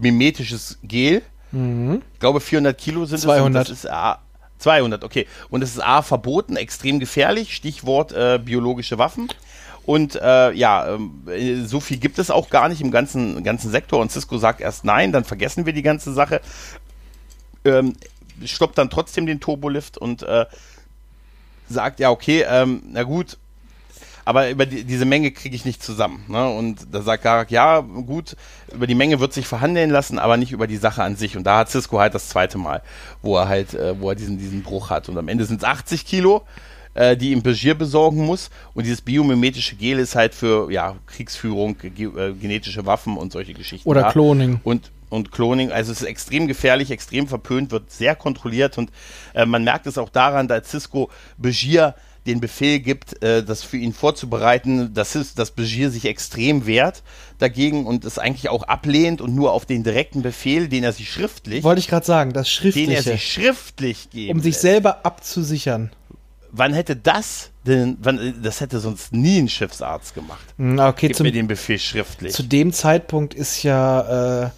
mimetisches 0.00 0.78
Gel. 0.82 1.20
Ich 1.52 2.20
glaube, 2.20 2.40
400 2.40 2.78
Kilo 2.78 3.04
sind 3.04 3.18
200. 3.18 3.38
es. 3.38 3.44
und 3.44 3.54
Das 3.54 3.84
ist 3.84 3.90
A, 3.90 4.20
200, 4.60 5.04
okay. 5.04 5.26
Und 5.50 5.62
es 5.62 5.72
ist 5.72 5.84
A, 5.84 6.00
verboten, 6.00 6.56
extrem 6.56 7.00
gefährlich, 7.00 7.54
Stichwort 7.54 8.12
äh, 8.12 8.40
biologische 8.42 8.96
Waffen. 8.96 9.28
Und 9.88 10.16
äh, 10.16 10.52
ja, 10.52 10.86
ähm, 10.86 11.22
äh, 11.28 11.64
so 11.64 11.80
viel 11.80 11.96
gibt 11.96 12.18
es 12.18 12.30
auch 12.30 12.50
gar 12.50 12.68
nicht 12.68 12.82
im 12.82 12.90
ganzen, 12.90 13.42
ganzen 13.42 13.70
Sektor. 13.70 14.00
Und 14.00 14.12
Cisco 14.12 14.36
sagt 14.36 14.60
erst 14.60 14.84
nein, 14.84 15.12
dann 15.12 15.24
vergessen 15.24 15.64
wir 15.64 15.72
die 15.72 15.80
ganze 15.80 16.12
Sache. 16.12 16.42
Ähm, 17.64 17.94
stoppt 18.44 18.76
dann 18.76 18.90
trotzdem 18.90 19.24
den 19.24 19.40
Turbolift 19.40 19.96
und 19.96 20.22
äh, 20.24 20.44
sagt, 21.70 22.00
ja, 22.00 22.10
okay, 22.10 22.44
ähm, 22.46 22.82
na 22.92 23.04
gut, 23.04 23.38
aber 24.26 24.50
über 24.50 24.66
die, 24.66 24.84
diese 24.84 25.06
Menge 25.06 25.30
kriege 25.30 25.56
ich 25.56 25.64
nicht 25.64 25.82
zusammen. 25.82 26.22
Ne? 26.28 26.50
Und 26.50 26.88
da 26.92 27.00
sagt 27.00 27.22
Garak, 27.22 27.50
ja, 27.50 27.80
gut, 27.80 28.36
über 28.70 28.86
die 28.86 28.94
Menge 28.94 29.20
wird 29.20 29.32
sich 29.32 29.46
verhandeln 29.46 29.88
lassen, 29.88 30.18
aber 30.18 30.36
nicht 30.36 30.52
über 30.52 30.66
die 30.66 30.76
Sache 30.76 31.02
an 31.02 31.16
sich. 31.16 31.34
Und 31.34 31.44
da 31.44 31.60
hat 31.60 31.70
Cisco 31.70 31.98
halt 31.98 32.14
das 32.14 32.28
zweite 32.28 32.58
Mal, 32.58 32.82
wo 33.22 33.38
er 33.38 33.48
halt, 33.48 33.72
äh, 33.72 33.98
wo 33.98 34.10
er 34.10 34.16
diesen, 34.16 34.36
diesen 34.36 34.62
Bruch 34.62 34.90
hat. 34.90 35.08
Und 35.08 35.16
am 35.16 35.28
Ende 35.28 35.46
sind 35.46 35.62
es 35.62 35.64
80 35.64 36.04
Kilo, 36.04 36.42
äh, 36.98 37.16
die 37.16 37.30
ihm 37.30 37.42
Begier 37.42 37.74
besorgen 37.74 38.26
muss. 38.26 38.50
Und 38.74 38.84
dieses 38.84 39.00
biomimetische 39.00 39.76
Gel 39.76 40.00
ist 40.00 40.16
halt 40.16 40.34
für 40.34 40.70
ja, 40.70 40.96
Kriegsführung, 41.06 41.76
ge 41.78 42.06
äh, 42.06 42.32
genetische 42.32 42.86
Waffen 42.86 43.16
und 43.16 43.32
solche 43.32 43.54
Geschichten. 43.54 43.88
Oder 43.88 44.02
da. 44.02 44.12
Cloning. 44.12 44.60
Und, 44.64 44.90
und 45.08 45.30
Cloning, 45.30 45.70
also 45.70 45.92
es 45.92 46.02
ist 46.02 46.08
extrem 46.08 46.48
gefährlich, 46.48 46.90
extrem 46.90 47.28
verpönt, 47.28 47.70
wird 47.70 47.92
sehr 47.92 48.16
kontrolliert 48.16 48.78
und 48.78 48.90
äh, 49.34 49.46
man 49.46 49.62
merkt 49.62 49.86
es 49.86 49.96
auch 49.96 50.08
daran, 50.08 50.48
da 50.48 50.62
Cisco 50.62 51.08
Begier 51.38 51.94
den 52.26 52.40
Befehl 52.40 52.80
gibt, 52.80 53.22
äh, 53.22 53.42
das 53.44 53.62
für 53.62 53.78
ihn 53.78 53.92
vorzubereiten, 53.92 54.92
dass, 54.92 55.14
es, 55.14 55.34
dass 55.34 55.52
Begier 55.52 55.90
sich 55.90 56.04
extrem 56.04 56.66
wehrt 56.66 57.04
dagegen 57.38 57.86
und 57.86 58.04
es 58.04 58.18
eigentlich 58.18 58.50
auch 58.50 58.64
ablehnt 58.64 59.20
und 59.20 59.34
nur 59.34 59.52
auf 59.52 59.64
den 59.64 59.84
direkten 59.84 60.22
Befehl, 60.22 60.68
den 60.68 60.82
er 60.82 60.92
sich 60.92 61.10
schriftlich, 61.10 61.62
Wollte 61.62 61.78
ich 61.78 61.88
gerade 61.88 62.04
sagen, 62.04 62.32
das 62.32 62.48
den 62.48 62.66
er 62.66 62.72
Schriftliche, 62.72 63.02
sich 63.02 63.32
schriftlich 63.32 64.10
geben 64.10 64.38
um 64.38 64.42
sich 64.42 64.58
selber 64.58 65.06
abzusichern. 65.06 65.90
Wann 66.58 66.72
hätte 66.74 66.96
das 66.96 67.50
denn, 67.66 67.96
wann, 68.00 68.34
das 68.42 68.60
hätte 68.60 68.80
sonst 68.80 69.12
nie 69.12 69.38
ein 69.38 69.48
Schiffsarzt 69.48 70.14
gemacht. 70.14 70.44
Hm, 70.58 70.78
Okay, 70.78 71.08
Gib 71.08 71.16
zum, 71.16 71.24
mir 71.26 71.32
den 71.32 71.46
Befehl 71.46 71.78
schriftlich. 71.78 72.32
zu 72.34 72.42
dem 72.42 72.72
Zeitpunkt 72.72 73.32
ist 73.34 73.62
ja 73.62 74.44
äh, 74.46 74.50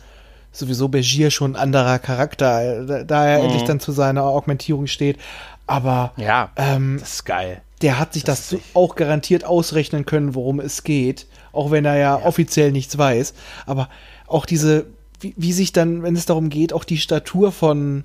sowieso 0.52 0.88
Begier 0.88 1.30
schon 1.30 1.52
ein 1.54 1.60
anderer 1.62 1.98
Charakter, 1.98 2.80
äh, 2.82 2.86
da, 2.86 3.04
da 3.04 3.26
er 3.26 3.42
endlich 3.44 3.64
dann 3.64 3.80
zu 3.80 3.92
seiner 3.92 4.24
Augmentierung 4.24 4.86
steht. 4.86 5.18
Aber 5.66 6.12
Mhm. 6.16 6.22
ja, 6.22 6.50
ähm, 6.56 6.96
das 7.00 7.14
ist 7.14 7.24
geil. 7.24 7.62
der 7.82 7.98
hat 7.98 8.14
sich 8.14 8.24
das, 8.24 8.48
so 8.50 8.56
sich- 8.56 8.64
auch 8.74 8.94
garantiert 8.96 9.44
ausrechnen 9.44 10.04
können, 10.06 10.34
worum 10.34 10.58
es 10.60 10.82
geht, 10.84 11.26
auch 11.52 11.70
wenn 11.70 11.84
er 11.84 11.96
ja, 11.96 12.16
offiziell 12.16 12.72
nichts 12.72 12.96
weiß. 12.98 13.34
Aber 13.66 13.88
auch 14.26 14.46
diese, 14.46 14.86
wie, 15.20 15.34
wie 15.36 15.52
sich 15.52 15.72
dann, 15.72 16.02
wenn 16.02 16.16
es 16.16 16.26
darum 16.26 16.48
geht, 16.50 16.72
auch 16.72 16.84
die 16.84 16.98
Statur 16.98 17.52
von 17.52 18.04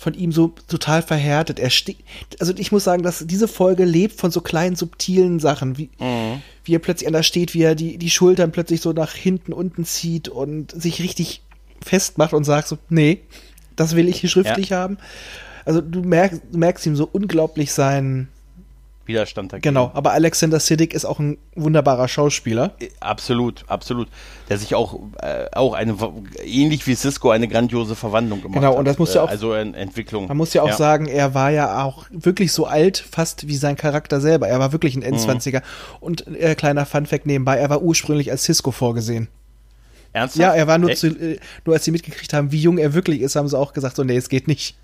von 0.00 0.14
ihm 0.14 0.30
so 0.30 0.54
total 0.68 1.02
verhärtet. 1.02 1.58
Er 1.58 1.70
steht, 1.70 1.96
also 2.38 2.54
ich 2.56 2.70
muss 2.70 2.84
sagen, 2.84 3.02
dass 3.02 3.26
diese 3.26 3.48
Folge 3.48 3.84
lebt 3.84 4.20
von 4.20 4.30
so 4.30 4.40
kleinen 4.40 4.76
subtilen 4.76 5.40
Sachen, 5.40 5.76
wie, 5.76 5.90
Mhm. 5.98 6.40
wie 6.62 6.76
er 6.76 6.78
plötzlich 6.78 7.08
anders 7.08 7.26
steht, 7.26 7.52
wie 7.52 7.62
er 7.62 7.74
die, 7.74 7.98
die 7.98 8.08
Schultern 8.08 8.52
plötzlich 8.52 8.80
so 8.80 8.92
nach 8.92 9.12
hinten 9.12 9.52
unten 9.52 9.84
zieht 9.84 10.28
und 10.28 10.70
sich 10.70 11.02
richtig 11.02 11.42
festmacht 11.84 12.32
und 12.32 12.44
sagt 12.44 12.68
so, 12.68 12.78
nee, 12.88 13.22
das 13.74 13.96
will 13.96 14.08
ich 14.08 14.20
hier 14.20 14.30
schriftlich 14.30 14.70
haben. 14.70 14.98
Also 15.64 15.80
du 15.80 16.00
merkst, 16.02 16.42
du 16.52 16.58
merkst 16.58 16.86
ihm 16.86 16.94
so 16.94 17.08
unglaublich 17.10 17.72
sein, 17.72 18.28
Widerstand 19.08 19.52
dagegen. 19.52 19.62
Genau, 19.62 19.90
aber 19.94 20.12
Alexander 20.12 20.60
Siddig 20.60 20.94
ist 20.94 21.04
auch 21.04 21.18
ein 21.18 21.38
wunderbarer 21.56 22.06
Schauspieler. 22.06 22.74
Absolut, 23.00 23.64
absolut. 23.66 24.08
Der 24.48 24.58
sich 24.58 24.74
auch, 24.74 25.00
äh, 25.22 25.46
auch 25.52 25.72
eine, 25.72 25.96
ähnlich 26.44 26.86
wie 26.86 26.94
Cisco, 26.94 27.30
eine 27.30 27.48
grandiose 27.48 27.96
Verwandlung 27.96 28.42
gemacht 28.42 28.54
Genau, 28.60 28.72
hat. 28.72 28.78
und 28.78 28.84
das 28.84 28.98
muss 28.98 29.14
ja 29.14 29.22
auch- 29.24 29.28
Also 29.28 29.52
eine 29.52 29.76
Entwicklung. 29.76 30.28
Man 30.28 30.36
muss 30.36 30.52
ja 30.54 30.62
auch 30.62 30.72
sagen, 30.72 31.06
er 31.06 31.34
war 31.34 31.50
ja 31.50 31.82
auch 31.82 32.06
wirklich 32.10 32.52
so 32.52 32.66
alt, 32.66 32.98
fast 32.98 33.48
wie 33.48 33.56
sein 33.56 33.76
Charakter 33.76 34.20
selber. 34.20 34.46
Er 34.48 34.60
war 34.60 34.72
wirklich 34.72 34.94
ein 34.94 35.02
N20er. 35.02 35.62
Und 36.00 36.26
äh, 36.28 36.54
kleiner 36.54 36.86
Funfact 36.86 37.26
nebenbei, 37.26 37.56
er 37.56 37.70
war 37.70 37.82
ursprünglich 37.82 38.30
als 38.30 38.44
Cisco 38.44 38.70
vorgesehen. 38.70 39.28
Ernsthaft? 40.12 40.40
Ja, 40.40 40.54
er 40.54 40.66
war 40.66 40.78
nur, 40.78 40.94
zu, 40.94 41.08
äh, 41.08 41.38
nur 41.64 41.74
als 41.74 41.84
sie 41.84 41.90
mitgekriegt 41.90 42.32
haben, 42.32 42.52
wie 42.52 42.60
jung 42.60 42.78
er 42.78 42.94
wirklich 42.94 43.20
ist, 43.20 43.36
haben 43.36 43.48
sie 43.48 43.58
auch 43.58 43.72
gesagt, 43.72 43.96
so, 43.96 44.04
nee, 44.04 44.16
es 44.16 44.28
geht 44.28 44.48
nicht. 44.48 44.76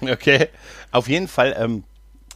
Okay. 0.00 0.48
Auf 0.90 1.08
jeden 1.08 1.28
Fall 1.28 1.54
ähm, 1.58 1.84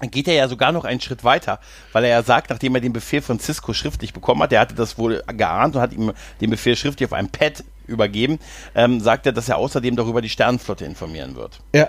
geht 0.08 0.28
er 0.28 0.34
ja 0.34 0.48
sogar 0.48 0.72
noch 0.72 0.84
einen 0.84 1.00
Schritt 1.00 1.24
weiter, 1.24 1.60
weil 1.92 2.04
er 2.04 2.10
ja 2.10 2.22
sagt, 2.22 2.50
nachdem 2.50 2.74
er 2.74 2.80
den 2.80 2.92
Befehl 2.92 3.22
von 3.22 3.38
Cisco 3.38 3.72
schriftlich 3.72 4.12
bekommen 4.12 4.42
hat, 4.42 4.52
er 4.52 4.60
hatte 4.60 4.74
das 4.74 4.98
wohl 4.98 5.22
geahnt 5.26 5.76
und 5.76 5.82
hat 5.82 5.92
ihm 5.92 6.12
den 6.40 6.50
Befehl 6.50 6.76
schriftlich 6.76 7.08
auf 7.08 7.12
einem 7.12 7.28
Pad 7.28 7.64
übergeben, 7.86 8.38
ähm, 8.74 9.00
sagt 9.00 9.26
er, 9.26 9.32
dass 9.32 9.48
er 9.48 9.56
außerdem 9.56 9.96
darüber 9.96 10.22
die 10.22 10.28
Sternenflotte 10.28 10.84
informieren 10.84 11.36
wird. 11.36 11.60
Ja. 11.74 11.88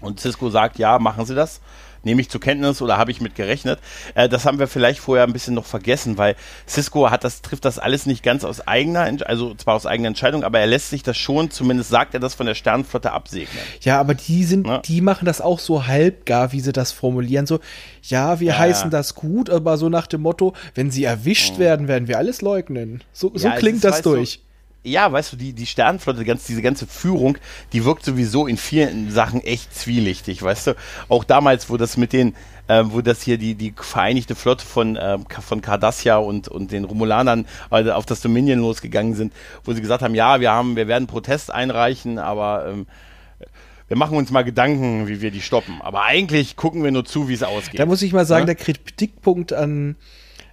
Und 0.00 0.20
Cisco 0.20 0.50
sagt, 0.50 0.78
ja, 0.78 0.98
machen 0.98 1.26
Sie 1.26 1.34
das. 1.34 1.60
Nehme 2.04 2.20
ich 2.20 2.28
zur 2.28 2.40
Kenntnis 2.40 2.80
oder 2.82 2.96
habe 2.96 3.10
ich 3.10 3.20
mit 3.20 3.34
gerechnet? 3.34 3.78
Äh, 4.14 4.28
das 4.28 4.44
haben 4.44 4.58
wir 4.58 4.68
vielleicht 4.68 5.00
vorher 5.00 5.24
ein 5.26 5.32
bisschen 5.32 5.54
noch 5.54 5.64
vergessen, 5.66 6.18
weil 6.18 6.36
Cisco 6.66 7.10
hat 7.10 7.24
das, 7.24 7.42
trifft 7.42 7.64
das 7.64 7.78
alles 7.78 8.06
nicht 8.06 8.22
ganz 8.22 8.44
aus 8.44 8.66
eigener, 8.66 9.08
also 9.26 9.54
zwar 9.54 9.74
aus 9.74 9.86
eigener 9.86 10.08
Entscheidung, 10.08 10.44
aber 10.44 10.60
er 10.60 10.66
lässt 10.66 10.90
sich 10.90 11.02
das 11.02 11.16
schon, 11.16 11.50
zumindest 11.50 11.90
sagt 11.90 12.14
er 12.14 12.20
das 12.20 12.34
von 12.34 12.46
der 12.46 12.54
Sternenflotte 12.54 13.12
absegnen. 13.12 13.62
Ja, 13.80 13.98
aber 14.00 14.14
die 14.14 14.44
sind, 14.44 14.66
Ja. 14.66 14.78
die 14.78 15.00
machen 15.00 15.26
das 15.26 15.40
auch 15.40 15.58
so 15.58 15.86
halbgar, 15.86 16.52
wie 16.52 16.60
sie 16.60 16.72
das 16.72 16.92
formulieren. 16.92 17.46
So, 17.46 17.60
ja, 18.02 18.40
wir 18.40 18.48
Ja, 18.52 18.58
heißen 18.58 18.90
das 18.90 19.14
gut, 19.14 19.50
aber 19.50 19.76
so 19.76 19.88
nach 19.88 20.06
dem 20.06 20.22
Motto, 20.22 20.54
wenn 20.74 20.90
sie 20.90 21.04
erwischt 21.04 21.58
werden, 21.58 21.88
werden 21.88 22.08
wir 22.08 22.18
alles 22.18 22.42
leugnen. 22.42 23.02
So, 23.12 23.32
so 23.34 23.48
Ja, 23.48 23.56
klingt 23.56 23.84
das 23.84 24.02
durch. 24.02 24.40
Ja, 24.90 25.10
weißt 25.12 25.32
du, 25.32 25.36
die, 25.36 25.52
die 25.52 25.66
Sternenflotte, 25.66 26.24
ganz, 26.24 26.44
diese 26.44 26.62
ganze 26.62 26.86
Führung, 26.86 27.38
die 27.72 27.84
wirkt 27.84 28.04
sowieso 28.04 28.46
in 28.46 28.56
vielen 28.56 29.10
Sachen 29.10 29.42
echt 29.42 29.74
zwielichtig, 29.74 30.42
weißt 30.42 30.68
du. 30.68 30.74
Auch 31.08 31.24
damals, 31.24 31.70
wo 31.70 31.76
das 31.76 31.96
mit 31.96 32.12
den, 32.12 32.34
ähm, 32.68 32.92
wo 32.92 33.00
das 33.00 33.22
hier 33.22 33.38
die, 33.38 33.54
die 33.54 33.72
vereinigte 33.76 34.34
Flotte 34.34 34.64
von, 34.66 34.96
Ka- 34.96 35.40
von 35.40 35.60
Cardassia 35.60 36.16
und, 36.16 36.48
und 36.48 36.72
den 36.72 36.84
Romulanern 36.84 37.46
äh, 37.70 37.90
auf 37.90 38.06
das 38.06 38.20
Dominion 38.20 38.58
losgegangen 38.60 39.14
sind, 39.14 39.32
wo 39.64 39.72
sie 39.72 39.80
gesagt 39.80 40.02
haben, 40.02 40.14
ja, 40.14 40.40
wir 40.40 40.50
haben, 40.50 40.76
wir 40.76 40.88
werden 40.88 41.06
Protest 41.06 41.50
einreichen, 41.52 42.18
aber 42.18 42.66
ähm, 42.68 42.86
wir 43.88 43.96
machen 43.96 44.18
uns 44.18 44.30
mal 44.30 44.42
Gedanken, 44.44 45.08
wie 45.08 45.22
wir 45.22 45.30
die 45.30 45.40
stoppen. 45.40 45.80
Aber 45.80 46.02
eigentlich 46.02 46.56
gucken 46.56 46.84
wir 46.84 46.90
nur 46.90 47.06
zu, 47.06 47.28
wie 47.30 47.34
es 47.34 47.42
ausgeht. 47.42 47.80
Da 47.80 47.86
muss 47.86 48.02
ich 48.02 48.12
mal 48.12 48.26
sagen, 48.26 48.42
Ja? 48.42 48.54
der 48.54 48.56
Kritikpunkt 48.56 49.54
an 49.54 49.96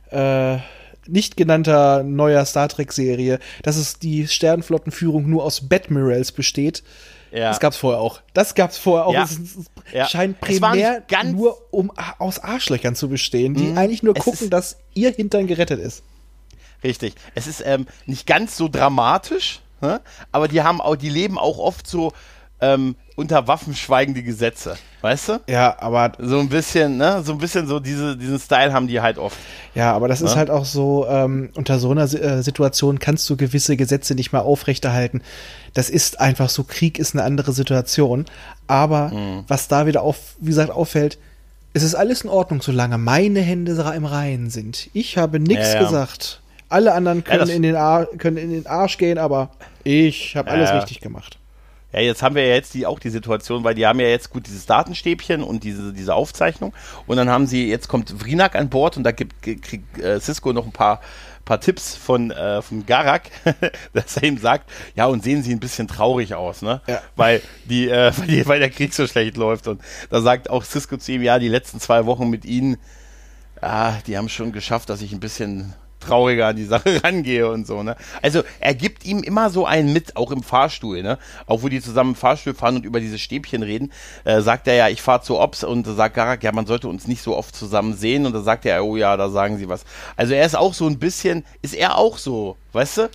äh, 0.09 0.57
nicht 1.07 1.37
genannter 1.37 2.03
neuer 2.03 2.45
Star 2.45 2.67
Trek-Serie, 2.69 3.39
dass 3.63 3.75
es 3.77 3.99
die 3.99 4.27
Sternflottenführung 4.27 5.29
nur 5.29 5.43
aus 5.43 5.67
Badmirals 5.67 6.31
besteht. 6.31 6.83
Ja. 7.31 7.49
Das 7.49 7.59
gab's 7.59 7.75
vorher 7.77 7.99
auch. 7.99 8.21
Das 8.33 8.55
gab's 8.55 8.77
vorher 8.77 9.05
auch. 9.07 9.13
Ja. 9.13 9.23
Es, 9.23 9.31
es 9.33 9.65
Ja. 9.93 10.07
scheint 10.07 10.39
primär 10.39 11.03
nur 11.25 11.73
um 11.73 11.91
aus 12.17 12.39
Arschlöchern 12.39 12.95
zu 12.95 13.09
bestehen, 13.09 13.53
die 13.55 13.63
Mhm. 13.65 13.77
eigentlich 13.77 14.03
nur 14.03 14.15
Es 14.15 14.23
gucken, 14.23 14.49
dass 14.49 14.77
ihr 14.93 15.11
Hintern 15.11 15.45
gerettet 15.47 15.79
ist. 15.79 16.03
Richtig. 16.83 17.15
Es 17.33 17.47
ist 17.47 17.61
ähm, 17.65 17.87
nicht 18.05 18.25
ganz 18.27 18.55
so 18.55 18.67
dramatisch, 18.69 19.59
ne? 19.81 20.01
aber 20.31 20.47
die 20.47 20.61
haben 20.61 20.79
auch, 20.79 20.95
die 20.95 21.09
leben 21.09 21.37
auch 21.37 21.57
oft 21.57 21.87
so 21.87 22.13
ähm, 22.61 22.95
unter 23.15 23.47
waffenschweigende 23.47 24.23
Gesetze, 24.23 24.77
weißt 25.05 25.29
du? 25.29 25.39
Ja, 25.47 25.75
aber 25.79 26.11
So 26.19 26.39
ein 26.39 26.49
bisschen, 26.49 26.97
ne? 26.97 27.21
So 27.23 27.31
ein 27.33 27.37
bisschen 27.37 27.67
so 27.67 27.79
diese, 27.79 28.17
diesen 28.17 28.39
Style 28.39 28.73
haben 28.73 28.87
die 28.87 28.99
halt 28.99 29.17
oft. 29.17 29.37
Ja, 29.75 29.93
aber 29.93 30.07
das 30.07 30.21
ist 30.21 30.31
Ja. 30.31 30.37
halt 30.37 30.49
auch 30.49 30.65
so, 30.65 31.05
ähm, 31.07 31.49
unter 31.55 31.79
so 31.79 31.91
einer 31.91 32.03
äh, 32.03 32.41
Situation 32.43 32.99
kannst 32.99 33.29
du 33.29 33.37
gewisse 33.37 33.77
Gesetze 33.77 34.15
nicht 34.15 34.33
mehr 34.33 34.41
aufrechterhalten. 34.43 35.21
Das 35.73 35.89
ist 35.89 36.19
einfach 36.19 36.49
so, 36.49 36.63
Krieg 36.63 36.99
ist 36.99 37.13
eine 37.13 37.23
andere 37.23 37.51
Situation. 37.53 38.25
Aber 38.67 39.09
Mhm. 39.09 39.43
was 39.47 39.67
da 39.67 39.85
wieder 39.85 40.01
auf, 40.01 40.17
wie 40.39 40.47
gesagt, 40.47 40.71
auffällt, 40.71 41.17
es 41.73 41.83
ist 41.83 41.93
alles 41.95 42.21
in 42.21 42.29
Ordnung, 42.29 42.61
solange 42.61 42.97
meine 42.97 43.41
Hände 43.41 43.73
im 43.95 44.05
Reinen 44.05 44.49
sind. 44.49 44.89
Ich 44.93 45.17
habe 45.17 45.39
nichts 45.39 45.73
Ja, 45.73 45.81
ja. 45.81 45.83
gesagt. 45.85 46.41
Alle 46.67 46.93
anderen 46.93 47.23
können, 47.23 47.39
das- 47.41 47.49
in 47.49 47.61
den 47.61 47.75
Ar 47.75 48.07
können 48.17 48.37
in 48.37 48.49
den 48.51 48.65
Arsch 48.65 48.97
gehen, 48.97 49.17
aber 49.19 49.49
ich 49.83 50.35
habe 50.35 50.49
alles 50.49 50.69
Ja. 50.71 50.79
richtig 50.79 50.99
gemacht. 50.99 51.37
Ja, 51.95 52.01
jetzt 52.01 52.21
haben 52.21 52.35
wir 52.35 52.45
ja 52.45 52.55
jetzt 52.55 52.73
die, 52.73 52.85
auch 52.85 52.99
die 52.99 53.09
Situation, 53.09 53.63
weil 53.63 53.73
die 53.73 53.87
haben 53.87 54.01
ja 54.01 54.07
jetzt 54.07 54.29
gut 54.29 54.47
dieses 54.47 54.65
Datenstäbchen 54.65 55.41
und 55.41 55.63
diese, 55.63 55.93
diese 55.93 56.13
Aufzeichnung. 56.13 56.73
Und 57.07 57.15
dann 57.15 57.29
haben 57.29 57.47
sie, 57.47 57.69
jetzt 57.69 57.87
kommt 57.87 58.13
Vrinak 58.19 58.55
an 58.55 58.67
Bord 58.67 58.97
und 58.97 59.03
da 59.03 59.11
gibt, 59.11 59.41
kriegt 59.41 59.97
äh, 59.97 60.19
Cisco 60.19 60.51
noch 60.51 60.65
ein 60.65 60.73
paar, 60.73 60.99
paar 61.45 61.61
Tipps 61.61 61.95
von, 61.95 62.31
äh, 62.31 62.61
von 62.61 62.85
Garak, 62.85 63.31
dass 63.93 64.17
er 64.17 64.23
ihm 64.23 64.37
sagt, 64.37 64.69
ja, 64.97 65.05
und 65.05 65.23
sehen 65.23 65.41
sie 65.41 65.53
ein 65.53 65.61
bisschen 65.61 65.87
traurig 65.87 66.35
aus, 66.35 66.61
ne? 66.61 66.81
Ja. 66.85 67.01
Weil, 67.15 67.41
die, 67.63 67.87
äh, 67.87 68.11
weil, 68.17 68.27
die, 68.27 68.45
weil 68.45 68.59
der 68.59 68.71
Krieg 68.71 68.93
so 68.93 69.07
schlecht 69.07 69.37
läuft. 69.37 69.69
Und 69.69 69.81
da 70.09 70.19
sagt 70.19 70.49
auch 70.49 70.65
Cisco 70.65 70.97
zu 70.97 71.13
ihm, 71.13 71.21
ja, 71.21 71.39
die 71.39 71.47
letzten 71.47 71.79
zwei 71.79 72.05
Wochen 72.05 72.29
mit 72.29 72.43
ihnen, 72.43 72.75
ah, 73.61 73.93
die 74.05 74.17
haben 74.17 74.27
schon 74.27 74.51
geschafft, 74.51 74.89
dass 74.89 75.01
ich 75.01 75.13
ein 75.13 75.21
bisschen 75.21 75.73
trauriger 76.05 76.47
an 76.47 76.55
die 76.55 76.65
Sache 76.65 77.01
rangehe 77.03 77.49
und 77.49 77.67
so, 77.67 77.83
ne? 77.83 77.95
Also 78.21 78.43
er 78.59 78.73
gibt 78.73 79.05
ihm 79.05 79.23
immer 79.23 79.49
so 79.49 79.65
einen 79.65 79.93
mit, 79.93 80.15
auch 80.15 80.31
im 80.31 80.43
Fahrstuhl, 80.43 81.01
ne? 81.01 81.17
Auch 81.47 81.63
wo 81.63 81.69
die 81.69 81.81
zusammen 81.81 82.11
im 82.11 82.15
Fahrstuhl 82.15 82.53
fahren 82.53 82.77
und 82.77 82.85
über 82.85 82.99
diese 82.99 83.17
Stäbchen 83.17 83.63
reden, 83.63 83.91
äh, 84.23 84.41
sagt 84.41 84.67
er 84.67 84.75
ja, 84.75 84.89
ich 84.89 85.01
fahre 85.01 85.21
zu 85.21 85.39
Ops 85.39 85.63
und 85.63 85.85
sagt 85.85 86.15
Garak, 86.15 86.43
ja, 86.43 86.51
man 86.51 86.65
sollte 86.65 86.87
uns 86.87 87.07
nicht 87.07 87.21
so 87.21 87.35
oft 87.35 87.55
zusammen 87.55 87.93
sehen 87.95 88.25
und 88.25 88.33
da 88.33 88.41
sagt 88.41 88.65
er, 88.65 88.83
oh 88.85 88.95
ja, 88.95 89.17
da 89.17 89.29
sagen 89.29 89.57
sie 89.57 89.69
was. 89.69 89.85
Also 90.15 90.33
er 90.33 90.45
ist 90.45 90.55
auch 90.55 90.73
so 90.73 90.87
ein 90.87 90.99
bisschen, 90.99 91.43
ist 91.61 91.73
er 91.73 91.97
auch 91.97 92.17
so, 92.17 92.57
weißt 92.73 92.97
du? 92.97 93.09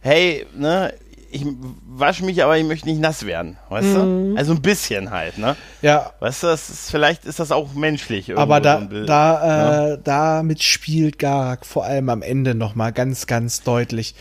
Hey, 0.00 0.46
ne? 0.54 0.92
Ich 1.34 1.46
wasche 1.86 2.24
mich, 2.26 2.42
aber 2.44 2.58
ich 2.58 2.64
möchte 2.64 2.86
nicht 2.86 3.00
nass 3.00 3.24
werden, 3.24 3.56
weißt 3.70 3.94
du? 3.94 4.34
Also 4.36 4.52
ein 4.52 4.60
bisschen 4.60 5.10
halt, 5.10 5.38
ne? 5.38 5.56
Ja, 5.80 6.12
Weißt 6.20 6.42
du, 6.42 6.48
das 6.48 6.68
ist, 6.68 6.90
vielleicht 6.90 7.24
ist 7.24 7.38
das 7.40 7.50
auch 7.50 7.72
menschlich. 7.72 8.36
aber 8.36 8.56
so 8.56 8.62
da, 8.62 8.76
ein 8.76 8.88
Bild, 8.90 9.08
da, 9.08 9.92
äh, 9.94 9.98
damit 10.04 10.62
spielt 10.62 11.18
Garak 11.18 11.64
vor 11.64 11.84
allem 11.86 12.10
am 12.10 12.20
Ende 12.20 12.54
noch 12.54 12.74
mal 12.74 12.92
ganz, 12.92 13.26
ganz 13.26 13.62
deutlich. 13.62 14.14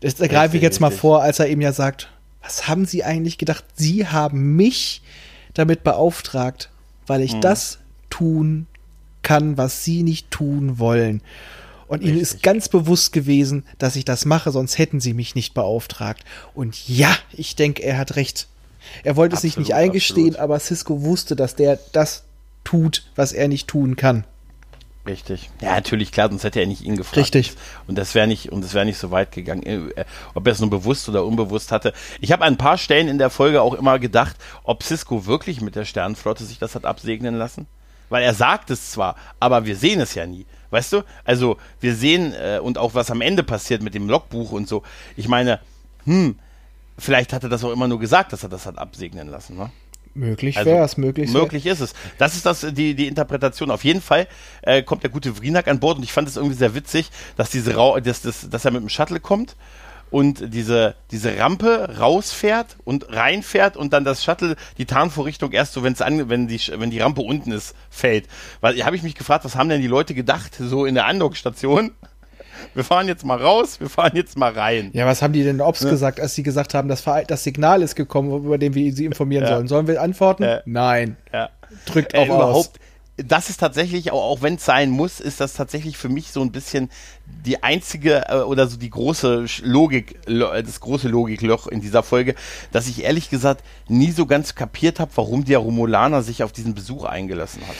Das 0.00 0.16
da 0.16 0.26
greife 0.26 0.56
ich 0.56 0.62
Richtig, 0.62 0.62
jetzt 0.62 0.80
mal 0.80 0.88
richtig. 0.88 1.00
vor, 1.00 1.22
als 1.22 1.38
er 1.38 1.48
eben 1.48 1.60
ja 1.60 1.72
sagt, 1.72 2.08
was 2.42 2.66
haben 2.66 2.84
Sie 2.84 3.04
eigentlich 3.04 3.38
gedacht? 3.38 3.64
Sie 3.76 4.06
haben 4.08 4.56
mich 4.56 5.02
damit 5.54 5.84
beauftragt, 5.84 6.68
weil 7.06 7.22
ich 7.22 7.38
das 7.40 7.78
tun 8.10 8.66
kann, 9.22 9.56
was 9.56 9.84
Sie 9.84 10.02
nicht 10.02 10.30
tun 10.32 10.78
wollen. 10.80 11.22
Und 11.88 12.02
ihnen 12.02 12.18
ist 12.18 12.34
Richtig. 12.34 12.42
ganz 12.42 12.68
bewusst 12.68 13.12
gewesen, 13.12 13.64
dass 13.78 13.96
ich 13.96 14.04
das 14.04 14.24
mache, 14.24 14.50
sonst 14.50 14.78
hätten 14.78 15.00
sie 15.00 15.14
mich 15.14 15.34
nicht 15.34 15.54
beauftragt. 15.54 16.24
Und 16.54 16.88
ja, 16.88 17.14
ich 17.32 17.56
denke, 17.56 17.82
er 17.82 17.98
hat 17.98 18.16
recht. 18.16 18.48
Er 19.04 19.16
wollte 19.16 19.36
es 19.36 19.42
sich 19.42 19.56
nicht 19.56 19.72
Absolut, 19.72 19.90
eingestehen, 19.90 20.26
absolut. 20.30 20.40
aber 20.40 20.60
Cisco 20.60 21.02
wusste, 21.02 21.36
dass 21.36 21.56
der 21.56 21.78
das 21.92 22.24
tut, 22.64 23.04
was 23.14 23.32
er 23.32 23.48
nicht 23.48 23.68
tun 23.68 23.96
kann. 23.96 24.24
Richtig. 25.06 25.50
Ja, 25.60 25.76
natürlich, 25.76 26.10
klar, 26.10 26.28
sonst 26.28 26.42
hätte 26.42 26.58
er 26.60 26.66
nicht 26.66 26.82
ihn 26.82 26.96
gefragt. 26.96 27.16
Richtig. 27.16 27.52
Und 27.86 27.96
das 27.96 28.14
wäre 28.14 28.26
nicht, 28.26 28.50
und 28.50 28.64
das 28.64 28.74
wäre 28.74 28.84
nicht 28.84 28.98
so 28.98 29.12
weit 29.12 29.30
gegangen, 29.30 29.62
äh, 29.64 30.04
ob 30.34 30.46
er 30.46 30.52
es 30.52 30.60
nur 30.60 30.70
bewusst 30.70 31.08
oder 31.08 31.24
unbewusst 31.24 31.70
hatte. 31.70 31.92
Ich 32.20 32.32
habe 32.32 32.44
an 32.44 32.54
ein 32.54 32.58
paar 32.58 32.76
Stellen 32.76 33.06
in 33.06 33.18
der 33.18 33.30
Folge 33.30 33.62
auch 33.62 33.74
immer 33.74 34.00
gedacht, 34.00 34.36
ob 34.64 34.82
Cisco 34.82 35.26
wirklich 35.26 35.60
mit 35.60 35.76
der 35.76 35.84
Sternenflotte 35.84 36.44
sich 36.44 36.58
das 36.58 36.74
hat 36.74 36.84
absegnen 36.84 37.36
lassen. 37.36 37.66
Weil 38.08 38.24
er 38.24 38.34
sagt 38.34 38.70
es 38.70 38.90
zwar, 38.90 39.16
aber 39.38 39.64
wir 39.64 39.76
sehen 39.76 40.00
es 40.00 40.14
ja 40.14 40.26
nie. 40.26 40.46
Weißt 40.70 40.92
du? 40.92 41.02
Also, 41.24 41.56
wir 41.80 41.94
sehen, 41.94 42.32
äh, 42.34 42.58
und 42.58 42.78
auch 42.78 42.94
was 42.94 43.10
am 43.10 43.20
Ende 43.20 43.42
passiert 43.42 43.82
mit 43.82 43.94
dem 43.94 44.08
Logbuch 44.08 44.52
und 44.52 44.68
so. 44.68 44.82
Ich 45.16 45.28
meine, 45.28 45.60
hm, 46.04 46.38
vielleicht 46.98 47.32
hat 47.32 47.42
er 47.42 47.48
das 47.48 47.64
auch 47.64 47.72
immer 47.72 47.88
nur 47.88 47.98
gesagt, 47.98 48.32
dass 48.32 48.42
er 48.42 48.48
das 48.48 48.66
hat 48.66 48.78
absegnen 48.78 49.28
lassen, 49.28 49.56
ne? 49.56 49.70
Möglich 50.14 50.56
Also, 50.56 50.70
wäre 50.70 50.84
es, 50.84 50.96
möglich 50.96 51.30
Möglich 51.30 51.66
ist 51.66 51.80
es. 51.80 51.92
Das 52.16 52.34
ist 52.34 52.46
das, 52.46 52.66
die, 52.72 52.94
die 52.94 53.06
Interpretation. 53.06 53.70
Auf 53.70 53.84
jeden 53.84 54.00
Fall 54.00 54.26
äh, 54.62 54.82
kommt 54.82 55.02
der 55.02 55.10
gute 55.10 55.36
Vrinak 55.36 55.68
an 55.68 55.78
Bord 55.78 55.98
und 55.98 56.04
ich 56.04 56.12
fand 56.12 56.26
es 56.26 56.36
irgendwie 56.36 56.56
sehr 56.56 56.74
witzig, 56.74 57.10
dass 57.36 57.50
diese 57.50 57.74
Rau 57.74 58.00
dass, 58.00 58.22
dass, 58.22 58.48
dass 58.48 58.64
er 58.64 58.70
mit 58.70 58.80
dem 58.80 58.88
Shuttle 58.88 59.20
kommt 59.20 59.56
und 60.10 60.54
diese, 60.54 60.94
diese 61.10 61.38
Rampe 61.38 61.96
rausfährt 61.98 62.76
und 62.84 63.12
reinfährt 63.14 63.76
und 63.76 63.92
dann 63.92 64.04
das 64.04 64.24
Shuttle 64.24 64.56
die 64.78 64.86
Tarnvorrichtung 64.86 65.52
erst 65.52 65.72
so, 65.72 65.82
wenn's 65.82 66.00
an, 66.02 66.28
wenn 66.28 66.48
die, 66.48 66.60
wenn 66.76 66.90
die 66.90 67.00
Rampe 67.00 67.22
unten 67.22 67.52
ist, 67.52 67.74
fällt. 67.90 68.26
Weil 68.60 68.82
habe 68.84 68.96
ich 68.96 69.02
mich 69.02 69.14
gefragt, 69.14 69.44
was 69.44 69.56
haben 69.56 69.68
denn 69.68 69.80
die 69.80 69.86
Leute 69.88 70.14
gedacht, 70.14 70.54
so 70.58 70.84
in 70.86 70.94
der 70.94 71.06
Andockstation? 71.06 71.92
Wir 72.74 72.84
fahren 72.84 73.08
jetzt 73.08 73.24
mal 73.24 73.40
raus, 73.40 73.80
wir 73.80 73.88
fahren 73.88 74.12
jetzt 74.14 74.38
mal 74.38 74.52
rein. 74.52 74.90
Ja, 74.92 75.06
was 75.06 75.22
haben 75.22 75.32
die 75.32 75.42
denn 75.44 75.60
Ops 75.60 75.80
gesagt, 75.80 76.20
als 76.20 76.34
sie 76.34 76.42
gesagt 76.42 76.74
haben, 76.74 76.88
das, 76.88 77.04
das 77.26 77.44
Signal 77.44 77.82
ist 77.82 77.96
gekommen, 77.96 78.44
über 78.44 78.58
den 78.58 78.74
wir 78.74 78.92
sie 78.92 79.04
informieren 79.04 79.44
Ja. 79.44 79.56
sollen? 79.56 79.68
Sollen 79.68 79.86
wir 79.86 80.00
antworten? 80.00 80.42
Ja. 80.42 80.60
Nein. 80.64 81.16
Ja. 81.32 81.50
Drückt 81.86 82.14
äh, 82.14 82.18
auf 82.18 82.30
aus. 82.30 82.72
Das 83.16 83.48
ist 83.48 83.58
tatsächlich, 83.60 84.12
auch, 84.12 84.22
auch 84.22 84.42
wenn 84.42 84.56
es 84.56 84.64
sein 84.64 84.90
muss, 84.90 85.20
ist 85.20 85.40
das 85.40 85.54
tatsächlich 85.54 85.96
für 85.96 86.08
mich 86.10 86.30
so 86.32 86.42
ein 86.42 86.52
bisschen 86.52 86.90
die 87.44 87.62
einzige 87.62 88.28
äh, 88.28 88.36
oder 88.40 88.66
so 88.66 88.76
die 88.76 88.90
große 88.90 89.46
Logik, 89.62 90.18
lo- 90.26 90.52
äh, 90.52 90.62
das 90.62 90.80
große 90.80 91.08
Logikloch 91.08 91.66
in 91.66 91.80
dieser 91.80 92.02
Folge, 92.02 92.34
dass 92.72 92.88
ich 92.88 93.04
ehrlich 93.04 93.30
gesagt 93.30 93.64
nie 93.88 94.10
so 94.10 94.26
ganz 94.26 94.54
kapiert 94.54 95.00
habe, 95.00 95.10
warum 95.14 95.44
der 95.44 95.58
Romulaner 95.58 96.22
sich 96.22 96.42
auf 96.42 96.52
diesen 96.52 96.74
Besuch 96.74 97.04
eingelassen 97.04 97.62
hat. 97.66 97.76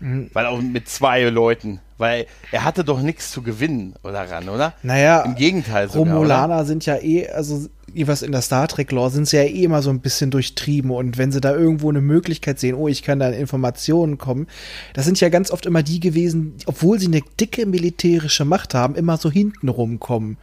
Mhm. 0.00 0.30
Weil 0.34 0.46
auch 0.46 0.60
mit 0.60 0.88
zwei 0.88 1.22
Leuten, 1.22 1.80
weil 1.96 2.26
er 2.52 2.64
hatte 2.64 2.84
doch 2.84 3.00
nichts 3.00 3.30
zu 3.30 3.42
gewinnen 3.42 3.94
daran, 4.02 4.48
oder? 4.50 4.74
Naja, 4.82 5.22
Im 5.22 5.34
Gegenteil 5.34 5.88
sogar, 5.88 6.02
oder? 6.02 6.14
Romulaner 6.16 6.64
sind 6.66 6.84
ja 6.84 6.96
eh, 6.96 7.28
also 7.28 7.68
was 8.06 8.22
in 8.22 8.32
der 8.32 8.42
Star 8.42 8.68
Trek 8.68 8.92
Lore 8.92 9.10
sind 9.10 9.28
sie 9.28 9.36
ja 9.36 9.42
eh 9.44 9.64
immer 9.64 9.82
so 9.82 9.90
ein 9.90 10.00
bisschen 10.00 10.30
durchtrieben 10.30 10.90
und 10.90 11.18
wenn 11.18 11.32
sie 11.32 11.40
da 11.40 11.54
irgendwo 11.54 11.88
eine 11.88 12.00
Möglichkeit 12.00 12.58
sehen, 12.58 12.74
oh, 12.74 12.88
ich 12.88 13.02
kann 13.02 13.18
da 13.18 13.28
an 13.28 13.34
Informationen 13.34 14.18
kommen, 14.18 14.46
das 14.92 15.04
sind 15.04 15.20
ja 15.20 15.28
ganz 15.28 15.50
oft 15.50 15.66
immer 15.66 15.82
die 15.82 16.00
gewesen, 16.00 16.54
obwohl 16.66 16.98
sie 16.98 17.06
eine 17.06 17.22
dicke 17.40 17.66
militärische 17.66 18.44
Macht 18.44 18.74
haben, 18.74 18.94
immer 18.94 19.16
so 19.16 19.30
hinten 19.30 19.68
rumkommen. 19.68 20.36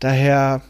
Daher, 0.00 0.62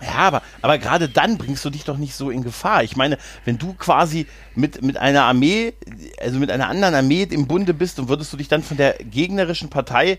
Ja, 0.00 0.14
aber, 0.14 0.42
aber 0.62 0.78
gerade 0.78 1.08
dann 1.08 1.38
bringst 1.38 1.64
du 1.64 1.70
dich 1.70 1.84
doch 1.84 1.98
nicht 1.98 2.14
so 2.14 2.30
in 2.30 2.42
Gefahr. 2.42 2.84
Ich 2.84 2.96
meine, 2.96 3.18
wenn 3.44 3.58
du 3.58 3.74
quasi 3.74 4.26
mit, 4.54 4.80
mit 4.82 4.96
einer 4.96 5.24
Armee, 5.24 5.72
also 6.20 6.38
mit 6.38 6.50
einer 6.50 6.68
anderen 6.68 6.94
Armee 6.94 7.26
im 7.28 7.46
Bunde 7.48 7.74
bist 7.74 7.98
und 7.98 8.08
würdest 8.08 8.32
du 8.32 8.36
dich 8.36 8.48
dann 8.48 8.62
von 8.62 8.76
der 8.76 8.94
gegnerischen 8.94 9.70
Partei 9.70 10.18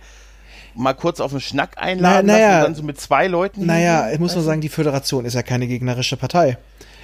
mal 0.76 0.94
kurz 0.94 1.20
auf 1.20 1.32
einen 1.32 1.42
Schnack 1.42 1.78
einladen 1.78 2.28
Na- 2.28 2.34
naja. 2.34 2.48
lassen 2.48 2.60
und 2.60 2.64
dann 2.70 2.76
so 2.76 2.84
mit 2.84 3.00
zwei 3.02 3.28
Leuten. 3.28 3.66
naja, 3.66 4.12
ich 4.12 4.20
muss 4.20 4.36
nur 4.36 4.44
sagen, 4.44 4.62
die 4.62 4.70
Föderation 4.70 5.26
ist 5.26 5.34
ja 5.34 5.44
keine 5.44 5.68
gegnerische 5.68 6.18
Partei. 6.18 6.58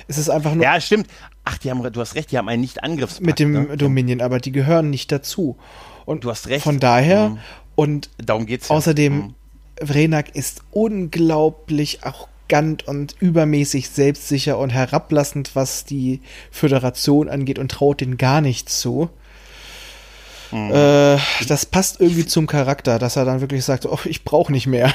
Es 0.07 0.17
ist 0.19 0.29
einfach 0.29 0.53
nur 0.53 0.63
Ja, 0.63 0.79
stimmt. 0.79 1.07
Ach, 1.43 1.57
die 1.57 1.71
haben, 1.71 1.81
du 1.91 1.99
hast 1.99 2.15
recht, 2.15 2.31
die 2.31 2.37
haben 2.37 2.47
einen 2.49 2.61
Nicht-Angriffspakt. 2.61 3.25
mit 3.25 3.39
dem 3.39 3.51
ne? 3.53 3.77
Dominion, 3.77 4.21
aber 4.21 4.39
die 4.39 4.51
gehören 4.51 4.89
nicht 4.89 5.11
dazu. 5.11 5.57
Und 6.05 6.23
Du 6.23 6.29
hast 6.29 6.47
recht. 6.47 6.63
Von 6.63 6.79
daher, 6.79 7.29
Mhm. 7.29 7.37
und 7.75 8.09
Darum 8.23 8.45
geht's 8.45 8.69
ja. 8.69 8.75
Außerdem, 8.75 9.13
Mhm. 9.15 9.33
Vrenak 9.83 10.35
ist 10.35 10.61
unglaublich 11.15 11.99
arrogant 12.03 12.87
und 12.87 13.15
übermäßig 13.19 13.89
selbstsicher 13.89 14.57
und 14.59 14.69
herablassend, 14.69 15.55
was 15.55 15.85
die 15.85 16.21
Föderation 16.51 17.29
angeht 17.29 17.57
und 17.59 17.71
traut 17.71 18.01
den 18.01 18.17
gar 18.17 18.41
nicht 18.41 18.69
zu. 18.69 19.09
Mhm. 20.55 20.71
Äh, 20.71 21.17
das 21.47 21.65
passt 21.65 21.99
irgendwie 22.01 22.25
zum 22.25 22.47
Charakter, 22.47 22.99
dass 22.99 23.15
er 23.15 23.25
dann 23.25 23.41
wirklich 23.41 23.63
sagt, 23.65 23.85
oh, 23.85 23.99
ich 24.05 24.23
brauche 24.23 24.51
nicht 24.51 24.67
mehr. 24.67 24.93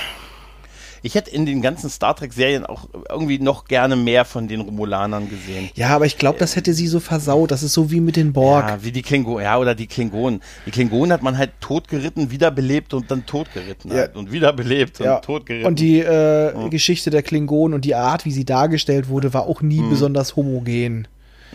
Ich 1.02 1.14
hätte 1.14 1.30
in 1.30 1.46
den 1.46 1.62
ganzen 1.62 1.88
Star 1.88 2.14
Trek-Serien 2.14 2.66
auch 2.66 2.86
irgendwie 3.08 3.38
noch 3.38 3.64
gerne 3.64 3.96
mehr 3.96 4.26
von 4.26 4.48
den 4.48 4.60
Romulanern 4.60 5.30
gesehen. 5.30 5.70
Ja, 5.74 5.88
aber 5.88 6.04
ich 6.04 6.18
glaube, 6.18 6.38
das 6.38 6.56
hätte 6.56 6.74
sie 6.74 6.88
so 6.88 7.00
versaut. 7.00 7.50
Das 7.50 7.62
ist 7.62 7.72
so 7.72 7.90
wie 7.90 8.00
mit 8.00 8.16
den 8.16 8.34
Borg. 8.34 8.68
Ja, 8.68 8.84
wie 8.84 8.92
die 8.92 9.00
Klingonen, 9.00 9.42
ja, 9.44 9.56
oder 9.56 9.74
die 9.74 9.86
Klingonen. 9.86 10.42
Die 10.66 10.70
Klingonen 10.70 11.10
hat 11.10 11.22
man 11.22 11.38
halt 11.38 11.52
totgeritten, 11.60 12.30
wiederbelebt 12.30 12.92
und 12.92 13.10
dann 13.10 13.24
totgeritten. 13.24 13.90
Ja. 13.92 13.96
Halt. 13.96 14.14
Und 14.16 14.30
wiederbelebt 14.30 14.98
Ja. 14.98 15.16
und 15.16 15.24
totgeritten. 15.24 15.66
Und 15.66 15.78
die 15.80 16.00
äh, 16.00 16.68
Geschichte 16.68 17.08
der 17.08 17.22
Klingonen 17.22 17.74
und 17.74 17.86
die 17.86 17.94
Art, 17.94 18.26
wie 18.26 18.32
sie 18.32 18.44
dargestellt 18.44 19.08
wurde, 19.08 19.32
war 19.32 19.46
auch 19.46 19.62
nie 19.62 19.80
Mhm. 19.80 19.88
besonders 19.88 20.36
homogen. 20.36 21.08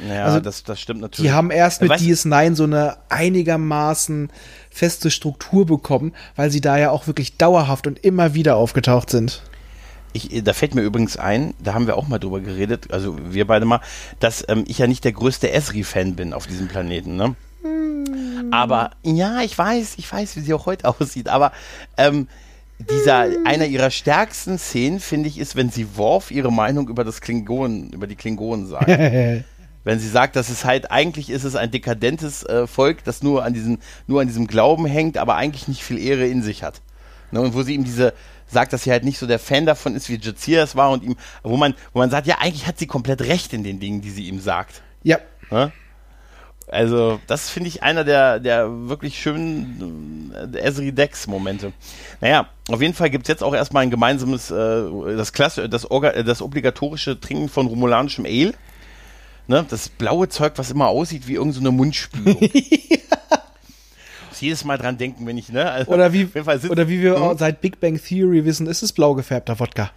Ja, 0.10 0.26
Also, 0.26 0.39
das, 0.39 0.64
das 0.64 0.80
stimmt 0.80 1.02
natürlich. 1.02 1.30
Die 1.30 1.34
haben 1.36 1.52
erst 1.52 1.82
mit 1.82 1.89
Weißt 1.91 2.04
du- 2.04 2.10
DS9 2.10 2.56
so 2.56 2.64
eine 2.64 2.98
einigermaßen 3.10 4.30
feste 4.70 5.10
Struktur 5.12 5.66
bekommen, 5.66 6.14
weil 6.36 6.52
sie 6.52 6.62
da 6.62 6.78
ja 6.78 6.91
auch 6.91 7.08
wirklich 7.08 7.38
dauerhaft 7.38 7.88
und 7.88 8.00
immer 8.04 8.34
wieder 8.34 8.56
aufgetaucht 8.58 9.10
sind. 9.10 9.41
Ich, 10.14 10.43
da 10.43 10.54
fällt 10.54 10.76
mir 10.76 10.82
übrigens 10.82 11.18
ein, 11.18 11.54
da 11.64 11.74
haben 11.74 11.88
wir 11.88 11.98
auch 11.98 12.08
mal 12.08 12.20
drüber 12.20 12.39
geredet, 12.39 12.91
also 12.91 13.18
wir 13.34 13.46
beide 13.48 13.66
mal, 13.66 13.82
dass 14.20 14.46
ähm, 14.48 14.64
ich 14.68 14.78
ja 14.80 14.88
nicht 14.88 15.04
der 15.04 15.12
größte 15.12 15.52
Esri-Fan 15.52 16.16
bin 16.16 16.34
auf 16.34 16.48
diesem 16.48 16.68
Planeten, 16.70 17.16
ne? 17.18 17.36
Aber 18.52 18.91
ja, 19.04 19.41
ich 19.41 19.58
weiß, 19.58 19.96
ich 19.98 20.12
weiß, 20.12 20.36
wie 20.36 20.41
sie 20.41 20.54
auch 20.54 20.66
heute 20.66 20.88
aussieht, 21.00 21.28
aber 21.30 21.52
ähm, 21.98 22.28
dieser, 22.78 23.28
einer 23.46 23.66
ihrer 23.66 23.89
stärksten 23.89 24.58
Szenen, 24.58 25.00
finde 25.00 25.30
ich, 25.30 25.38
ist, 25.38 25.56
wenn 25.56 25.70
sie 25.70 25.98
Worf 25.98 26.32
ihre 26.32 26.52
Meinung 26.52 26.89
über 26.89 27.04
das 27.04 27.22
Klingonen, 27.22 27.91
über 27.91 28.08
die 28.08 28.16
Klingonen 28.16 28.68
sagt. 28.68 28.88
wenn 29.86 29.99
sie 29.99 30.09
sagt, 30.09 30.36
dass 30.36 30.49
es 30.49 30.65
halt 30.65 30.91
eigentlich 30.91 31.29
ist 31.29 31.45
es 31.45 31.55
ein 31.55 31.71
dekadentes 31.71 32.43
äh, 32.43 32.67
Volk, 32.67 33.05
das 33.05 33.23
nur 33.23 33.45
an 33.45 33.53
diesem 33.53 33.79
nur 34.07 34.19
an 34.19 34.27
diesem 34.27 34.47
Glauben 34.47 34.86
hängt, 34.86 35.17
aber 35.17 35.36
eigentlich 35.36 35.69
nicht 35.69 35.83
viel 35.83 35.97
Ehre 35.97 36.27
in 36.27 36.43
sich 36.43 36.63
hat. 36.63 36.81
Ne, 37.31 37.39
und 37.39 37.53
wo 37.53 37.61
sie 37.63 37.75
ihm 37.75 37.86
diese 37.86 38.13
sagt, 38.47 38.73
dass 38.73 38.83
sie 38.83 38.91
halt 38.91 39.03
nicht 39.03 39.17
so 39.17 39.25
der 39.25 39.39
Fan 39.39 39.65
davon 39.65 39.95
ist, 39.95 40.09
wie 40.09 40.19
Jazir 40.21 40.61
es 40.61 40.75
war 40.75 40.91
und 40.91 41.03
ihm, 41.03 41.15
wo 41.43 41.57
man, 41.57 41.73
wo 41.93 41.99
man 41.99 42.09
sagt, 42.09 42.27
ja, 42.27 42.38
eigentlich 42.39 42.67
hat 42.67 42.77
sie 42.77 42.88
komplett 42.88 43.21
recht 43.21 43.53
in 43.53 43.63
den 43.63 43.79
Dingen, 43.79 44.01
die 44.01 44.11
sie 44.11 44.27
ihm 44.27 44.39
sagt. 44.39 44.81
ja. 45.03 45.19
Ne? 45.49 45.71
Also, 46.67 47.19
das 47.27 47.51
finde 47.51 47.69
ich 47.69 47.83
einer 47.83 48.03
der, 48.03 48.39
der 48.39 48.67
wirklich 48.89 49.21
schönen 49.21 50.33
äh, 50.53 50.57
Esri 50.57 50.91
Dex 50.91 51.27
Momente. 51.27 51.73
Naja, 52.21 52.47
auf 52.69 52.81
jeden 52.81 52.95
Fall 52.95 53.11
gibt 53.11 53.25
es 53.25 53.29
jetzt 53.29 53.43
auch 53.43 53.53
erstmal 53.53 53.83
ein 53.83 53.91
gemeinsames, 53.91 54.49
äh, 54.49 55.15
das 55.15 55.31
Klasse, 55.31 55.69
das, 55.69 55.89
Orga, 55.91 56.09
äh, 56.11 56.23
das 56.23 56.41
obligatorische 56.41 57.19
Trinken 57.19 57.49
von 57.49 57.67
romulanischem 57.67 58.25
Ale. 58.25 58.53
Ne, 59.48 59.66
das 59.70 59.89
blaue 59.89 60.28
Zeug, 60.30 60.54
was 60.56 60.72
immer 60.72 60.88
aussieht 60.88 61.28
wie 61.28 61.34
irgendeine 61.34 61.54
so 61.66 61.70
eine 61.70 61.78
Mundspülung. 61.78 62.39
Muss 64.30 64.41
jedes 64.41 64.66
Mal 64.66 64.78
dran 64.78 64.98
denken, 64.98 65.26
wenn 65.28 65.38
ich, 65.38 65.50
ne? 65.50 65.70
Also, 65.72 65.91
Oder 65.91 66.12
wie, 66.14 66.28
oder 66.70 66.88
wie 66.89 67.02
wir 67.02 67.16
Hm? 67.32 67.38
seit 67.38 67.62
Big 67.62 67.80
Bang 67.80 68.00
Theory 68.02 68.43
wissen, 68.46 68.68
ist 68.68 68.82
es 68.82 68.91
blau 68.91 69.14
gefärbter 69.14 69.60
Wodka. 69.60 69.91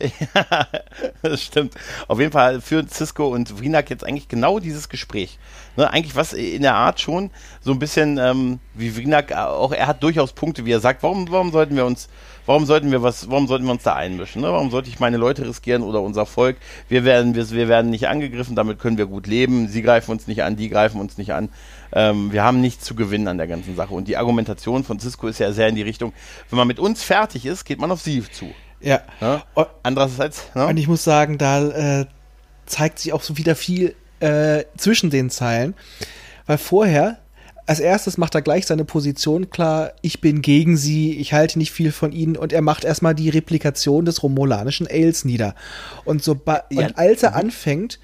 Ja, 0.00 0.66
das 1.22 1.42
stimmt. 1.42 1.74
Auf 2.08 2.18
jeden 2.18 2.32
Fall 2.32 2.60
führen 2.60 2.88
Cisco 2.88 3.28
und 3.28 3.58
Vrinak 3.58 3.90
jetzt 3.90 4.04
eigentlich 4.04 4.28
genau 4.28 4.58
dieses 4.58 4.88
Gespräch. 4.88 5.38
Ne, 5.76 5.90
eigentlich 5.90 6.16
was 6.16 6.32
in 6.32 6.62
der 6.62 6.74
Art 6.74 7.00
schon 7.00 7.30
so 7.60 7.72
ein 7.72 7.78
bisschen 7.78 8.18
ähm, 8.18 8.58
wie 8.74 8.90
Vrinak 8.90 9.32
auch, 9.32 9.72
er 9.72 9.86
hat 9.86 10.02
durchaus 10.02 10.32
Punkte, 10.32 10.64
wie 10.64 10.72
er 10.72 10.80
sagt, 10.80 11.02
warum, 11.02 11.30
warum 11.30 11.52
sollten 11.52 11.76
wir 11.76 11.84
uns, 11.84 12.08
warum 12.46 12.66
sollten 12.66 12.90
wir 12.90 13.02
was, 13.02 13.30
warum 13.30 13.46
sollten 13.46 13.66
wir 13.66 13.72
uns 13.72 13.82
da 13.82 13.94
einmischen? 13.94 14.42
Ne? 14.42 14.48
Warum 14.48 14.70
sollte 14.70 14.88
ich 14.88 15.00
meine 15.00 15.16
Leute 15.16 15.46
riskieren 15.46 15.82
oder 15.82 16.00
unser 16.00 16.26
Volk? 16.26 16.56
Wir 16.88 17.04
werden, 17.04 17.34
wir, 17.34 17.50
wir 17.50 17.68
werden 17.68 17.90
nicht 17.90 18.08
angegriffen, 18.08 18.56
damit 18.56 18.78
können 18.78 18.98
wir 18.98 19.06
gut 19.06 19.26
leben. 19.26 19.68
Sie 19.68 19.82
greifen 19.82 20.10
uns 20.10 20.26
nicht 20.26 20.42
an, 20.42 20.56
die 20.56 20.70
greifen 20.70 21.00
uns 21.00 21.18
nicht 21.18 21.32
an. 21.32 21.50
Ähm, 21.92 22.32
wir 22.32 22.42
haben 22.42 22.60
nichts 22.60 22.84
zu 22.84 22.94
gewinnen 22.94 23.28
an 23.28 23.38
der 23.38 23.46
ganzen 23.46 23.76
Sache. 23.76 23.94
Und 23.94 24.08
die 24.08 24.16
Argumentation 24.16 24.82
von 24.82 24.98
Cisco 24.98 25.28
ist 25.28 25.40
ja 25.40 25.52
sehr 25.52 25.68
in 25.68 25.74
die 25.74 25.82
Richtung, 25.82 26.12
wenn 26.48 26.56
man 26.56 26.68
mit 26.68 26.78
uns 26.78 27.02
fertig 27.02 27.46
ist, 27.46 27.64
geht 27.64 27.80
man 27.80 27.90
auf 27.90 28.00
sie 28.00 28.22
zu. 28.30 28.52
Ja. 28.80 29.00
Ne? 29.20 29.42
Und, 29.54 29.66
Andererseits, 29.82 30.44
ne? 30.54 30.66
und 30.66 30.76
ich 30.76 30.88
muss 30.88 31.04
sagen, 31.04 31.38
da 31.38 32.00
äh, 32.00 32.06
zeigt 32.66 32.98
sich 32.98 33.12
auch 33.12 33.22
so 33.22 33.36
wieder 33.36 33.54
viel 33.54 33.94
äh, 34.20 34.64
zwischen 34.76 35.10
den 35.10 35.30
Zeilen. 35.30 35.74
Weil 36.46 36.58
vorher, 36.58 37.18
als 37.66 37.80
erstes 37.80 38.18
macht 38.18 38.34
er 38.34 38.42
gleich 38.42 38.66
seine 38.66 38.84
Position 38.84 39.50
klar, 39.50 39.92
ich 40.02 40.20
bin 40.20 40.42
gegen 40.42 40.76
sie, 40.76 41.16
ich 41.18 41.32
halte 41.32 41.58
nicht 41.58 41.72
viel 41.72 41.92
von 41.92 42.12
ihnen 42.12 42.36
und 42.36 42.52
er 42.52 42.62
macht 42.62 42.84
erstmal 42.84 43.14
die 43.14 43.28
Replikation 43.28 44.04
des 44.04 44.22
romulanischen 44.22 44.86
Ales 44.88 45.24
nieder. 45.24 45.54
Und, 46.04 46.22
so 46.24 46.40
Ja. 46.46 46.62
und 46.70 46.98
als 46.98 47.22
er 47.22 47.36
anfängt, 47.36 48.00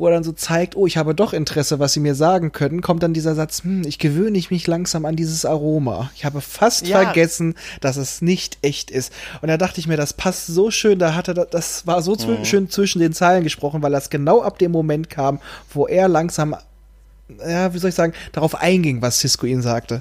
wo 0.00 0.06
er 0.06 0.12
dann 0.14 0.24
so 0.24 0.32
zeigt, 0.32 0.76
oh, 0.76 0.86
ich 0.86 0.96
habe 0.96 1.14
doch 1.14 1.34
Interesse, 1.34 1.78
was 1.78 1.92
sie 1.92 2.00
mir 2.00 2.14
sagen 2.14 2.52
können, 2.52 2.80
kommt 2.80 3.02
dann 3.02 3.12
dieser 3.12 3.34
Satz, 3.34 3.62
hm, 3.64 3.82
ich 3.86 3.98
gewöhne 3.98 4.40
mich 4.48 4.66
langsam 4.66 5.04
an 5.04 5.14
dieses 5.14 5.44
Aroma. 5.44 6.10
Ich 6.16 6.24
habe 6.24 6.40
fast 6.40 6.86
Ja. 6.86 7.02
vergessen, 7.02 7.54
dass 7.82 7.98
es 7.98 8.22
nicht 8.22 8.56
echt 8.62 8.90
ist. 8.90 9.12
Und 9.42 9.48
da 9.48 9.58
dachte 9.58 9.78
ich 9.78 9.86
mir, 9.86 9.98
das 9.98 10.14
passt 10.14 10.46
so 10.46 10.70
schön, 10.70 10.98
da 10.98 11.14
hat 11.14 11.28
er, 11.28 11.34
da- 11.34 11.44
das 11.44 11.86
war 11.86 12.00
so 12.00 12.12
Mhm. 12.16 12.46
schön 12.46 12.70
zwischen 12.70 12.98
den 13.00 13.12
Zeilen 13.12 13.44
gesprochen, 13.44 13.82
weil 13.82 13.92
das 13.92 14.08
genau 14.08 14.40
ab 14.40 14.58
dem 14.58 14.72
Moment 14.72 15.10
kam, 15.10 15.38
wo 15.74 15.86
er 15.86 16.08
langsam, 16.08 16.56
ja, 17.46 17.74
wie 17.74 17.78
soll 17.78 17.90
ich 17.90 17.94
sagen, 17.94 18.14
darauf 18.32 18.54
einging, 18.54 19.02
was 19.02 19.18
Cisco 19.20 19.44
ihm 19.46 19.60
sagte. 19.60 20.00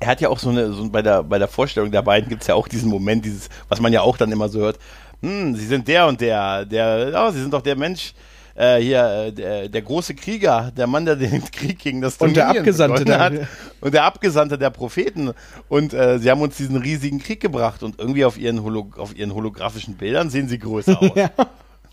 er 0.00 0.08
hat 0.08 0.20
ja 0.22 0.30
auch 0.30 0.38
so 0.38 0.48
eine, 0.48 0.72
so 0.72 0.88
bei 0.88 1.02
der, 1.02 1.22
bei 1.22 1.38
der 1.38 1.46
Vorstellung 1.48 1.92
der 1.92 2.02
beiden 2.02 2.28
gibt 2.30 2.40
es 2.42 2.48
ja 2.48 2.54
auch 2.56 2.66
diesen 2.66 2.88
Moment, 2.88 3.24
dieses, 3.26 3.48
was 3.68 3.78
man 3.78 3.92
ja 3.92 4.00
auch 4.00 4.16
dann 4.16 4.32
immer 4.32 4.48
so 4.48 4.58
hört, 4.60 4.78
hm, 5.20 5.54
sie 5.54 5.66
sind 5.66 5.86
der 5.86 6.06
und 6.08 6.20
der, 6.20 6.64
der, 6.64 7.12
oh, 7.14 7.30
sie 7.30 7.40
sind 7.42 7.52
doch 7.52 7.62
der 7.62 7.76
Mensch, 7.76 8.14
äh, 8.54 8.78
hier, 8.78 9.04
äh, 9.28 9.32
der, 9.32 9.68
der 9.68 9.82
große 9.82 10.14
Krieger, 10.14 10.72
der 10.76 10.86
Mann, 10.86 11.04
der 11.04 11.16
den 11.16 11.42
Krieg 11.52 11.78
gegen 11.78 12.00
das 12.00 12.16
Und 12.18 12.36
der 12.36 12.48
Abgesandte 12.48 13.04
der- 13.04 13.18
hat. 13.20 13.32
Und 13.80 13.94
der 13.94 14.04
Abgesandte 14.04 14.58
der 14.58 14.70
Propheten. 14.70 15.32
Und 15.68 15.94
äh, 15.94 16.18
sie 16.18 16.30
haben 16.30 16.40
uns 16.40 16.56
diesen 16.56 16.76
riesigen 16.76 17.18
Krieg 17.18 17.40
gebracht 17.40 17.82
und 17.82 17.98
irgendwie 17.98 18.24
auf 18.24 18.38
ihren, 18.38 18.62
Holo 18.62 18.90
auf 18.96 19.16
ihren 19.16 19.34
holographischen 19.34 19.94
Bildern 19.94 20.30
sehen 20.30 20.48
sie 20.48 20.58
größer 20.58 21.00
aus. 21.00 21.10
Ja. 21.16 21.30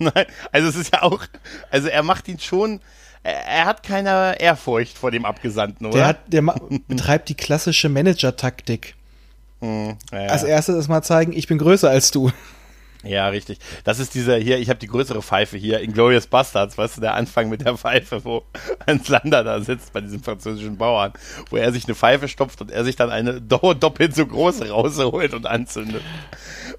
Nein, 0.01 0.25
also 0.53 0.69
es 0.69 0.75
ist 0.77 0.93
ja 0.93 1.01
auch, 1.01 1.23
also 1.71 1.89
er 1.89 2.03
macht 2.03 2.29
ihn 2.29 2.39
schon, 2.39 2.79
er, 3.21 3.65
hat 3.65 3.83
keine 3.83 4.39
Ehrfurcht 4.39 4.97
vor 4.97 5.11
dem 5.11 5.25
Abgesandten, 5.25 5.87
oder? 5.87 5.97
Der, 5.97 6.07
hat, 6.07 6.17
der 6.27 6.41
betreibt 6.87 7.27
die 7.27 7.35
klassische 7.35 7.89
Manager-Taktik. 7.89 8.95
Hm, 9.59 9.97
ja, 10.13 10.21
ja. 10.23 10.29
Als 10.29 10.43
erstes 10.43 10.75
erstmal 10.77 11.03
zeigen, 11.03 11.33
ich 11.33 11.47
bin 11.47 11.57
größer 11.57 11.89
als 11.89 12.11
du. 12.11 12.31
Ja, 13.03 13.29
richtig. 13.29 13.59
Das 13.85 13.99
ist 13.99 14.13
dieser 14.13 14.35
hier, 14.37 14.59
ich 14.59 14.69
habe 14.69 14.79
die 14.79 14.87
größere 14.87 15.21
Pfeife 15.21 15.55
hier, 15.55 15.79
Inglorious 15.79 16.27
Bastards, 16.27 16.77
weißt 16.77 16.97
du, 16.97 17.01
der 17.01 17.13
Anfang 17.15 17.47
mit 17.47 17.61
der 17.61 17.77
Pfeife, 17.77 18.25
wo 18.25 18.43
Hans 18.87 19.07
Lander 19.07 19.43
da 19.45 19.61
sitzt 19.61 19.93
bei 19.93 20.01
diesem 20.01 20.21
französischen 20.21 20.77
Bauern, 20.77 21.13
wo 21.49 21.55
er 21.55 21.71
sich 21.71 21.85
eine 21.85 21.95
Pfeife 21.95 22.27
stopft 22.27 22.59
und 22.59 22.71
er 22.71 22.83
sich 22.83 22.97
dann 22.97 23.09
eine 23.09 23.39
do 23.39 23.73
doppelt 23.73 24.15
so 24.15 24.25
große 24.25 24.69
rausholt 24.69 25.33
und 25.33 25.45
anzündet. 25.45 26.01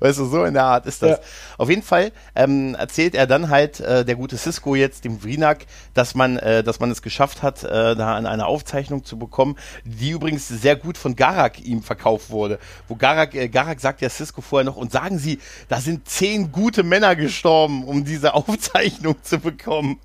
Weißt 0.01 0.18
du, 0.18 0.24
so 0.24 0.44
in 0.44 0.55
der 0.55 0.64
Art 0.64 0.86
ist 0.86 1.03
das. 1.03 1.18
Ja. 1.18 1.24
Auf 1.59 1.68
jeden 1.68 1.82
Fall 1.82 2.12
ähm, 2.34 2.74
erzählt 2.74 3.14
er 3.14 3.26
dann 3.26 3.51
halt, 3.51 3.80
äh, 3.80 4.05
der 4.05 4.16
gute 4.16 4.36
Cisco 4.36 4.74
jetzt, 4.74 5.05
dem 5.05 5.22
Vrinak, 5.22 5.66
dass 5.94 6.14
man, 6.14 6.38
äh, 6.38 6.64
dass 6.64 6.80
man 6.80 6.90
es 6.90 7.03
geschafft 7.03 7.42
hat, 7.42 7.62
äh, 7.62 7.94
da 7.94 8.16
an 8.16 8.26
eine 8.26 8.46
Aufzeichnung 8.46 9.05
zu 9.05 9.18
bekommen, 9.18 9.57
die 9.84 10.11
übrigens 10.11 10.48
sehr 10.48 10.76
gut 10.76 10.98
von 10.98 11.16
Garak 11.16 11.61
ihm 11.61 11.82
verkauft 11.82 12.30
wurde. 12.30 12.59
Wo 12.88 12.96
Garak, 12.96 13.34
äh, 13.34 13.48
Garak 13.48 13.80
sagt 13.80 14.01
ja 14.01 14.09
Cisco 14.09 14.40
vorher 14.40 14.64
noch, 14.64 14.76
und 14.76 14.90
sagen 14.90 15.18
Sie, 15.18 15.38
da 15.68 15.80
sind 15.80 16.09
zehn 16.09 16.51
gute 16.51 16.82
Männer 16.82 17.14
gestorben, 17.14 17.84
um 17.84 18.05
diese 18.05 18.34
Aufzeichnung 18.40 19.16
zu 19.22 19.38
bekommen. 19.38 19.98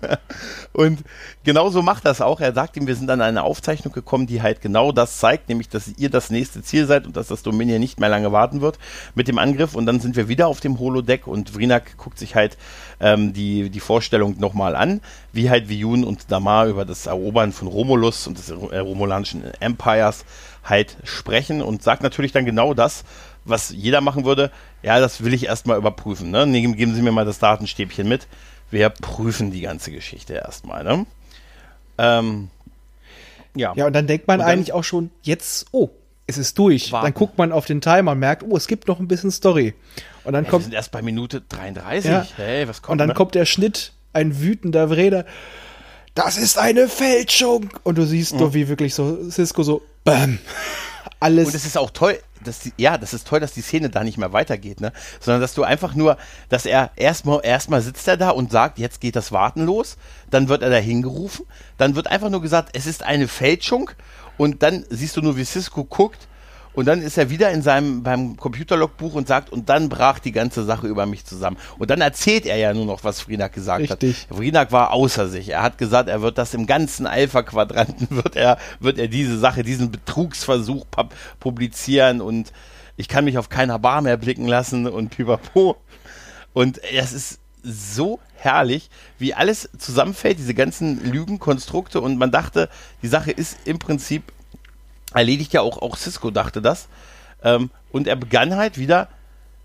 Und 0.72 1.04
genauso 1.44 1.82
macht 1.82 2.04
das 2.04 2.20
auch. 2.20 2.40
Er 2.40 2.52
sagt 2.52 2.76
ihm, 2.76 2.86
wir 2.86 2.96
sind 2.96 3.10
an 3.10 3.20
eine 3.20 3.42
Aufzeichnung 3.42 3.92
gekommen, 3.92 4.26
die 4.26 4.42
halt 4.42 4.60
genau 4.60 4.92
das 4.92 5.18
zeigt, 5.18 5.48
nämlich, 5.48 5.68
dass 5.68 5.88
ihr 5.96 6.10
das 6.10 6.30
nächste 6.30 6.62
Ziel 6.62 6.86
seid 6.86 7.06
und 7.06 7.16
dass 7.16 7.28
das 7.28 7.42
Dominion 7.42 7.80
nicht 7.80 8.00
mehr 8.00 8.08
lange 8.08 8.32
warten 8.32 8.60
wird 8.60 8.78
mit 9.14 9.28
dem 9.28 9.38
Angriff. 9.38 9.74
Und 9.74 9.86
dann 9.86 10.00
sind 10.00 10.16
wir 10.16 10.28
wieder 10.28 10.48
auf 10.48 10.60
dem 10.60 10.78
Holodeck 10.78 11.26
und 11.26 11.54
Vrinak 11.54 11.96
guckt 11.96 12.18
sich 12.18 12.34
halt 12.34 12.56
ähm, 13.00 13.32
die, 13.32 13.70
die 13.70 13.80
Vorstellung 13.80 14.38
nochmal 14.38 14.74
an, 14.76 15.00
wie 15.32 15.50
halt 15.50 15.68
Viyun 15.68 16.04
und 16.04 16.30
Damar 16.30 16.66
über 16.66 16.84
das 16.84 17.06
Erobern 17.06 17.52
von 17.52 17.68
Romulus 17.68 18.26
und 18.26 18.38
des 18.38 18.50
äh, 18.50 18.78
romulanischen 18.78 19.44
Empires 19.60 20.24
halt 20.64 20.96
sprechen 21.04 21.62
und 21.62 21.82
sagt 21.82 22.02
natürlich 22.02 22.32
dann 22.32 22.44
genau 22.44 22.74
das, 22.74 23.04
was 23.44 23.70
jeder 23.70 24.00
machen 24.00 24.24
würde. 24.24 24.50
Ja, 24.82 25.00
das 25.00 25.22
will 25.22 25.34
ich 25.34 25.46
erstmal 25.46 25.78
überprüfen. 25.78 26.30
Ne? 26.30 26.46
Geben 26.50 26.94
Sie 26.94 27.02
mir 27.02 27.12
mal 27.12 27.26
das 27.26 27.38
Datenstäbchen 27.38 28.08
mit 28.08 28.26
wir 28.74 28.90
prüfen 28.90 29.50
die 29.50 29.62
ganze 29.62 29.90
Geschichte 29.90 30.34
erstmal. 30.34 30.84
Ne? 30.84 31.06
Ähm, 31.96 32.50
ja. 33.54 33.72
Ja, 33.76 33.86
und 33.86 33.92
dann 33.94 34.06
denkt 34.06 34.26
man 34.26 34.40
dann- 34.40 34.48
eigentlich 34.48 34.72
auch 34.72 34.84
schon, 34.84 35.10
jetzt, 35.22 35.66
oh, 35.70 35.88
es 36.26 36.38
ist 36.38 36.58
durch. 36.58 36.90
Warten. 36.92 37.06
Dann 37.06 37.14
guckt 37.14 37.38
man 37.38 37.52
auf 37.52 37.66
den 37.66 37.80
Timer 37.80 38.12
und 38.12 38.18
merkt, 38.18 38.42
oh, 38.42 38.56
es 38.56 38.66
gibt 38.66 38.88
noch 38.88 38.98
ein 38.98 39.08
bisschen 39.08 39.30
Story. 39.30 39.74
Und 40.24 40.32
dann 40.32 40.44
Ey, 40.44 40.46
wir 40.46 40.50
kommt, 40.50 40.64
sind 40.64 40.74
erst 40.74 40.90
bei 40.90 41.02
Minute 41.02 41.42
33. 41.48 42.10
Ja. 42.10 42.26
Hey, 42.36 42.66
was 42.68 42.82
kommt 42.82 42.92
und 42.92 42.98
dann 42.98 43.08
ne? 43.08 43.14
kommt 43.14 43.34
der 43.34 43.44
Schnitt, 43.44 43.92
ein 44.12 44.40
wütender 44.40 44.88
Vreder. 44.88 45.24
Das 46.14 46.36
ist 46.36 46.58
eine 46.58 46.88
Fälschung! 46.88 47.70
Und 47.82 47.98
du 47.98 48.06
siehst 48.06 48.40
doch, 48.40 48.54
wie 48.54 48.68
wirklich 48.68 48.94
so 48.94 49.30
Cisco 49.30 49.62
so, 49.64 49.82
bam. 50.04 50.38
Alles. 51.20 51.48
Und 51.48 51.54
es 51.54 51.66
ist 51.66 51.76
auch 51.76 51.90
toll, 51.90 52.18
dass 52.44 52.60
die, 52.60 52.72
ja, 52.76 52.98
das 52.98 53.14
ist 53.14 53.26
toll, 53.26 53.40
dass 53.40 53.52
die 53.52 53.62
Szene 53.62 53.90
da 53.90 54.04
nicht 54.04 54.18
mehr 54.18 54.32
weitergeht, 54.32 54.80
ne? 54.80 54.92
Sondern 55.20 55.40
dass 55.40 55.54
du 55.54 55.64
einfach 55.64 55.94
nur, 55.94 56.16
dass 56.48 56.66
er 56.66 56.90
erstmal 56.96 57.40
erstmal 57.42 57.82
sitzt 57.82 58.06
er 58.08 58.16
da 58.16 58.30
und 58.30 58.50
sagt, 58.52 58.78
jetzt 58.78 59.00
geht 59.00 59.16
das 59.16 59.32
Warten 59.32 59.64
los, 59.64 59.96
dann 60.30 60.48
wird 60.48 60.62
er 60.62 60.70
da 60.70 60.76
hingerufen, 60.76 61.46
dann 61.78 61.96
wird 61.96 62.06
einfach 62.06 62.30
nur 62.30 62.42
gesagt, 62.42 62.70
es 62.72 62.86
ist 62.86 63.02
eine 63.02 63.28
Fälschung. 63.28 63.90
Und 64.36 64.62
dann 64.62 64.84
siehst 64.90 65.16
du 65.16 65.20
nur, 65.20 65.36
wie 65.36 65.44
Cisco 65.44 65.84
guckt 65.84 66.26
und 66.74 66.86
dann 66.86 67.02
ist 67.02 67.16
er 67.16 67.30
wieder 67.30 67.50
in 67.50 67.62
seinem 67.62 68.02
beim 68.02 68.36
Computerlogbuch 68.36 69.14
und 69.14 69.28
sagt, 69.28 69.50
und 69.50 69.68
dann 69.68 69.88
brach 69.88 70.18
die 70.18 70.32
ganze 70.32 70.64
Sache 70.64 70.86
über 70.88 71.06
mich 71.06 71.24
zusammen. 71.24 71.56
Und 71.78 71.90
dann 71.90 72.00
erzählt 72.00 72.46
er 72.46 72.56
ja 72.56 72.74
nur 72.74 72.84
noch, 72.84 73.04
was 73.04 73.20
Frienak 73.20 73.52
gesagt 73.52 73.82
Richtig. 73.82 74.26
hat. 74.28 74.36
Frienak 74.36 74.72
war 74.72 74.92
außer 74.92 75.28
sich. 75.28 75.50
Er 75.50 75.62
hat 75.62 75.78
gesagt, 75.78 76.08
er 76.08 76.20
wird 76.20 76.36
das 76.36 76.52
im 76.52 76.66
ganzen 76.66 77.06
Alpha-Quadranten, 77.06 78.08
wird 78.10 78.36
er, 78.36 78.58
wird 78.80 78.98
er 78.98 79.08
diese 79.08 79.38
Sache, 79.38 79.62
diesen 79.62 79.90
Betrugsversuch 79.90 80.84
pub 80.90 81.14
publizieren 81.38 82.20
und 82.20 82.52
ich 82.96 83.08
kann 83.08 83.24
mich 83.24 83.38
auf 83.38 83.48
keiner 83.48 83.78
Bar 83.78 84.02
mehr 84.02 84.16
blicken 84.16 84.46
lassen 84.46 84.86
und 84.86 85.10
pipapo. 85.10 85.76
Und 86.52 86.80
es 86.92 87.12
ist 87.12 87.40
so 87.62 88.20
herrlich, 88.34 88.90
wie 89.18 89.34
alles 89.34 89.68
zusammenfällt, 89.78 90.38
diese 90.38 90.54
ganzen 90.54 91.10
Lügenkonstrukte 91.10 92.00
und 92.00 92.18
man 92.18 92.30
dachte, 92.30 92.68
die 93.02 93.08
Sache 93.08 93.30
ist 93.30 93.56
im 93.64 93.78
Prinzip 93.78 94.22
erledigt 95.14 95.52
ja 95.52 95.62
auch, 95.62 95.80
auch 95.80 95.96
Cisco 95.96 96.30
dachte 96.30 96.60
das. 96.60 96.88
Ähm, 97.42 97.70
und 97.92 98.08
er 98.08 98.16
begann 98.16 98.56
halt 98.56 98.78
wieder 98.78 99.08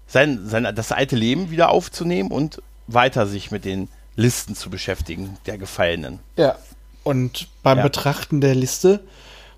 sein, 0.08 0.42
sein, 0.46 0.68
das 0.76 0.92
alte 0.92 1.16
Leben 1.16 1.52
wieder 1.52 1.70
aufzunehmen 1.70 2.32
und 2.32 2.62
weiter 2.88 3.28
sich 3.28 3.52
mit 3.52 3.66
den 3.66 3.90
Listen 4.16 4.56
zu 4.56 4.70
beschäftigen, 4.70 5.38
der 5.46 5.58
Gefallenen. 5.58 6.20
Ja. 6.36 6.56
Und 7.04 7.48
beim 7.64 7.78
ja. 7.78 7.84
Betrachten 7.84 8.42
der 8.42 8.56
Liste, 8.56 9.00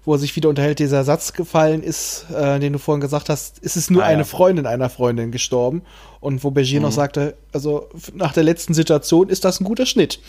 wo 0.06 0.14
er 0.14 0.20
sich 0.20 0.36
wieder 0.36 0.50
unterhält, 0.50 0.80
dieser 0.80 1.04
Satz 1.04 1.34
gefallen 1.34 1.84
ist, 1.84 2.26
äh, 2.32 2.60
den 2.60 2.74
du 2.74 2.80
vorhin 2.80 3.02
gesagt 3.02 3.30
hast, 3.30 3.60
ist 3.60 3.76
es 3.76 3.90
nur 3.90 4.04
ah, 4.04 4.08
eine 4.08 4.22
ja. 4.22 4.26
Freundin 4.26 4.66
einer 4.66 4.90
Freundin 4.90 5.32
gestorben. 5.32 5.82
Und 6.20 6.44
wo 6.44 6.52
Bergier 6.52 6.80
mhm. 6.80 6.88
noch 6.88 6.92
sagte, 6.92 7.36
also 7.52 7.90
nach 8.14 8.34
der 8.34 8.44
letzten 8.44 8.74
Situation 8.74 9.30
ist 9.30 9.44
das 9.46 9.60
ein 9.60 9.64
guter 9.64 9.86
Schnitt. 9.86 10.20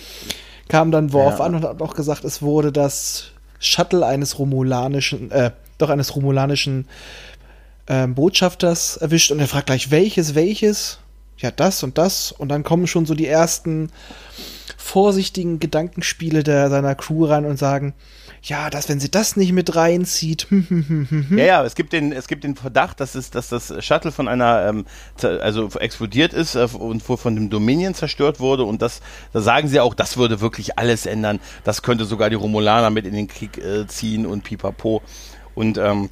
Kam 0.68 0.90
dann 0.90 1.12
Worf 1.12 1.38
ja. 1.38 1.44
an 1.44 1.56
und 1.56 1.64
hat 1.64 1.82
auch 1.82 1.94
gesagt, 1.94 2.24
es 2.24 2.40
wurde 2.40 2.72
das 2.72 3.31
Shuttle 3.62 4.04
eines 4.04 4.38
romulanischen, 4.38 5.30
äh, 5.30 5.52
doch 5.78 5.88
eines 5.88 6.14
romulanischen 6.14 6.86
äh, 7.86 8.06
Botschafters 8.06 8.98
erwischt 8.98 9.30
und 9.30 9.40
er 9.40 9.48
fragt 9.48 9.66
gleich, 9.66 9.90
welches, 9.90 10.34
welches? 10.34 10.98
Ja, 11.38 11.50
das 11.50 11.82
und 11.82 11.98
das. 11.98 12.30
Und 12.32 12.50
dann 12.50 12.62
kommen 12.62 12.86
schon 12.86 13.06
so 13.06 13.14
die 13.14 13.26
ersten 13.26 13.90
vorsichtigen 14.82 15.60
Gedankenspiele 15.60 16.42
der, 16.42 16.68
seiner 16.68 16.94
Crew 16.94 17.24
rein 17.24 17.46
und 17.46 17.58
sagen, 17.58 17.94
ja, 18.42 18.68
dass 18.70 18.88
wenn 18.88 18.98
sie 18.98 19.10
das 19.10 19.36
nicht 19.36 19.52
mit 19.52 19.76
reinzieht. 19.76 20.48
Hm, 20.50 20.66
hm, 20.68 21.06
hm, 21.08 21.38
ja, 21.38 21.44
ja, 21.44 21.64
es 21.64 21.74
gibt 21.74 21.92
den, 21.92 22.12
es 22.12 22.26
gibt 22.26 22.42
den 22.42 22.56
Verdacht, 22.56 22.98
dass 22.98 23.14
es, 23.14 23.30
dass 23.30 23.48
das 23.48 23.72
Shuttle 23.84 24.10
von 24.10 24.26
einer, 24.26 24.66
ähm, 24.66 24.84
also 25.22 25.68
explodiert 25.78 26.32
ist 26.32 26.56
äh, 26.56 26.66
und 26.72 27.02
von 27.02 27.36
dem 27.36 27.50
Dominion 27.50 27.94
zerstört 27.94 28.40
wurde 28.40 28.64
und 28.64 28.82
das, 28.82 29.00
da 29.32 29.40
sagen 29.40 29.68
sie 29.68 29.78
auch, 29.78 29.94
das 29.94 30.16
würde 30.16 30.40
wirklich 30.40 30.78
alles 30.78 31.06
ändern. 31.06 31.38
Das 31.62 31.82
könnte 31.82 32.04
sogar 32.04 32.30
die 32.30 32.36
Romulaner 32.36 32.90
mit 32.90 33.06
in 33.06 33.14
den 33.14 33.28
Krieg 33.28 33.58
äh, 33.58 33.86
ziehen 33.86 34.26
und 34.26 34.42
pipapo. 34.42 35.02
Und 35.54 35.78
ähm, 35.78 36.08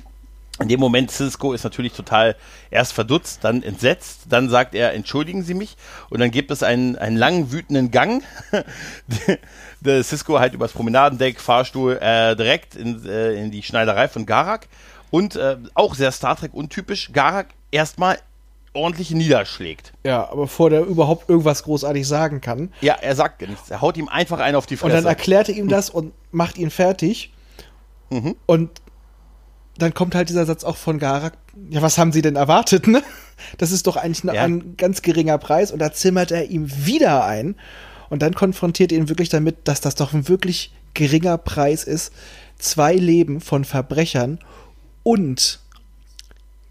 in 0.60 0.68
dem 0.68 0.78
Moment, 0.78 1.10
Cisco 1.10 1.52
ist 1.52 1.64
natürlich 1.64 1.94
total 1.94 2.36
erst 2.70 2.92
verdutzt, 2.92 3.42
dann 3.42 3.62
entsetzt, 3.62 4.26
dann 4.28 4.50
sagt 4.50 4.74
er, 4.74 4.92
entschuldigen 4.92 5.42
Sie 5.42 5.54
mich, 5.54 5.76
und 6.10 6.20
dann 6.20 6.30
gibt 6.30 6.50
es 6.50 6.62
einen, 6.62 6.96
einen 6.96 7.16
langen, 7.16 7.50
wütenden 7.50 7.90
Gang. 7.90 8.22
der 9.80 10.04
Cisco 10.04 10.38
halt 10.38 10.52
übers 10.52 10.72
Promenadendeck, 10.72 11.40
Fahrstuhl, 11.40 11.98
äh, 12.00 12.36
direkt 12.36 12.76
in, 12.76 13.06
äh, 13.06 13.32
in 13.42 13.50
die 13.50 13.62
Schneiderei 13.62 14.08
von 14.08 14.26
Garak. 14.26 14.68
Und 15.10 15.34
äh, 15.34 15.56
auch 15.74 15.94
sehr 15.94 16.12
Star 16.12 16.36
Trek 16.36 16.54
untypisch, 16.54 17.12
Garak 17.12 17.48
erstmal 17.72 18.18
ordentlich 18.72 19.10
niederschlägt. 19.10 19.92
Ja, 20.04 20.30
aber 20.30 20.42
bevor 20.42 20.70
der 20.70 20.82
überhaupt 20.82 21.28
irgendwas 21.28 21.64
großartig 21.64 22.06
sagen 22.06 22.40
kann. 22.40 22.72
Ja, 22.80 22.94
er 23.00 23.16
sagt 23.16 23.42
nichts. 23.42 23.70
Er 23.70 23.80
haut 23.80 23.96
ihm 23.96 24.08
einfach 24.08 24.38
einen 24.38 24.56
auf 24.56 24.66
die 24.66 24.76
Fresse. 24.76 24.96
Und 24.96 25.04
dann 25.04 25.08
erklärt 25.08 25.48
er 25.48 25.56
ihm 25.56 25.68
das 25.70 25.90
und 25.90 26.12
macht 26.30 26.58
ihn 26.58 26.70
fertig. 26.70 27.32
Mhm. 28.10 28.36
Und 28.46 28.70
dann 29.82 29.94
kommt 29.94 30.14
halt 30.14 30.28
dieser 30.28 30.46
Satz 30.46 30.64
auch 30.64 30.76
von 30.76 30.98
Garak, 30.98 31.34
ja, 31.70 31.82
was 31.82 31.98
haben 31.98 32.12
Sie 32.12 32.22
denn 32.22 32.36
erwartet, 32.36 32.86
ne? 32.86 33.02
Das 33.58 33.72
ist 33.72 33.86
doch 33.86 33.96
eigentlich 33.96 34.22
ja. 34.24 34.42
ein 34.42 34.76
ganz 34.76 35.02
geringer 35.02 35.38
Preis 35.38 35.72
und 35.72 35.78
da 35.78 35.92
zimmert 35.92 36.30
er 36.30 36.50
ihm 36.50 36.70
wieder 36.84 37.24
ein 37.24 37.56
und 38.10 38.20
dann 38.22 38.34
konfrontiert 38.34 38.92
er 38.92 38.98
ihn 38.98 39.08
wirklich 39.08 39.30
damit, 39.30 39.56
dass 39.64 39.80
das 39.80 39.94
doch 39.94 40.12
ein 40.12 40.28
wirklich 40.28 40.72
geringer 40.94 41.38
Preis 41.38 41.84
ist. 41.84 42.12
Zwei 42.58 42.94
Leben 42.94 43.40
von 43.40 43.64
Verbrechern 43.64 44.38
und 45.02 45.60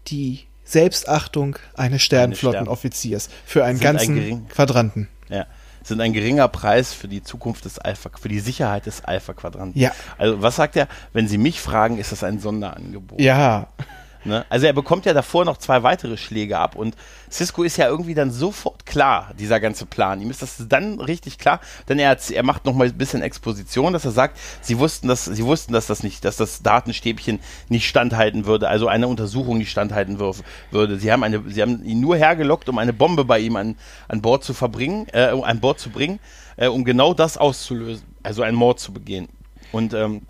die 0.06 0.44
Selbstachtung 0.64 1.56
eines 1.74 2.02
Sternflottenoffiziers 2.02 3.28
für 3.44 3.64
einen 3.64 3.80
ganzen 3.80 4.18
ein 4.18 4.48
Quadranten. 4.48 5.08
Ja 5.28 5.46
sind 5.82 6.00
ein 6.00 6.12
geringer 6.12 6.48
Preis 6.48 6.92
für 6.92 7.08
die 7.08 7.22
Zukunft 7.22 7.64
des 7.64 7.78
Alpha, 7.78 8.10
für 8.20 8.28
die 8.28 8.40
Sicherheit 8.40 8.86
des 8.86 9.04
Alpha-Quadranten. 9.04 9.80
Ja. 9.80 9.92
Also 10.18 10.42
was 10.42 10.56
sagt 10.56 10.76
er? 10.76 10.88
Wenn 11.12 11.28
Sie 11.28 11.38
mich 11.38 11.60
fragen, 11.60 11.98
ist 11.98 12.12
das 12.12 12.24
ein 12.24 12.38
Sonderangebot. 12.38 13.20
Ja. 13.20 13.68
Ne? 14.24 14.44
Also 14.50 14.66
er 14.66 14.72
bekommt 14.72 15.06
ja 15.06 15.14
davor 15.14 15.44
noch 15.44 15.56
zwei 15.56 15.82
weitere 15.82 16.16
Schläge 16.16 16.58
ab 16.58 16.76
und 16.76 16.94
Cisco 17.30 17.62
ist 17.62 17.78
ja 17.78 17.88
irgendwie 17.88 18.14
dann 18.14 18.30
sofort 18.30 18.84
klar, 18.84 19.32
dieser 19.38 19.60
ganze 19.60 19.86
Plan. 19.86 20.20
Ihm 20.20 20.30
ist 20.30 20.42
das 20.42 20.66
dann 20.68 21.00
richtig 21.00 21.38
klar, 21.38 21.60
denn 21.88 21.98
er, 21.98 22.16
er 22.30 22.42
macht 22.42 22.66
noch 22.66 22.74
mal 22.74 22.88
ein 22.88 22.98
bisschen 22.98 23.22
Exposition, 23.22 23.92
dass 23.92 24.04
er 24.04 24.10
sagt, 24.10 24.38
sie 24.60 24.78
wussten, 24.78 25.08
dass 25.08 25.24
sie 25.24 25.44
wussten, 25.44 25.72
dass 25.72 25.86
das 25.86 26.02
nicht, 26.02 26.24
dass 26.24 26.36
das 26.36 26.62
Datenstäbchen 26.62 27.40
nicht 27.68 27.88
standhalten 27.88 28.44
würde, 28.44 28.68
also 28.68 28.88
eine 28.88 29.08
Untersuchung 29.08 29.58
nicht 29.58 29.70
standhalten 29.70 30.18
würde. 30.18 30.98
Sie 30.98 31.10
haben 31.12 31.22
eine, 31.22 31.42
sie 31.48 31.62
haben 31.62 31.82
ihn 31.84 32.00
nur 32.00 32.16
hergelockt, 32.16 32.68
um 32.68 32.78
eine 32.78 32.92
Bombe 32.92 33.24
bei 33.24 33.38
ihm 33.38 33.56
an, 33.56 33.76
an 34.08 34.20
Bord 34.20 34.44
zu 34.44 34.52
verbringen, 34.52 35.06
äh, 35.12 35.30
an 35.42 35.60
Bord 35.60 35.78
zu 35.78 35.90
bringen, 35.90 36.20
äh, 36.56 36.66
um 36.66 36.84
genau 36.84 37.14
das 37.14 37.38
auszulösen, 37.38 38.04
also 38.22 38.42
einen 38.42 38.56
Mord 38.56 38.80
zu 38.80 38.92
begehen. 38.92 39.28
Und 39.72 39.94
ähm, 39.94 40.22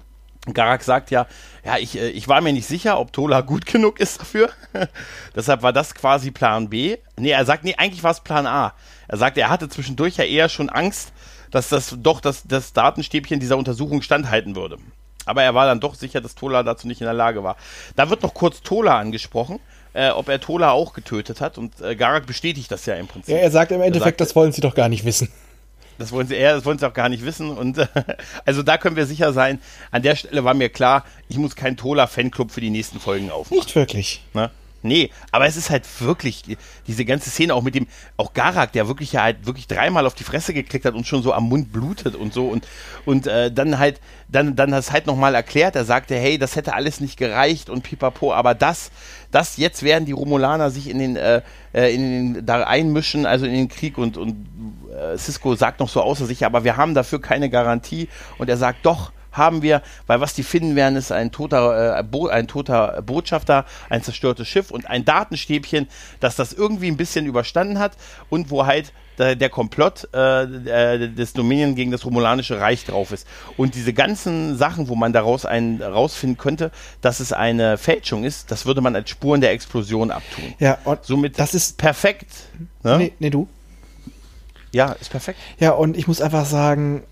Garak 0.52 0.82
sagt 0.82 1.10
ja, 1.10 1.26
ja, 1.64 1.76
ich, 1.78 1.98
äh, 1.98 2.08
ich 2.10 2.28
war 2.28 2.40
mir 2.40 2.52
nicht 2.52 2.66
sicher, 2.66 2.98
ob 2.98 3.12
Tola 3.12 3.42
gut 3.42 3.66
genug 3.72 4.00
ist 4.00 4.20
dafür. 4.20 4.50
Deshalb 5.34 5.62
war 5.62 5.72
das 5.72 5.94
quasi 5.94 6.30
Plan 6.30 6.68
B. 6.68 6.96
Nee, 7.18 7.30
er 7.30 7.44
sagt, 7.44 7.64
nee, 7.64 7.74
eigentlich 7.76 8.02
war 8.02 8.12
es 8.12 8.20
Plan 8.20 8.46
A. 8.46 8.72
Er 9.08 9.18
sagt, 9.18 9.36
er 9.36 9.50
hatte 9.50 9.68
zwischendurch 9.68 10.16
ja 10.16 10.24
eher 10.24 10.48
schon 10.48 10.70
Angst, 10.70 11.12
dass 11.50 11.68
das 11.68 11.96
doch 11.98 12.20
das, 12.20 12.44
das 12.46 12.72
Datenstäbchen 12.72 13.40
dieser 13.40 13.56
Untersuchung 13.56 14.02
standhalten 14.02 14.56
würde. 14.56 14.78
Aber 15.26 15.42
er 15.42 15.54
war 15.54 15.66
dann 15.66 15.80
doch 15.80 15.94
sicher, 15.94 16.20
dass 16.20 16.34
Tola 16.34 16.62
dazu 16.62 16.86
nicht 16.86 17.00
in 17.00 17.04
der 17.04 17.14
Lage 17.14 17.44
war. 17.44 17.56
Da 17.94 18.08
wird 18.08 18.22
noch 18.22 18.32
kurz 18.34 18.62
Tola 18.62 18.98
angesprochen, 18.98 19.60
äh, 19.92 20.10
ob 20.10 20.28
er 20.28 20.40
Tola 20.40 20.70
auch 20.70 20.92
getötet 20.94 21.40
hat. 21.40 21.58
Und 21.58 21.80
äh, 21.80 21.94
Garak 21.94 22.26
bestätigt 22.26 22.70
das 22.70 22.86
ja 22.86 22.94
im 22.94 23.06
Prinzip. 23.06 23.34
Ja, 23.34 23.40
er 23.40 23.50
sagt 23.50 23.72
im 23.72 23.82
Endeffekt, 23.82 24.18
sagt, 24.18 24.20
das 24.20 24.36
wollen 24.36 24.52
sie 24.52 24.62
doch 24.62 24.74
gar 24.74 24.88
nicht 24.88 25.04
wissen. 25.04 25.30
Das 26.00 26.12
wollen 26.12 26.26
sie 26.26 26.34
eher, 26.34 26.54
das 26.54 26.64
wollen 26.64 26.78
sie 26.78 26.86
auch 26.86 26.94
gar 26.94 27.08
nicht 27.08 27.24
wissen. 27.24 27.50
Und 27.50 27.78
äh, 27.78 27.86
also 28.44 28.62
da 28.62 28.78
können 28.78 28.96
wir 28.96 29.06
sicher 29.06 29.32
sein. 29.32 29.60
An 29.90 30.02
der 30.02 30.16
Stelle 30.16 30.44
war 30.44 30.54
mir 30.54 30.70
klar, 30.70 31.04
ich 31.28 31.36
muss 31.36 31.54
keinen 31.54 31.76
Tola-Fanclub 31.76 32.50
für 32.50 32.60
die 32.60 32.70
nächsten 32.70 32.98
Folgen 32.98 33.30
aufmachen. 33.30 33.58
Nicht 33.58 33.74
wirklich. 33.74 34.22
Ne? 34.32 34.50
Nee, 34.82 35.10
aber 35.30 35.46
es 35.46 35.56
ist 35.56 35.68
halt 35.68 35.84
wirklich, 36.00 36.42
diese 36.86 37.04
ganze 37.04 37.28
Szene 37.28 37.54
auch 37.54 37.62
mit 37.62 37.74
dem, 37.74 37.86
auch 38.16 38.32
Garak, 38.32 38.72
der 38.72 38.88
wirklich 38.88 39.12
ja 39.12 39.22
halt 39.24 39.44
wirklich 39.44 39.66
dreimal 39.66 40.06
auf 40.06 40.14
die 40.14 40.24
Fresse 40.24 40.54
gekriegt 40.54 40.86
hat 40.86 40.94
und 40.94 41.06
schon 41.06 41.22
so 41.22 41.34
am 41.34 41.50
Mund 41.50 41.70
blutet 41.70 42.16
und 42.16 42.32
so 42.32 42.48
und, 42.48 42.66
und 43.04 43.26
äh, 43.26 43.52
dann 43.52 43.78
halt, 43.78 44.00
dann, 44.28 44.56
dann 44.56 44.70
das 44.70 44.90
halt 44.90 45.06
nochmal 45.06 45.34
erklärt, 45.34 45.76
er 45.76 45.84
sagte, 45.84 46.16
hey, 46.16 46.38
das 46.38 46.56
hätte 46.56 46.72
alles 46.72 47.00
nicht 47.00 47.18
gereicht 47.18 47.68
und 47.68 47.82
pipapo, 47.82 48.32
aber 48.32 48.54
das, 48.54 48.90
das, 49.30 49.58
jetzt 49.58 49.82
werden 49.82 50.06
die 50.06 50.12
Romulaner 50.12 50.70
sich 50.70 50.88
in 50.88 50.98
den, 50.98 51.16
äh, 51.16 51.42
äh 51.74 51.94
in 51.94 52.34
den, 52.34 52.46
da 52.46 52.62
einmischen, 52.64 53.26
also 53.26 53.44
in 53.44 53.52
den 53.52 53.68
Krieg 53.68 53.98
und, 53.98 54.16
und 54.16 54.34
Cisco 55.16 55.54
sagt 55.54 55.80
noch 55.80 55.88
so 55.88 56.02
außer 56.02 56.26
sich, 56.26 56.44
aber 56.44 56.64
wir 56.64 56.76
haben 56.76 56.94
dafür 56.94 57.20
keine 57.20 57.50
Garantie 57.50 58.08
und 58.38 58.48
er 58.48 58.56
sagt, 58.56 58.84
doch, 58.84 59.12
haben 59.32 59.62
wir, 59.62 59.82
weil 60.06 60.20
was 60.20 60.34
die 60.34 60.42
finden 60.42 60.76
werden, 60.76 60.96
ist 60.96 61.12
ein 61.12 61.30
toter, 61.30 61.98
äh, 61.98 62.02
Bo 62.02 62.26
ein 62.26 62.48
toter 62.48 63.02
Botschafter, 63.02 63.64
ein 63.88 64.02
zerstörtes 64.02 64.48
Schiff 64.48 64.70
und 64.70 64.88
ein 64.88 65.04
Datenstäbchen, 65.04 65.88
das 66.20 66.36
das 66.36 66.52
irgendwie 66.52 66.88
ein 66.88 66.96
bisschen 66.96 67.26
überstanden 67.26 67.78
hat 67.78 67.92
und 68.28 68.50
wo 68.50 68.66
halt 68.66 68.92
der, 69.18 69.36
der 69.36 69.50
Komplott 69.50 70.08
äh, 70.14 70.42
äh, 70.42 71.08
des 71.08 71.32
Dominion 71.34 71.74
gegen 71.74 71.90
das 71.90 72.04
Romulanische 72.04 72.58
Reich 72.58 72.86
drauf 72.86 73.12
ist. 73.12 73.26
Und 73.56 73.74
diese 73.74 73.92
ganzen 73.92 74.56
Sachen, 74.56 74.88
wo 74.88 74.94
man 74.94 75.12
daraus 75.12 75.44
einen 75.44 75.82
rausfinden 75.82 76.38
könnte, 76.38 76.70
dass 77.02 77.20
es 77.20 77.32
eine 77.32 77.76
Fälschung 77.76 78.24
ist, 78.24 78.50
das 78.50 78.66
würde 78.66 78.80
man 78.80 78.96
als 78.96 79.10
Spuren 79.10 79.40
der 79.40 79.52
Explosion 79.52 80.10
abtun. 80.10 80.54
Ja, 80.58 80.78
und 80.84 81.04
somit 81.04 81.38
das 81.38 81.54
ist 81.54 81.76
perfekt. 81.76 82.28
Ne? 82.82 82.96
Nee, 82.96 83.12
nee, 83.18 83.30
du. 83.30 83.46
Ja, 84.72 84.92
ist 84.92 85.10
perfekt. 85.10 85.38
Ja, 85.58 85.72
und 85.72 85.96
ich 85.96 86.06
muss 86.06 86.20
einfach 86.20 86.46
sagen, 86.46 87.02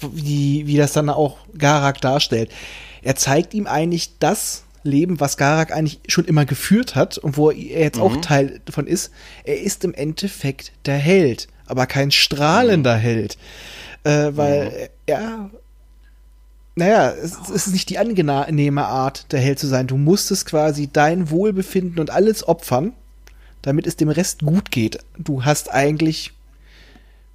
wie, 0.00 0.66
wie 0.66 0.76
das 0.76 0.92
dann 0.92 1.08
auch 1.08 1.38
Garak 1.56 2.00
darstellt. 2.00 2.50
Er 3.02 3.16
zeigt 3.16 3.54
ihm 3.54 3.66
eigentlich 3.66 4.18
das 4.18 4.64
Leben, 4.84 5.20
was 5.20 5.36
Garak 5.36 5.72
eigentlich 5.72 6.00
schon 6.08 6.24
immer 6.24 6.44
geführt 6.44 6.94
hat 6.94 7.18
und 7.18 7.36
wo 7.36 7.50
er 7.50 7.56
jetzt 7.56 7.96
mhm. 7.96 8.02
auch 8.02 8.16
Teil 8.16 8.60
davon 8.64 8.86
ist. 8.86 9.12
Er 9.44 9.60
ist 9.60 9.84
im 9.84 9.94
Endeffekt 9.94 10.72
der 10.86 10.98
Held, 10.98 11.48
aber 11.66 11.86
kein 11.86 12.10
strahlender 12.10 12.96
mhm. 12.96 13.00
Held. 13.00 13.38
Äh, 14.04 14.30
weil 14.32 14.64
mhm. 14.64 14.88
er 15.06 15.50
naja, 16.74 17.10
es, 17.10 17.36
es, 17.38 17.50
ist 17.50 17.72
nicht 17.72 17.90
die 17.90 17.98
angenehme 17.98 18.86
Art, 18.86 19.30
der 19.32 19.40
Held 19.40 19.58
zu 19.58 19.66
sein. 19.66 19.86
Du 19.86 19.98
musstest 19.98 20.46
quasi 20.46 20.88
dein 20.90 21.30
Wohlbefinden 21.30 22.00
und 22.00 22.10
alles 22.10 22.48
opfern, 22.48 22.94
damit 23.60 23.86
es 23.86 23.96
dem 23.96 24.08
Rest 24.08 24.40
gut 24.40 24.70
geht. 24.70 24.98
Du 25.18 25.44
hast 25.44 25.70
eigentlich, 25.70 26.32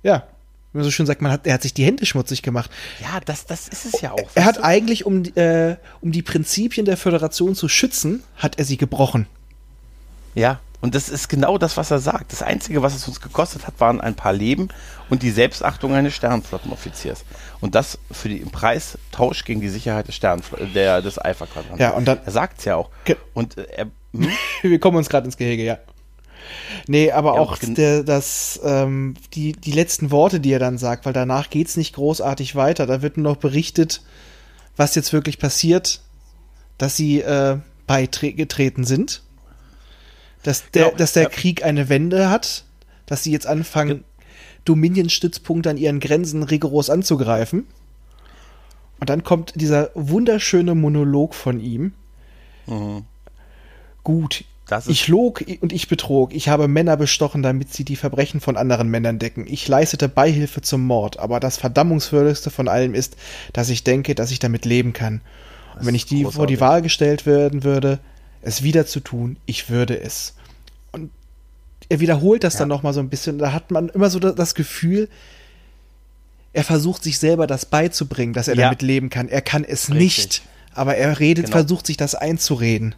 ja, 0.08 0.24
wie 0.72 0.78
man 0.78 0.86
so 0.86 0.92
schön 0.92 1.06
sagt, 1.06 1.22
man 1.22 1.32
hat, 1.32 1.46
er 1.46 1.54
hat 1.54 1.62
sich 1.62 1.74
die 1.74 1.84
Hände 1.84 2.06
schmutzig 2.06 2.42
gemacht. 2.42 2.72
Ja, 3.02 3.20
das, 3.26 3.46
das 3.46 3.68
ist 3.68 3.86
es 3.86 4.02
ja 4.02 4.14
auch. 4.14 4.30
Er 4.36 4.46
hat 4.46 4.58
du? 4.58 4.64
eigentlich, 4.64 5.06
um, 5.06 5.24
äh, 5.36 5.76
um 6.02 6.12
die 6.12 6.22
Prinzipien 6.22 6.86
der 6.86 6.98
Föderation 6.98 7.56
zu 7.56 7.68
schützen, 7.68 8.24
hat 8.38 8.58
er 8.58 8.66
sie 8.66 8.78
gebrochen. 8.78 9.28
Ja, 10.34 10.60
und 10.80 10.96
das 10.96 11.10
ist 11.10 11.28
genau 11.28 11.58
das, 11.58 11.76
was 11.76 11.92
er 11.92 12.00
sagt. 12.00 12.32
Das 12.32 12.42
Einzige, 12.42 12.82
was 12.84 12.96
es 12.96 13.08
uns 13.08 13.20
gekostet 13.20 13.68
hat, 13.68 13.80
waren 13.80 14.00
ein 14.00 14.16
paar 14.16 14.32
Leben 14.34 14.70
und 15.10 15.24
die 15.24 15.32
Selbstachtung 15.32 15.94
eines 15.94 16.14
Sternenflottenoffiziers. 16.16 17.26
Und 17.60 17.76
das 17.76 17.98
für 18.12 18.30
den 18.30 18.50
Preis 18.52 18.98
Tausch 19.12 19.44
gegen 19.44 19.60
die 19.60 19.70
Sicherheit 19.70 20.08
des 20.08 20.16
Sternenfl 20.16 20.68
der, 20.68 21.02
des 21.02 21.18
Alpha-Quadrants. 21.18 21.80
Ja, 21.80 21.92
und 21.92 22.08
dann. 22.08 22.20
Er 22.24 22.32
sagt 22.32 22.60
es 22.60 22.66
ja 22.66 22.76
auch. 22.76 22.90
Und 23.34 23.58
äh, 23.58 23.66
er. 23.76 23.88
Hm? 24.14 24.30
Wir 24.62 24.80
kommen 24.80 24.96
uns 24.96 25.10
gerade 25.10 25.26
ins 25.26 25.36
Gehege, 25.36 25.64
ja. 25.64 25.80
Nee, 26.88 27.12
aber 27.12 27.36
Ja, 27.36 27.40
auch 27.42 27.58
der, 27.58 28.04
das, 28.04 28.60
ähm, 28.64 29.16
die, 29.34 29.52
die 29.54 29.72
letzten 29.72 30.12
Worte, 30.12 30.40
die 30.40 30.52
er 30.52 30.60
dann 30.60 30.78
sagt, 30.78 31.06
weil 31.06 31.14
danach 31.14 31.50
geht's 31.50 31.78
nicht 31.78 31.96
großartig 31.96 32.56
weiter. 32.56 32.86
Da 32.86 33.02
wird 33.02 33.18
nur 33.18 33.34
noch 33.34 33.38
berichtet, 33.40 34.02
was 34.76 34.96
jetzt 34.96 35.14
wirklich 35.14 35.40
passiert, 35.40 36.02
dass 36.78 36.96
sie 36.96 37.22
äh, 37.22 37.58
beigetreten 37.88 38.84
sind. 38.84 39.24
Dass 40.44 40.70
der, 40.72 40.88
Ja, 40.88 40.92
dass 40.92 41.14
der 41.14 41.24
ja. 41.24 41.30
Krieg 41.30 41.64
eine 41.66 41.90
Wende 41.90 42.30
hat, 42.30 42.64
dass 43.06 43.24
sie 43.24 43.32
jetzt 43.32 43.48
anfangen, 43.48 44.04
Dominion-Stützpunkte 44.66 45.70
an 45.70 45.78
ihren 45.78 46.00
Grenzen 46.00 46.44
rigoros 46.44 46.90
anzugreifen. 46.90 47.66
Und 49.00 49.10
dann 49.10 49.24
kommt 49.24 49.54
dieser 49.56 49.92
wunderschöne 49.96 50.76
Monolog 50.76 51.34
von 51.36 51.60
ihm. 51.60 51.94
Gut, 54.04 54.34
Das 54.34 54.40
ist- 54.40 54.57
ich 54.88 55.08
log 55.08 55.44
und 55.62 55.72
ich 55.72 55.88
betrog. 55.88 56.34
Ich 56.34 56.50
habe 56.50 56.68
Männer 56.68 56.98
bestochen, 56.98 57.42
damit 57.44 57.74
sie 57.74 57.84
die 57.86 57.96
Verbrechen 57.96 58.42
von 58.42 58.58
anderen 58.58 58.90
Männern 58.90 59.20
decken. 59.20 59.46
Ich 59.48 59.68
leistete 59.68 60.10
Beihilfe 60.10 60.62
zum 60.62 60.86
Mord. 60.86 61.20
Aber 61.20 61.40
das 61.40 61.58
Verdammungswürdigste 61.58 62.50
von 62.50 62.68
allem 62.68 62.94
ist, 62.94 63.16
dass 63.54 63.70
ich 63.70 63.84
denke, 63.84 64.16
dass 64.16 64.32
ich 64.32 64.40
damit 64.40 64.66
leben 64.66 64.94
kann. 64.94 65.22
Und 65.80 65.86
wenn 65.86 65.96
ich 65.96 66.06
die 66.06 66.22
ist 66.24 66.34
vor 66.36 66.48
die 66.48 66.56
großartig. 66.56 66.60
Wahl 66.62 66.82
gestellt 66.82 67.26
werden 67.26 67.64
würde, 67.64 68.00
es 68.42 68.64
wieder 68.64 68.86
zu 68.86 69.00
tun, 69.00 69.38
ich 69.46 69.70
würde 69.70 70.00
es. 70.00 70.34
Und 70.92 71.12
er 71.90 72.00
wiederholt 72.00 72.44
das 72.44 72.58
dann 72.58 72.68
noch 72.70 72.84
mal 72.84 72.94
so 72.94 73.00
ein 73.00 73.10
bisschen. 73.10 73.38
Da 73.38 73.54
hat 73.54 73.72
man 73.72 73.90
immer 73.90 74.10
so 74.10 74.20
da- 74.20 74.32
das 74.32 74.56
Gefühl, 74.56 75.08
er 76.54 76.64
versucht 76.64 77.04
sich 77.04 77.20
selber 77.20 77.46
das 77.48 77.66
beizubringen, 77.66 78.34
dass 78.34 78.48
er 78.48 78.56
Ja. 78.56 78.66
damit 78.66 78.82
leben 78.82 79.10
kann. 79.10 79.30
Er 79.30 79.42
kann 79.42 79.64
es 79.64 79.90
Richtig. 79.92 80.00
nicht, 80.00 80.42
aber 80.74 80.96
er 80.96 81.20
redet, 81.20 81.46
Genau. 81.46 81.58
versucht 81.58 81.86
sich 81.88 81.98
das 81.98 82.16
einzureden. 82.16 82.96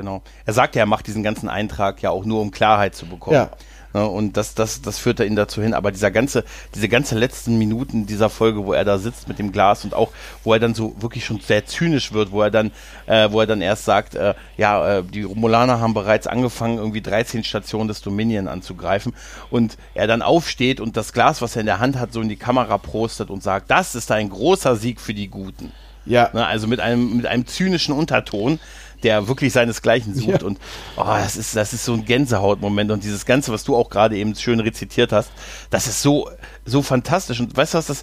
Genau. 0.00 0.22
Er 0.46 0.54
sagt 0.54 0.76
ja, 0.76 0.84
er 0.84 0.86
macht 0.86 1.06
diesen 1.06 1.22
ganzen 1.22 1.50
Eintrag 1.50 2.00
ja 2.00 2.08
auch 2.08 2.24
nur, 2.24 2.40
um 2.40 2.50
Klarheit 2.50 2.94
zu 2.94 3.04
bekommen. 3.04 3.34
Ja. 3.34 3.50
Ne, 3.92 4.06
Und 4.06 4.38
das, 4.38 4.54
das, 4.54 4.80
das 4.80 4.98
führt 4.98 5.20
er 5.20 5.26
ihn 5.26 5.36
dazu 5.36 5.60
hin. 5.60 5.74
Aber 5.74 5.92
dieser 5.92 6.10
ganze, 6.10 6.42
diese 6.74 6.88
ganze 6.88 7.18
letzten 7.18 7.58
Minuten 7.58 8.06
dieser 8.06 8.30
Folge, 8.30 8.64
wo 8.64 8.72
er 8.72 8.86
da 8.86 8.96
sitzt 8.96 9.28
mit 9.28 9.38
dem 9.38 9.52
Glas 9.52 9.84
und 9.84 9.92
auch, 9.92 10.08
wo 10.42 10.54
er 10.54 10.58
dann 10.58 10.72
so 10.72 10.94
wirklich 11.02 11.26
schon 11.26 11.38
sehr 11.40 11.66
zynisch 11.66 12.14
wird, 12.14 12.32
wo 12.32 12.40
er 12.40 12.50
dann, 12.50 12.70
äh, 13.04 13.30
wo 13.30 13.40
er 13.40 13.46
dann 13.46 13.60
erst 13.60 13.84
sagt, 13.84 14.14
äh, 14.14 14.32
ja, 14.56 15.00
äh, 15.00 15.02
die 15.02 15.24
Romulaner 15.24 15.80
haben 15.80 15.92
bereits 15.92 16.26
angefangen, 16.26 16.78
irgendwie 16.78 17.02
13 17.02 17.44
Stationen 17.44 17.88
des 17.88 18.00
Dominion 18.00 18.48
anzugreifen. 18.48 19.12
Und 19.50 19.76
er 19.92 20.06
dann 20.06 20.22
aufsteht 20.22 20.80
und 20.80 20.96
das 20.96 21.12
Glas, 21.12 21.42
was 21.42 21.56
er 21.56 21.60
in 21.60 21.66
der 21.66 21.78
Hand 21.78 21.98
hat, 21.98 22.14
so 22.14 22.22
in 22.22 22.30
die 22.30 22.36
Kamera 22.36 22.78
prostet 22.78 23.28
und 23.28 23.42
sagt, 23.42 23.70
das 23.70 23.94
ist 23.94 24.10
ein 24.10 24.30
großer 24.30 24.76
Sieg 24.76 24.98
für 24.98 25.12
die 25.12 25.28
Guten. 25.28 25.72
Ja. 26.06 26.30
Ne, 26.32 26.46
also 26.46 26.66
mit 26.66 26.80
einem, 26.80 27.16
mit 27.16 27.26
einem 27.26 27.46
zynischen 27.46 27.94
Unterton, 27.94 28.58
der 29.00 29.28
wirklich 29.28 29.52
seinesgleichen 29.52 30.14
sucht. 30.14 30.42
Ja. 30.42 30.46
Und 30.46 30.58
oh, 30.96 31.04
das 31.04 31.36
ist, 31.36 31.56
das 31.56 31.72
ist 31.72 31.84
so 31.84 31.94
ein 31.94 32.04
Gänsehautmoment. 32.04 32.90
Und 32.90 33.04
dieses 33.04 33.26
Ganze, 33.26 33.52
was 33.52 33.64
du 33.64 33.76
auch 33.76 33.90
gerade 33.90 34.16
eben 34.16 34.34
schön 34.34 34.60
rezitiert 34.60 35.12
hast, 35.12 35.30
das 35.70 35.86
ist 35.86 36.02
so, 36.02 36.30
so 36.64 36.82
fantastisch. 36.82 37.40
Und 37.40 37.56
weißt 37.56 37.74
du 37.74 37.78
was, 37.78 37.86
das. 37.86 38.02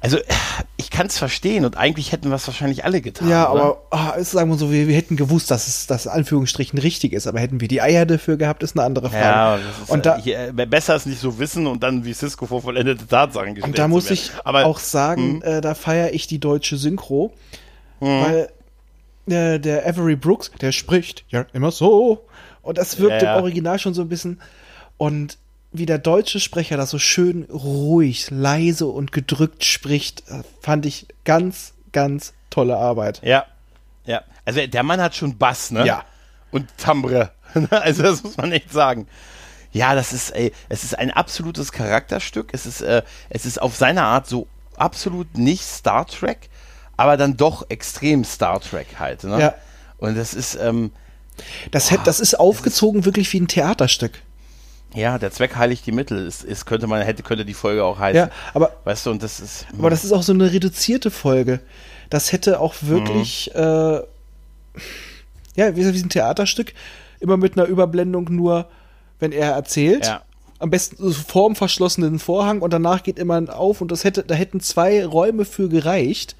Also, 0.00 0.18
ich 0.76 0.90
kann 0.90 1.06
es 1.06 1.16
verstehen 1.16 1.64
und 1.64 1.78
eigentlich 1.78 2.12
hätten 2.12 2.28
wir 2.28 2.34
es 2.34 2.46
wahrscheinlich 2.46 2.84
alle 2.84 3.00
getan. 3.00 3.26
Ja, 3.26 3.48
aber 3.48 3.78
es 4.18 4.32
sagen 4.32 4.50
wir 4.50 4.58
so, 4.58 4.70
wir, 4.70 4.86
wir 4.86 4.94
hätten 4.94 5.16
gewusst, 5.16 5.50
dass 5.50 5.66
es 5.66 5.86
das 5.86 6.04
in 6.04 6.12
Anführungsstrichen 6.12 6.78
richtig 6.78 7.14
ist, 7.14 7.26
aber 7.26 7.40
hätten 7.40 7.62
wir 7.62 7.68
die 7.68 7.80
Eier 7.80 8.04
dafür 8.04 8.36
gehabt, 8.36 8.62
ist 8.62 8.76
eine 8.76 8.84
andere 8.84 9.08
Frage. 9.08 9.24
Ja, 9.24 9.56
ist, 9.56 9.88
und 9.88 10.04
da, 10.04 10.18
äh, 10.18 10.20
hier, 10.20 10.48
äh, 10.58 10.66
besser 10.66 10.94
ist 10.94 11.06
nicht 11.06 11.20
so 11.20 11.38
wissen 11.38 11.66
und 11.66 11.82
dann 11.82 12.04
wie 12.04 12.12
Cisco 12.12 12.44
vor 12.44 12.60
vollendete 12.60 13.06
Tatsachen 13.06 13.54
gestellt 13.54 13.64
und 13.64 13.78
da 13.78 13.88
muss 13.88 14.10
ich 14.10 14.30
Aber 14.44 14.60
hm? 14.60 14.66
auch 14.66 14.78
sagen, 14.78 15.40
äh, 15.40 15.62
da 15.62 15.74
feiere 15.74 16.12
ich 16.12 16.26
die 16.26 16.38
deutsche 16.38 16.76
Synchro, 16.76 17.32
weil 18.00 18.50
äh, 19.26 19.58
der 19.58 19.86
Avery 19.86 20.16
Brooks, 20.16 20.50
der 20.60 20.72
spricht 20.72 21.24
ja 21.28 21.46
immer 21.52 21.70
so 21.70 22.26
und 22.62 22.78
das 22.78 22.98
wirkt 22.98 23.22
Ja, 23.22 23.28
ja. 23.28 23.36
im 23.36 23.42
Original 23.42 23.78
schon 23.78 23.94
so 23.94 24.02
ein 24.02 24.08
bisschen 24.08 24.40
und 24.96 25.38
wie 25.72 25.86
der 25.86 25.98
deutsche 25.98 26.38
Sprecher 26.38 26.76
das 26.76 26.90
so 26.90 26.98
schön 26.98 27.44
ruhig, 27.50 28.30
leise 28.30 28.86
und 28.86 29.10
gedrückt 29.10 29.64
spricht, 29.64 30.22
äh, 30.28 30.42
fand 30.60 30.86
ich 30.86 31.08
ganz, 31.24 31.74
ganz 31.90 32.32
tolle 32.48 32.76
Arbeit. 32.76 33.20
Ja, 33.24 33.44
ja. 34.06 34.22
Also 34.44 34.64
der 34.66 34.82
Mann 34.82 35.00
hat 35.00 35.16
schon 35.16 35.36
Bass, 35.36 35.72
ne? 35.72 35.84
Ja. 35.84 36.04
Und 36.52 36.68
Timbre. 36.76 37.32
also 37.70 38.02
das 38.04 38.22
muss 38.22 38.36
man 38.36 38.52
echt 38.52 38.72
sagen. 38.72 39.08
Ja, 39.72 39.96
das 39.96 40.12
ist, 40.12 40.30
ey, 40.30 40.52
es 40.68 40.84
ist 40.84 40.96
ein 40.96 41.10
absolutes 41.10 41.72
Charakterstück. 41.72 42.50
Es 42.52 42.66
ist, 42.66 42.80
äh, 42.80 43.02
es 43.28 43.44
ist 43.44 43.60
auf 43.60 43.74
seine 43.74 44.02
Art 44.02 44.28
so 44.28 44.46
absolut 44.76 45.36
nicht 45.36 45.64
Star 45.64 46.06
Trek, 46.06 46.48
aber 46.96 47.16
dann 47.16 47.36
doch 47.36 47.66
extrem 47.70 48.24
Star 48.24 48.60
Trek 48.60 48.86
halt. 48.98 49.24
Ne? 49.24 49.40
Ja. 49.40 49.54
Und 49.98 50.16
das 50.16 50.34
ist, 50.34 50.56
ähm, 50.60 50.90
Das, 51.70 51.90
hätt, 51.90 52.00
das 52.04 52.20
ist 52.20 52.38
aufgezogen 52.38 53.04
wirklich 53.04 53.32
wie 53.32 53.40
ein 53.40 53.48
Theaterstück. 53.48 54.20
ja, 54.94 55.18
der 55.18 55.30
Zweck 55.32 55.56
heiligt 55.56 55.84
die 55.86 55.92
Mittel. 55.92 56.26
Ist, 56.26 56.44
ist 56.44 56.66
könnte 56.66 56.86
man 56.86 57.02
hätte 57.02 57.22
könnte 57.22 57.44
die 57.44 57.54
Folge 57.54 57.84
auch 57.84 57.98
heißen. 57.98 58.16
Ja, 58.16 58.30
aber 58.52 58.72
weißt 58.84 59.06
du, 59.06 59.10
und 59.10 59.22
das 59.22 59.40
ist. 59.40 59.66
Aber 59.78 59.90
das 59.90 60.04
ist 60.04 60.12
auch 60.12 60.22
so 60.22 60.32
eine 60.32 60.52
reduzierte 60.52 61.10
Folge. 61.10 61.60
Das 62.10 62.30
hätte 62.32 62.60
auch 62.60 62.74
wirklich, 62.82 63.50
Mhm. 63.54 63.60
äh, 63.60 64.00
ja, 65.56 65.76
wie, 65.76 65.94
wie 65.94 66.02
ein 66.02 66.08
Theaterstück, 66.08 66.74
immer 67.20 67.36
mit 67.36 67.56
einer 67.56 67.66
Überblendung 67.66 68.26
nur, 68.30 68.68
wenn 69.20 69.32
er 69.32 69.52
erzählt. 69.52 70.06
Ja. 70.06 70.22
Am 70.58 70.70
besten 70.70 70.96
so 70.98 71.10
vorm 71.12 71.56
verschlossenen 71.56 72.18
Vorhang 72.18 72.60
und 72.62 72.72
danach 72.72 73.02
geht 73.02 73.18
immer 73.18 73.34
ein 73.36 73.50
auf 73.50 73.80
und 73.80 73.90
das 73.90 74.04
hätte, 74.04 74.22
da 74.24 74.34
hätten 74.34 74.60
zwei 74.60 75.04
Räume 75.04 75.44
für 75.44 75.68
gereicht. 75.68 76.36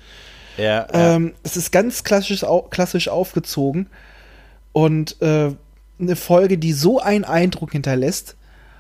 Ja, 0.56 0.64
ja. 0.92 1.14
Ähm, 1.16 1.34
es 1.42 1.56
ist 1.56 1.70
ganz 1.72 2.04
klassisch, 2.04 2.44
klassisch 2.70 3.08
aufgezogen 3.08 3.88
und 4.72 5.20
äh, 5.22 5.50
eine 6.00 6.16
Folge, 6.16 6.58
die 6.58 6.72
so 6.72 7.00
einen 7.00 7.24
Eindruck 7.24 7.72
hinterlässt 7.72 8.36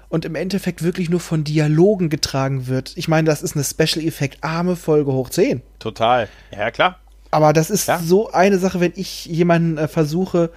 und 0.08 0.24
im 0.24 0.34
Endeffekt 0.34 0.82
wirklich 0.82 1.10
nur 1.10 1.20
von 1.20 1.44
Dialogen 1.44 2.08
getragen 2.08 2.66
wird. 2.66 2.92
Ich 2.96 3.08
meine, 3.08 3.26
das 3.26 3.42
ist 3.42 3.54
eine 3.56 3.64
Special 3.64 4.04
Effect 4.04 4.42
arme 4.42 4.76
Folge 4.76 5.12
hoch 5.12 5.30
10. 5.30 5.62
total. 5.78 6.28
Ja, 6.52 6.70
klar. 6.70 6.98
Aber 7.30 7.52
das 7.52 7.70
ist 7.70 7.88
Ja. 7.88 7.98
so 7.98 8.30
eine 8.30 8.58
Sache, 8.58 8.78
wenn 8.80 8.92
ich 8.94 9.26
jemanden 9.26 9.76
äh, 9.78 9.88
versuche, 9.88 10.50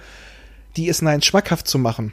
die 0.76 0.88
es 0.88 1.02
nein 1.02 1.22
schmackhaft 1.22 1.66
zu 1.66 1.78
machen 1.78 2.12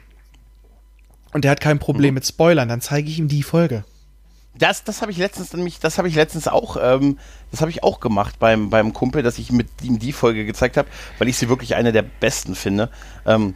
und 1.34 1.44
der 1.44 1.52
hat 1.52 1.62
kein 1.62 1.78
Problem 1.78 2.12
Mhm. 2.12 2.16
mit 2.16 2.26
Spoilern, 2.26 2.68
dann 2.70 2.82
zeige 2.82 3.10
ich 3.10 3.20
ihm 3.20 3.28
die 3.28 3.44
Folge. 3.44 3.84
Das, 4.58 4.84
das 4.84 5.02
habe 5.02 5.12
ich 5.12 5.18
letztens 5.18 5.54
nämlich, 5.54 5.80
das 5.80 5.98
habe 5.98 6.08
ich 6.08 6.16
letztens 6.16 6.48
auch, 6.48 6.78
ähm, 6.82 7.20
das 7.52 7.62
habe 7.62 7.72
ich 7.72 7.84
auch 7.84 8.00
gemacht 8.00 8.40
beim, 8.40 8.70
beim 8.70 8.94
Kumpel, 8.94 9.22
dass 9.24 9.38
ich 9.38 9.52
mit 9.52 9.68
ihm 9.84 10.00
die 10.00 10.14
Folge 10.14 10.46
gezeigt 10.46 10.78
habe, 10.78 10.88
weil 11.20 11.28
ich 11.28 11.38
sie 11.38 11.50
wirklich 11.50 11.76
eine 11.76 11.92
der 11.92 12.04
besten 12.04 12.56
finde. 12.56 12.90
Ähm, 13.26 13.56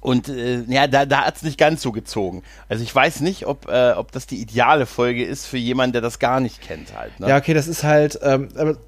und 0.00 0.28
äh, 0.28 0.62
ja, 0.62 0.86
da, 0.86 1.04
da 1.04 1.26
hat 1.26 1.36
es 1.36 1.42
nicht 1.42 1.58
ganz 1.58 1.82
so 1.82 1.92
gezogen. 1.92 2.42
Also 2.68 2.82
ich 2.82 2.94
weiß 2.94 3.20
nicht, 3.20 3.46
ob, 3.46 3.68
äh, 3.68 3.92
ob 3.92 4.12
das 4.12 4.26
die 4.26 4.40
ideale 4.40 4.86
Folge 4.86 5.24
ist 5.24 5.46
für 5.46 5.58
jemanden, 5.58 5.92
der 5.92 6.02
das 6.02 6.18
gar 6.18 6.40
nicht 6.40 6.62
kennt 6.62 6.96
halt. 6.96 7.18
Ne? 7.20 7.28
Ja, 7.28 7.36
okay, 7.36 7.52
das 7.52 7.68
ist 7.68 7.84
halt, 7.84 8.18
ähm, 8.22 8.48
aber 8.56 8.78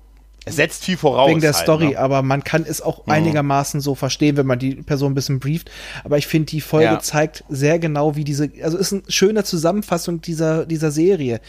Es 0.44 0.56
setzt 0.56 0.84
viel 0.84 0.96
voraus. 0.96 1.30
wegen 1.30 1.40
der 1.40 1.52
halt, 1.52 1.62
Story, 1.62 1.88
Ne? 1.90 1.98
aber 1.98 2.22
man 2.22 2.42
kann 2.42 2.64
es 2.68 2.80
auch 2.80 3.06
einigermaßen 3.06 3.80
so 3.80 3.94
verstehen, 3.94 4.36
wenn 4.36 4.46
man 4.46 4.58
die 4.58 4.74
Person 4.76 5.12
ein 5.12 5.14
bisschen 5.14 5.38
brieft. 5.40 5.70
Aber 6.04 6.18
ich 6.18 6.26
finde, 6.26 6.46
die 6.46 6.60
Folge 6.60 6.86
Ja. 6.86 6.98
zeigt 7.00 7.44
sehr 7.48 7.78
genau, 7.78 8.16
wie 8.16 8.24
diese, 8.24 8.50
also 8.62 8.76
ist 8.76 8.92
eine 8.92 9.02
schöne 9.08 9.44
Zusammenfassung 9.44 10.20
dieser, 10.20 10.66
dieser 10.66 10.90
Serie. 10.90 11.40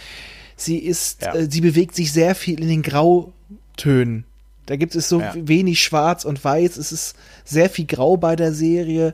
Sie 0.55 0.77
ist, 0.77 1.23
Ja. 1.23 1.33
äh, 1.33 1.47
sie 1.49 1.61
bewegt 1.61 1.95
sich 1.95 2.11
sehr 2.13 2.35
viel 2.35 2.61
in 2.61 2.67
den 2.67 2.83
Grautönen. 2.83 4.25
Da 4.65 4.75
gibt 4.77 4.95
es 4.95 5.09
so 5.09 5.19
Ja. 5.19 5.33
wenig 5.35 5.81
Schwarz 5.81 6.23
und 6.23 6.43
Weiß. 6.43 6.77
Es 6.77 6.91
ist 6.91 7.15
sehr 7.43 7.69
viel 7.69 7.85
Grau 7.85 8.15
bei 8.17 8.35
der 8.35 8.53
Serie. 8.53 9.13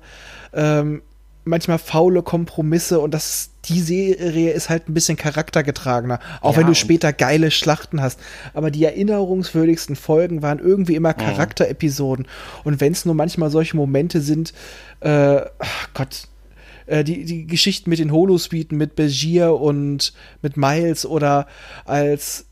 Ähm, 0.53 1.01
manchmal 1.49 1.79
faule 1.79 2.23
Kompromisse 2.23 2.99
und 2.99 3.13
das, 3.13 3.49
die 3.65 3.81
Serie 3.81 4.51
ist 4.51 4.69
halt 4.69 4.87
ein 4.87 4.93
bisschen 4.93 5.17
charaktergetragener. 5.17 6.19
Auch 6.41 6.53
Ja, 6.53 6.59
wenn 6.59 6.67
du 6.67 6.75
später 6.75 7.11
geile 7.13 7.51
Schlachten 7.51 8.01
hast. 8.01 8.19
Aber 8.53 8.71
die 8.71 8.83
erinnerungswürdigsten 8.83 9.95
Folgen 9.95 10.41
waren 10.41 10.59
irgendwie 10.59 10.95
immer 10.95 11.13
Charakterepisoden. 11.13 12.27
Und 12.63 12.79
wenn 12.79 12.93
es 12.93 13.05
nur 13.05 13.15
manchmal 13.15 13.49
solche 13.49 13.75
Momente 13.75 14.21
sind, 14.21 14.53
äh, 15.01 15.41
ach 15.59 15.89
Gott, 15.93 16.27
äh, 16.85 17.03
die, 17.03 17.25
die 17.25 17.45
Geschichten 17.47 17.89
mit 17.89 17.99
den 17.99 18.11
Holosuiten, 18.11 18.77
mit 18.77 18.95
Begier 18.95 19.53
und 19.53 20.13
mit 20.41 20.57
Miles 20.57 21.05
oder 21.05 21.47
als 21.85 22.45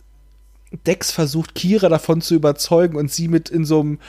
Dex 0.86 1.12
versucht, 1.12 1.56
Kira 1.56 1.88
davon 1.90 2.22
zu 2.22 2.36
überzeugen 2.36 2.98
und 2.98 3.12
sie 3.12 3.28
mit 3.28 3.50
in 3.50 3.64
so 3.66 3.80
einem 3.80 4.00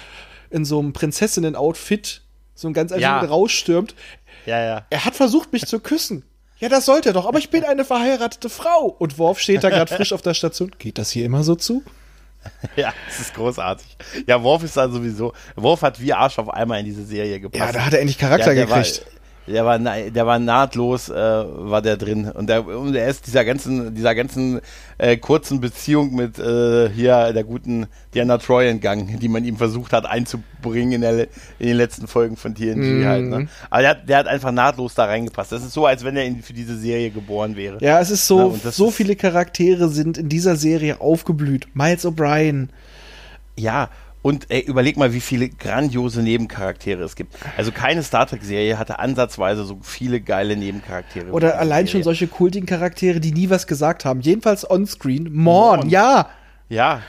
in 0.51 0.65
so 0.65 0.79
einem 0.79 0.93
Prinzessinnen-Outfit 0.95 2.23
so 2.55 2.69
ein 2.69 2.73
ganz 2.75 2.91
einfach 2.91 3.03
Ja. 3.03 3.21
rausstürmt. 3.21 3.95
Ja, 4.49 4.65
ja. 4.65 4.87
Er 4.89 5.05
hat 5.05 5.15
versucht, 5.15 5.53
mich 5.53 5.67
zu 5.67 5.79
küssen. 5.79 6.25
Ja, 6.59 6.69
das 6.69 6.87
sollte 6.87 7.11
er 7.11 7.13
doch, 7.13 7.27
aber 7.27 7.39
ich 7.39 7.51
bin 7.51 7.65
eine 7.65 7.85
verheiratete 7.85 8.49
Frau. 8.49 8.87
Und 8.99 9.19
Worf 9.19 9.39
steht 9.41 9.63
da 9.63 9.69
gerade 9.69 9.95
frisch 9.95 10.13
auf 10.13 10.23
der 10.23 10.35
Station. 10.35 10.75
Geht 10.79 10.97
das 10.99 11.11
hier 11.11 11.27
immer 11.27 11.45
so 11.45 11.55
zu? 11.55 11.83
Ja, 12.77 12.95
das 13.09 13.19
ist 13.19 13.35
großartig. 13.35 13.99
Ja, 14.27 14.43
Worf 14.43 14.63
ist 14.63 14.77
da 14.77 14.89
sowieso. 14.89 15.35
Worf 15.57 15.83
hat 15.83 16.01
wie 16.01 16.13
Arsch 16.15 16.39
auf 16.39 16.49
einmal 16.49 16.79
in 16.79 16.87
diese 16.87 17.05
Serie 17.05 17.41
gepasst. 17.41 17.63
Ja, 17.63 17.73
da 17.73 17.85
hat 17.85 17.93
er 17.93 18.01
endlich 18.01 18.17
Charakter 18.17 18.55
der 18.55 18.65
gekriegt. 18.65 19.03
War, 19.05 19.18
der 19.49 19.65
war, 19.65 19.79
der 19.79 20.27
war 20.27 20.39
nahtlos, 20.39 21.09
äh, 21.09 21.15
war 21.15 21.83
der 21.83 21.97
drin. 21.97 22.31
Und 22.31 22.49
der, 22.49 22.67
und 22.67 22.95
er 22.95 23.09
ist 23.09 23.27
dieser 23.27 23.45
ganzen, 23.45 23.95
dieser 23.95 24.15
ganzen 24.15 24.61
äh, 24.99 25.17
kurzen 25.17 25.61
Beziehung 25.61 26.15
mit 26.15 26.39
äh, 26.39 26.89
hier 26.91 27.33
der 27.33 27.45
guten 27.45 27.87
Diana 28.15 28.39
Troy 28.39 28.69
entgangen, 28.69 29.19
die 29.19 29.29
man 29.29 29.45
ihm 29.45 29.57
versucht 29.57 29.93
hat 29.93 30.07
einzubringen 30.07 30.93
in, 30.93 31.01
der, 31.01 31.29
in 31.59 31.69
den 31.69 31.77
letzten 31.77 32.07
Folgen 32.07 32.37
von 32.37 32.55
TNG 32.55 33.03
mm. 33.03 33.07
halt. 33.07 33.25
Ne? 33.25 33.39
Mhm. 33.41 33.49
Aber 33.71 33.83
der, 33.83 33.95
der, 33.95 34.19
hat 34.19 34.27
einfach 34.27 34.53
nahtlos 34.53 34.95
da 34.95 35.07
reingepasst. 35.07 35.53
Das 35.53 35.65
ist 35.65 35.73
so, 35.73 35.87
als 35.87 36.05
wenn 36.05 36.17
er 36.17 36.25
in, 36.25 36.43
für 36.43 36.53
diese 36.53 36.77
Serie 36.77 37.11
geboren 37.11 37.57
wäre. 37.57 37.79
Ja, 37.81 38.01
es 38.01 38.11
ist 38.11 38.27
so, 38.27 38.57
ja, 38.63 38.71
so 38.71 38.91
viele 38.91 39.17
Charaktere 39.17 39.89
sind 39.89 40.19
in 40.19 40.29
dieser 40.29 40.57
Serie 40.57 41.01
aufgeblüht. 41.01 41.69
Miles 41.75 42.05
O'Brien. 42.05 42.69
Ja, 43.57 43.91
und 44.23 44.47
ey, 44.51 44.61
überleg 44.61 44.97
mal, 44.97 45.13
wie 45.13 45.21
viele 45.21 45.49
grandiose 45.49 46.23
Nebencharaktere 46.23 47.03
es 47.05 47.15
gibt. 47.17 47.35
Also 47.57 47.71
keine 47.73 48.03
Star 48.03 48.27
Trek-Serie 48.27 48.79
hatte 48.79 48.99
ansatzweise 48.99 49.65
so 49.65 49.79
viele 49.83 50.21
geile 50.21 50.57
Nebencharaktere. 50.57 51.31
Oder 51.31 51.59
allein 51.59 51.87
schon 51.87 52.03
solche 52.03 52.27
kultigen 52.27 52.67
Charaktere, 52.67 53.21
die 53.21 53.33
nie 53.33 53.49
was 53.51 53.67
gesagt 53.67 54.05
haben. 54.05 54.21
Jedenfalls 54.21 54.69
onscreen. 54.69 55.25
Morn, 55.33 55.81
Morn. 55.81 55.89
ja. 55.89 56.29
Ja. 56.69 57.01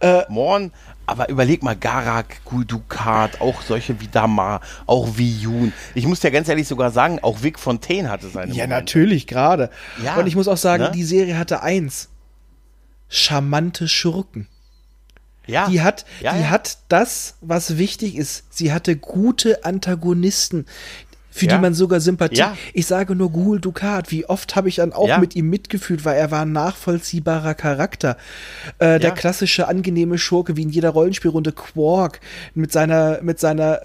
Äh, 0.00 0.22
Morn, 0.28 0.70
aber 1.06 1.28
überleg 1.28 1.62
mal, 1.62 1.74
Garak, 1.76 2.44
Guldukat, 2.44 3.40
auch 3.40 3.60
solche 3.62 4.00
wie 4.00 4.06
Damar, 4.08 4.60
auch 4.86 5.08
wie 5.16 5.32
Jun. 5.40 5.72
Ich 5.94 6.06
muss 6.06 6.20
dir 6.20 6.30
ganz 6.30 6.48
ehrlich 6.48 6.68
sogar 6.68 6.90
sagen, 6.92 7.18
auch 7.22 7.42
Vic 7.42 7.58
Fontaine 7.58 8.08
hatte 8.10 8.28
seine 8.28 8.52
Ja, 8.52 8.64
Momente. 8.64 8.68
natürlich, 8.76 9.26
gerade. 9.26 9.70
Ja, 10.04 10.16
Und 10.16 10.26
ich 10.28 10.36
muss 10.36 10.46
auch 10.46 10.56
sagen, 10.56 10.84
ne? 10.84 10.90
die 10.94 11.02
Serie 11.04 11.36
hatte 11.36 11.62
eins. 11.62 12.08
Charmante 13.08 13.88
Schurken. 13.88 14.46
Ja. 15.50 15.68
Die 15.68 15.82
hat, 15.82 16.04
ja, 16.20 16.32
die 16.34 16.40
ja. 16.40 16.50
hat 16.50 16.78
das, 16.88 17.34
was 17.40 17.76
wichtig 17.76 18.16
ist. 18.16 18.44
Sie 18.50 18.72
hatte 18.72 18.96
gute 18.96 19.64
Antagonisten, 19.64 20.66
für 21.30 21.46
ja. 21.46 21.56
die 21.56 21.62
man 21.62 21.74
sogar 21.74 22.00
Sympathie. 22.00 22.42
Ich 22.74 22.86
sage 22.86 23.14
nur 23.14 23.30
Gul 23.30 23.60
Dukat. 23.60 24.10
Wie 24.10 24.26
oft 24.26 24.56
habe 24.56 24.68
ich 24.68 24.76
dann 24.76 24.92
auch 24.92 25.18
mit 25.18 25.36
ihm 25.36 25.48
mitgefühlt, 25.48 26.04
weil 26.04 26.16
er 26.16 26.30
war 26.30 26.42
ein 26.42 26.52
nachvollziehbarer 26.52 27.54
Charakter. 27.54 28.16
Äh, 28.78 28.98
der 28.98 29.12
klassische 29.12 29.68
angenehme 29.68 30.18
Schurke, 30.18 30.56
wie 30.56 30.62
in 30.62 30.70
jeder 30.70 30.90
Rollenspielrunde 30.90 31.52
Quark 31.52 32.20
mit 32.54 32.72
seiner, 32.72 33.22
mit 33.22 33.38
seiner 33.38 33.80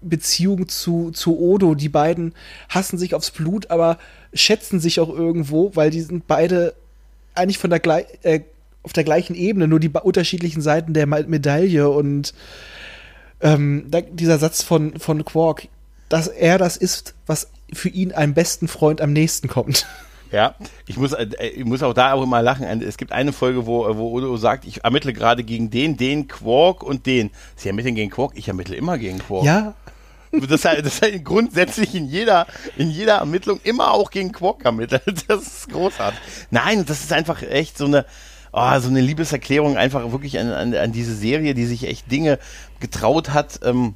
Beziehung 0.00 0.68
zu, 0.68 1.10
zu 1.10 1.38
Odo. 1.38 1.74
Die 1.74 1.90
beiden 1.90 2.34
hassen 2.70 2.98
sich 2.98 3.14
aufs 3.14 3.30
Blut, 3.30 3.70
aber 3.70 3.98
schätzen 4.32 4.80
sich 4.80 4.98
auch 4.98 5.10
irgendwo, 5.10 5.72
weil 5.74 5.90
die 5.90 6.00
sind 6.00 6.26
beide 6.26 6.74
eigentlich 7.34 7.58
von 7.58 7.70
der 7.70 7.80
gleich, 7.80 8.06
äh, 8.22 8.40
auf 8.86 8.92
der 8.92 9.04
gleichen 9.04 9.34
Ebene, 9.34 9.66
nur 9.66 9.80
die 9.80 9.90
unterschiedlichen 9.90 10.62
Seiten 10.62 10.94
der 10.94 11.06
Medaille 11.06 11.90
und 11.90 12.32
ähm, 13.40 13.90
dieser 14.12 14.38
Satz 14.38 14.62
von, 14.62 14.98
von 14.98 15.24
Quark, 15.24 15.66
dass 16.08 16.28
er 16.28 16.56
das 16.56 16.76
ist, 16.76 17.14
was 17.26 17.50
für 17.72 17.88
ihn 17.88 18.12
einem 18.12 18.32
besten 18.32 18.68
Freund 18.68 19.00
am 19.00 19.12
nächsten 19.12 19.48
kommt. 19.48 19.86
Ja, 20.30 20.54
ich 20.86 20.96
muss, 20.96 21.12
äh, 21.12 21.26
ich 21.54 21.64
muss 21.64 21.82
auch 21.82 21.94
da 21.94 22.12
auch 22.12 22.22
immer 22.22 22.42
lachen. 22.42 22.64
Es 22.82 22.96
gibt 22.96 23.12
eine 23.12 23.32
Folge, 23.32 23.66
wo, 23.66 23.96
wo 23.96 24.10
Odo 24.10 24.36
sagt, 24.36 24.64
ich 24.64 24.84
ermittle 24.84 25.12
gerade 25.12 25.42
gegen 25.42 25.70
den, 25.70 25.96
den 25.96 26.28
Quark 26.28 26.82
und 26.82 27.06
den. 27.06 27.30
Sie 27.56 27.68
ermitteln 27.68 27.94
gegen 27.94 28.10
Quark, 28.10 28.32
ich 28.34 28.48
ermittle 28.48 28.76
immer 28.76 28.98
gegen 28.98 29.18
Quark. 29.18 29.44
Ja. 29.44 29.74
Das 30.32 30.64
heißt, 30.64 30.84
das 30.84 31.02
heißt 31.02 31.24
grundsätzlich 31.24 31.94
in 31.94 32.06
jeder, 32.06 32.46
in 32.76 32.90
jeder 32.90 33.18
Ermittlung 33.18 33.60
immer 33.62 33.92
auch 33.92 34.10
gegen 34.10 34.32
Quark 34.32 34.64
ermittelt. 34.64 35.02
Das 35.28 35.42
ist 35.42 35.70
großartig. 35.70 36.20
Nein, 36.50 36.84
das 36.86 37.04
ist 37.04 37.12
einfach 37.12 37.42
echt 37.42 37.78
so 37.78 37.86
eine, 37.86 38.04
oh, 38.56 38.80
so 38.80 38.88
eine 38.88 39.00
Liebeserklärung 39.00 39.76
einfach 39.76 40.10
wirklich 40.10 40.38
an, 40.38 40.50
an, 40.50 40.74
an 40.74 40.92
diese 40.92 41.14
Serie, 41.14 41.54
die 41.54 41.66
sich 41.66 41.86
echt 41.86 42.10
Dinge 42.10 42.38
getraut 42.80 43.30
hat. 43.30 43.60
Ähm, 43.62 43.94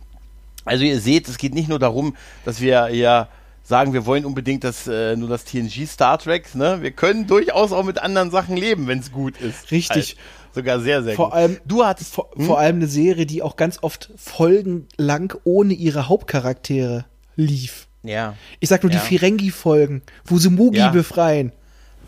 also 0.64 0.84
ihr 0.84 1.00
seht, 1.00 1.28
es 1.28 1.38
geht 1.38 1.54
nicht 1.54 1.68
nur 1.68 1.78
darum, 1.78 2.14
dass 2.44 2.60
wir 2.60 2.94
ja 2.94 3.28
sagen, 3.62 3.94
wir 3.94 4.04
wollen 4.04 4.24
unbedingt 4.24 4.62
das, 4.64 4.86
äh, 4.86 5.16
nur 5.16 5.28
das 5.28 5.44
TNG 5.44 5.86
Star 5.86 6.18
Trek, 6.18 6.54
ne? 6.54 6.82
Wir 6.82 6.90
können 6.90 7.26
durchaus 7.26 7.72
auch 7.72 7.84
mit 7.84 8.02
anderen 8.02 8.30
Sachen 8.30 8.56
leben, 8.56 8.86
wenn 8.86 8.98
es 8.98 9.12
gut 9.12 9.40
ist. 9.40 9.70
Richtig. 9.70 10.16
Halt. 10.16 10.16
Sogar 10.52 10.80
sehr, 10.80 11.02
sehr 11.02 11.14
vor 11.14 11.26
gut. 11.26 11.34
Allem, 11.34 11.58
du 11.64 11.84
hattest 11.84 12.12
vor, 12.12 12.30
hm? 12.34 12.44
vor 12.44 12.58
allem 12.58 12.76
eine 12.76 12.88
Serie, 12.88 13.24
die 13.24 13.40
auch 13.40 13.56
ganz 13.56 13.78
oft 13.82 14.10
folgenlang 14.16 15.32
ohne 15.44 15.74
ihre 15.74 16.08
Hauptcharaktere 16.08 17.06
lief. 17.36 17.86
Ja. 18.02 18.34
Ich 18.58 18.68
sag 18.68 18.82
nur 18.82 18.92
ja. 18.92 18.98
die 18.98 19.06
Firengi-Folgen, 19.06 20.02
wo 20.24 20.38
sie 20.38 20.50
Mugi 20.50 20.78
ja. 20.78 20.90
befreien. 20.90 21.52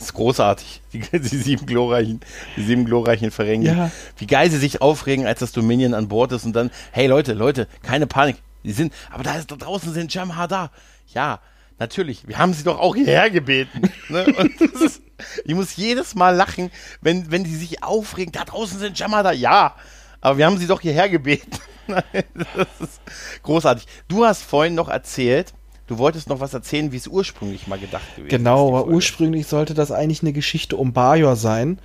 Das 0.03 0.09
ist 0.09 0.15
großartig. 0.15 0.83
Die, 0.93 0.99
die, 0.99 1.37
sieben 1.37 1.65
glorreichen, 1.65 2.19
die 2.57 2.65
sieben 2.65 2.85
glorreichen 2.85 3.31
Ferengi. 3.31 3.69
Ja. 3.69 3.93
Wie 4.17 4.27
geil 4.27 4.51
sie 4.51 4.59
sich 4.59 4.83
aufregen, 4.83 5.27
als 5.27 5.39
das 5.39 5.53
Dominion 5.53 5.95
an 5.95 6.09
Bord 6.09 6.33
ist 6.33 6.45
und 6.45 6.55
dann, 6.55 6.73
hey 6.91 7.07
Leute, 7.07 7.35
Leute, 7.35 7.69
keine 7.83 8.09
Panik. 8.09 8.37
Die 8.65 8.73
sind, 8.73 8.93
aber 9.13 9.23
da 9.23 9.37
ist 9.37 9.53
da 9.53 9.55
draußen 9.55 9.93
sind 9.93 10.13
Jamhar 10.13 10.73
Ja, 11.15 11.39
natürlich. 11.79 12.27
Wir 12.27 12.39
haben 12.39 12.53
sie 12.53 12.65
doch 12.65 12.81
auch 12.81 12.97
hierher 12.97 13.31
gebeten. 13.31 13.93
ne? 14.09 14.25
Ist, 14.85 15.03
ich 15.45 15.55
muss 15.55 15.77
jedes 15.77 16.17
Mal 16.17 16.35
lachen, 16.35 16.73
wenn, 17.01 17.31
wenn 17.31 17.45
die 17.45 17.55
sich 17.55 17.85
aufregen. 17.85 18.33
Da 18.33 18.45
draußen 18.45 18.81
sind 18.81 18.99
Jamhar 18.99 19.33
Ja, 19.33 19.77
aber 20.21 20.37
wir 20.37 20.47
haben 20.47 20.59
sie 20.59 20.67
doch 20.67 20.81
hierher 20.81 21.09
gebeten. 21.09 21.59
das 21.87 22.69
ist 22.81 23.01
großartig. 23.45 23.87
Du 24.09 24.25
hast 24.25 24.43
vorhin 24.43 24.75
noch 24.75 24.89
erzählt, 24.89 25.55
Du 25.93 25.99
wolltest 25.99 26.31
noch 26.31 26.41
was 26.41 26.55
erzählen, 26.55 26.91
wie 26.91 26.97
es 26.97 27.07
ursprünglich 27.07 27.67
mal 27.67 27.79
gedacht 27.79 28.17
gewesen 28.17 28.31
genau, 28.31 28.65
ist. 28.65 28.71
Genau, 28.71 28.79
aber 28.79 28.89
ursprünglich 28.89 29.47
sollte 29.47 29.75
das 29.75 29.93
eigentlich 29.93 30.23
eine 30.23 30.33
Geschichte 30.33 30.79
um 30.79 30.95
Bajor 30.95 31.37
sein, 31.37 31.79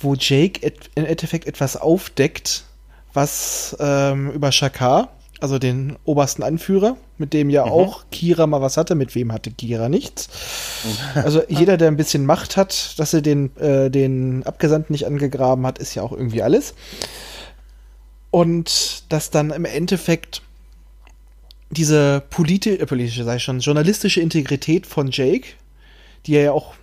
wo 0.00 0.16
Jake 0.16 0.72
im 0.96 1.04
Endeffekt 1.04 1.46
etwas 1.46 1.76
aufdeckt, 1.76 2.64
was 3.12 3.76
ähm, 3.78 4.32
über 4.32 4.50
Shakar, 4.50 5.12
also 5.38 5.60
den 5.60 5.96
obersten 6.04 6.42
Anführer, 6.42 6.96
mit 7.18 7.32
dem 7.32 7.50
ja 7.50 7.66
mhm. 7.66 7.70
auch 7.70 8.06
Kira 8.10 8.48
mal 8.48 8.62
was 8.62 8.76
hatte. 8.76 8.96
Mit 8.96 9.14
wem 9.14 9.32
hatte 9.32 9.52
Kira 9.52 9.88
nichts? 9.88 10.28
Also 11.14 11.44
jeder, 11.48 11.76
der 11.76 11.86
ein 11.86 11.96
bisschen 11.96 12.26
Macht 12.26 12.56
hat, 12.56 12.98
dass 12.98 13.14
er 13.14 13.22
den, 13.22 13.56
äh, 13.58 13.92
den 13.92 14.42
Abgesandten 14.44 14.92
nicht 14.92 15.06
angegraben 15.06 15.64
hat, 15.64 15.78
ist 15.78 15.94
ja 15.94 16.02
auch 16.02 16.10
irgendwie 16.10 16.42
alles. 16.42 16.74
Und 18.32 19.04
dass 19.08 19.30
dann 19.30 19.50
im 19.50 19.66
Endeffekt 19.66 20.42
diese 21.70 22.22
politi 22.30 22.70
äh, 22.70 22.86
politische, 22.86 23.24
sei 23.24 23.38
schon, 23.38 23.60
journalistische 23.60 24.20
Integrität 24.20 24.86
von 24.86 25.10
Jake, 25.10 25.48
die 26.26 26.34
er 26.34 26.42
ja 26.42 26.52
auch, 26.52 26.74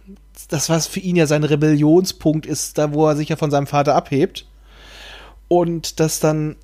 das 0.49 0.69
was 0.69 0.87
für 0.87 0.99
ihn 0.99 1.15
ja 1.15 1.27
sein 1.27 1.43
Rebellionspunkt 1.43 2.45
ist, 2.45 2.77
da 2.77 2.93
wo 2.93 3.07
er 3.07 3.15
sich 3.15 3.29
ja 3.29 3.35
von 3.35 3.51
seinem 3.51 3.67
Vater 3.67 3.95
abhebt. 3.95 4.45
Und 5.49 5.99
dass 5.99 6.19
dann 6.19 6.55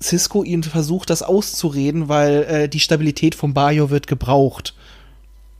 Cisco 0.00 0.44
ihn 0.44 0.62
versucht, 0.62 1.10
das 1.10 1.22
auszureden, 1.22 2.08
weil 2.08 2.42
äh, 2.44 2.68
die 2.68 2.80
Stabilität 2.80 3.34
von 3.34 3.54
Bayo 3.54 3.90
wird 3.90 4.06
gebraucht. 4.06 4.74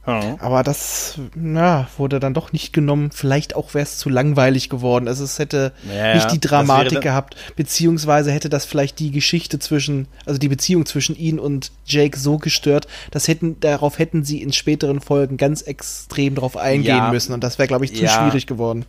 Ja. 0.06 0.36
Aber 0.38 0.62
das 0.62 1.18
na, 1.34 1.88
wurde 1.96 2.20
dann 2.20 2.32
doch 2.32 2.52
nicht 2.52 2.72
genommen. 2.72 3.10
Vielleicht 3.12 3.56
auch 3.56 3.74
wäre 3.74 3.82
es 3.82 3.98
zu 3.98 4.08
langweilig 4.08 4.68
geworden. 4.68 5.08
Also 5.08 5.24
es 5.24 5.38
hätte 5.38 5.72
ja, 5.92 6.14
nicht 6.14 6.32
die 6.32 6.40
Dramatik 6.40 7.00
gehabt, 7.00 7.36
beziehungsweise 7.56 8.30
hätte 8.30 8.48
das 8.48 8.64
vielleicht 8.64 8.98
die 9.00 9.10
Geschichte 9.10 9.58
zwischen, 9.58 10.06
also 10.24 10.38
die 10.38 10.48
Beziehung 10.48 10.86
zwischen 10.86 11.16
ihn 11.16 11.38
und 11.38 11.72
Jake 11.84 12.18
so 12.18 12.38
gestört, 12.38 12.86
dass 13.10 13.26
hätten, 13.26 13.58
darauf 13.60 13.98
hätten 13.98 14.24
sie 14.24 14.42
in 14.42 14.52
späteren 14.52 15.00
Folgen 15.00 15.36
ganz 15.36 15.62
extrem 15.62 16.36
drauf 16.36 16.56
eingehen 16.56 16.96
ja, 16.96 17.10
müssen. 17.10 17.32
Und 17.32 17.42
das 17.42 17.58
wäre, 17.58 17.66
glaube 17.66 17.84
ich, 17.84 17.94
zu 17.94 18.06
schwierig 18.06 18.46
geworden 18.46 18.86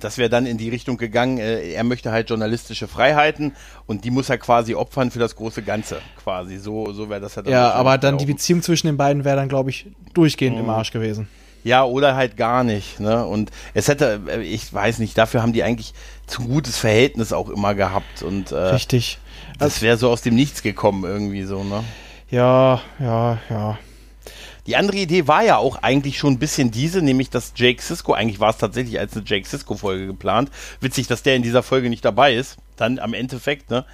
das 0.00 0.18
wäre 0.18 0.28
dann 0.28 0.46
in 0.46 0.58
die 0.58 0.68
Richtung 0.68 0.96
gegangen, 0.96 1.38
äh, 1.38 1.72
er 1.72 1.84
möchte 1.84 2.10
halt 2.10 2.30
journalistische 2.30 2.88
Freiheiten 2.88 3.52
und 3.86 4.04
die 4.04 4.10
muss 4.10 4.28
er 4.28 4.38
quasi 4.38 4.74
opfern 4.74 5.10
für 5.10 5.18
das 5.18 5.36
große 5.36 5.62
Ganze, 5.62 6.00
quasi. 6.22 6.58
So, 6.58 6.92
so 6.92 7.08
wäre 7.08 7.20
das 7.20 7.36
halt. 7.36 7.48
Ja, 7.48 7.72
aber 7.72 7.98
dann 7.98 8.18
die 8.18 8.26
Beziehung 8.26 8.62
zwischen 8.62 8.86
den 8.86 8.96
beiden 8.96 9.24
wäre 9.24 9.36
dann, 9.36 9.48
glaube 9.48 9.70
ich, 9.70 9.86
durchgehend 10.12 10.56
mhm. 10.56 10.64
im 10.64 10.70
Arsch 10.70 10.90
gewesen. 10.90 11.28
Ja, 11.64 11.84
oder 11.84 12.14
halt 12.14 12.36
gar 12.36 12.62
nicht. 12.62 13.00
Ne? 13.00 13.26
Und 13.26 13.50
es 13.72 13.88
hätte, 13.88 14.20
äh, 14.28 14.42
ich 14.42 14.72
weiß 14.72 14.98
nicht, 14.98 15.16
dafür 15.16 15.42
haben 15.42 15.54
die 15.54 15.62
eigentlich 15.62 15.94
zu 16.26 16.42
gutes 16.42 16.76
Verhältnis 16.76 17.32
auch 17.32 17.48
immer 17.48 17.74
gehabt. 17.74 18.22
Und, 18.22 18.52
äh, 18.52 18.56
Richtig. 18.56 19.18
Das 19.58 19.80
wäre 19.82 19.96
so 19.96 20.10
aus 20.10 20.20
dem 20.20 20.34
Nichts 20.34 20.62
gekommen, 20.62 21.04
irgendwie 21.04 21.44
so, 21.44 21.64
ne? 21.64 21.84
Ja, 22.30 22.82
ja, 22.98 23.38
ja. 23.48 23.78
Die 24.66 24.76
andere 24.76 24.96
Idee 24.96 25.26
war 25.26 25.42
ja 25.42 25.58
auch 25.58 25.82
eigentlich 25.82 26.18
schon 26.18 26.34
ein 26.34 26.38
bisschen 26.38 26.70
diese, 26.70 27.02
nämlich 27.02 27.28
dass 27.28 27.52
Jake 27.54 27.82
Sisko, 27.82 28.14
eigentlich 28.14 28.40
war 28.40 28.50
es 28.50 28.58
tatsächlich 28.58 28.98
als 28.98 29.14
eine 29.14 29.24
Jake 29.26 29.46
Sisko-Folge 29.46 30.06
geplant. 30.06 30.50
Witzig, 30.80 31.06
dass 31.06 31.22
der 31.22 31.36
in 31.36 31.42
dieser 31.42 31.62
Folge 31.62 31.90
nicht 31.90 32.04
dabei 32.04 32.34
ist. 32.34 32.56
Dann 32.76 32.98
am 32.98 33.14
Endeffekt, 33.14 33.70
ne? 33.70 33.84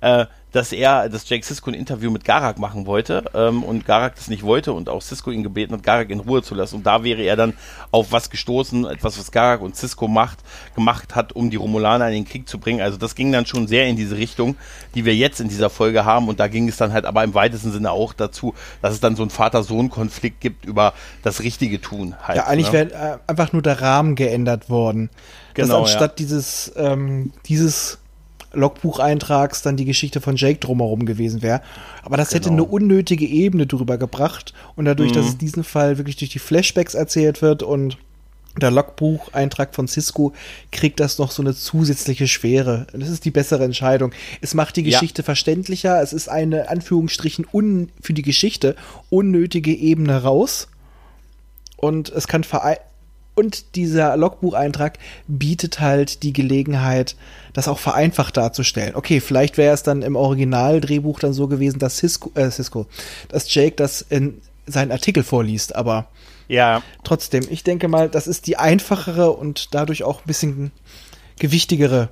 Äh, 0.00 0.26
dass 0.52 0.72
er, 0.72 1.08
dass 1.08 1.28
Jake 1.28 1.44
Sisko 1.44 1.70
ein 1.70 1.74
Interview 1.74 2.10
mit 2.10 2.24
Garak 2.24 2.58
machen 2.58 2.86
wollte 2.86 3.24
ähm, 3.34 3.62
und 3.62 3.86
Garak 3.86 4.16
das 4.16 4.28
nicht 4.28 4.42
wollte 4.42 4.72
und 4.72 4.88
auch 4.88 5.00
Sisko 5.00 5.30
ihn 5.30 5.42
gebeten 5.42 5.74
hat, 5.74 5.82
Garak 5.82 6.10
in 6.10 6.20
Ruhe 6.20 6.42
zu 6.42 6.54
lassen. 6.54 6.76
Und 6.76 6.86
da 6.86 7.04
wäre 7.04 7.22
er 7.22 7.36
dann 7.36 7.54
auf 7.90 8.12
was 8.12 8.30
gestoßen, 8.30 8.84
etwas, 8.86 9.18
was 9.18 9.30
Garak 9.30 9.60
und 9.60 9.76
Sisko 9.76 10.08
macht, 10.08 10.38
gemacht 10.74 11.14
hat, 11.14 11.32
um 11.32 11.50
die 11.50 11.56
Romulaner 11.56 12.08
in 12.08 12.14
den 12.14 12.24
Krieg 12.24 12.48
zu 12.48 12.58
bringen. 12.58 12.80
Also 12.80 12.98
das 12.98 13.14
ging 13.14 13.30
dann 13.30 13.46
schon 13.46 13.68
sehr 13.68 13.86
in 13.86 13.96
diese 13.96 14.16
Richtung, 14.16 14.56
die 14.94 15.04
wir 15.04 15.14
jetzt 15.14 15.40
in 15.40 15.48
dieser 15.48 15.70
Folge 15.70 16.04
haben. 16.04 16.28
Und 16.28 16.40
da 16.40 16.48
ging 16.48 16.68
es 16.68 16.76
dann 16.76 16.92
halt 16.92 17.04
aber 17.04 17.22
im 17.22 17.34
weitesten 17.34 17.70
Sinne 17.72 17.92
auch 17.92 18.12
dazu, 18.12 18.54
dass 18.82 18.92
es 18.92 19.00
dann 19.00 19.16
so 19.16 19.22
einen 19.22 19.30
Vater-Sohn-Konflikt 19.30 20.40
gibt 20.40 20.64
über 20.64 20.94
das 21.22 21.40
richtige 21.42 21.80
Tun. 21.80 22.16
Halt, 22.22 22.38
ja, 22.38 22.46
eigentlich 22.46 22.72
ne? 22.72 22.90
wäre 22.90 23.14
äh, 23.14 23.18
einfach 23.28 23.52
nur 23.52 23.62
der 23.62 23.80
Rahmen 23.80 24.16
geändert 24.16 24.68
worden. 24.68 25.10
Genau, 25.54 25.80
dass 25.82 25.92
anstatt 25.92 26.12
ja. 26.12 26.16
dieses, 26.24 26.72
ähm, 26.76 27.32
dieses 27.46 27.99
Logbucheintrags 28.52 29.62
dann 29.62 29.76
die 29.76 29.84
Geschichte 29.84 30.20
von 30.20 30.36
Jake 30.36 30.58
drumherum 30.58 31.06
gewesen 31.06 31.42
wäre. 31.42 31.60
Aber 32.02 32.16
das 32.16 32.30
hätte 32.34 32.50
Genau. 32.50 32.64
eine 32.64 32.72
unnötige 32.72 33.26
Ebene 33.26 33.66
drüber 33.66 33.98
gebracht. 33.98 34.54
Und 34.76 34.84
dadurch, 34.86 35.12
dass 35.12 35.24
Mhm. 35.24 35.30
es 35.30 35.38
diesen 35.38 35.64
Fall 35.64 35.98
wirklich 35.98 36.16
durch 36.16 36.30
die 36.30 36.38
Flashbacks 36.38 36.94
erzählt 36.94 37.42
wird 37.42 37.62
und 37.62 37.98
der 38.60 38.72
Logbucheintrag 38.72 39.74
von 39.76 39.86
Cisco 39.86 40.32
kriegt 40.72 40.98
das 40.98 41.18
noch 41.18 41.30
so 41.30 41.40
eine 41.40 41.54
zusätzliche 41.54 42.26
Schwere. 42.26 42.88
Das 42.92 43.08
ist 43.08 43.24
die 43.24 43.30
bessere 43.30 43.62
Entscheidung. 43.62 44.10
Es 44.40 44.54
macht 44.54 44.74
die 44.76 44.82
Ja. 44.82 44.90
Geschichte 44.98 45.22
verständlicher. 45.22 46.02
Es 46.02 46.12
ist 46.12 46.28
eine, 46.28 46.68
Anführungsstrichen, 46.68 47.46
un, 47.52 47.90
für 48.00 48.12
die 48.12 48.22
Geschichte 48.22 48.74
unnötige 49.08 49.72
Ebene 49.72 50.22
raus. 50.24 50.66
Und 51.76 52.08
es 52.10 52.26
kann 52.26 52.42
und 53.40 53.74
dieser 53.74 54.18
Logbucheintrag 54.18 54.98
bietet 55.26 55.80
halt 55.80 56.22
die 56.22 56.34
Gelegenheit, 56.34 57.16
das 57.54 57.68
auch 57.68 57.78
vereinfacht 57.78 58.36
darzustellen. 58.36 58.94
Okay, 58.94 59.20
vielleicht 59.20 59.56
wäre 59.56 59.72
es 59.72 59.82
dann 59.82 60.02
im 60.02 60.14
Originaldrehbuch 60.14 61.18
dann 61.18 61.32
so 61.32 61.48
gewesen, 61.48 61.78
dass 61.78 61.96
Cisco, 61.96 62.30
äh, 62.34 62.50
Cisco, 62.50 62.86
dass 63.28 63.52
Jake 63.52 63.76
das 63.76 64.02
in 64.02 64.42
seinen 64.66 64.92
Artikel 64.92 65.22
vorliest, 65.22 65.74
aber 65.74 66.08
Ja, 66.48 66.82
trotzdem, 67.02 67.44
ich 67.48 67.64
denke 67.64 67.88
mal, 67.88 68.10
das 68.10 68.26
ist 68.26 68.46
die 68.46 68.58
einfachere 68.58 69.30
und 69.32 69.74
dadurch 69.74 70.02
auch 70.04 70.20
ein 70.20 70.26
bisschen 70.26 70.70
gewichtigere 71.38 72.10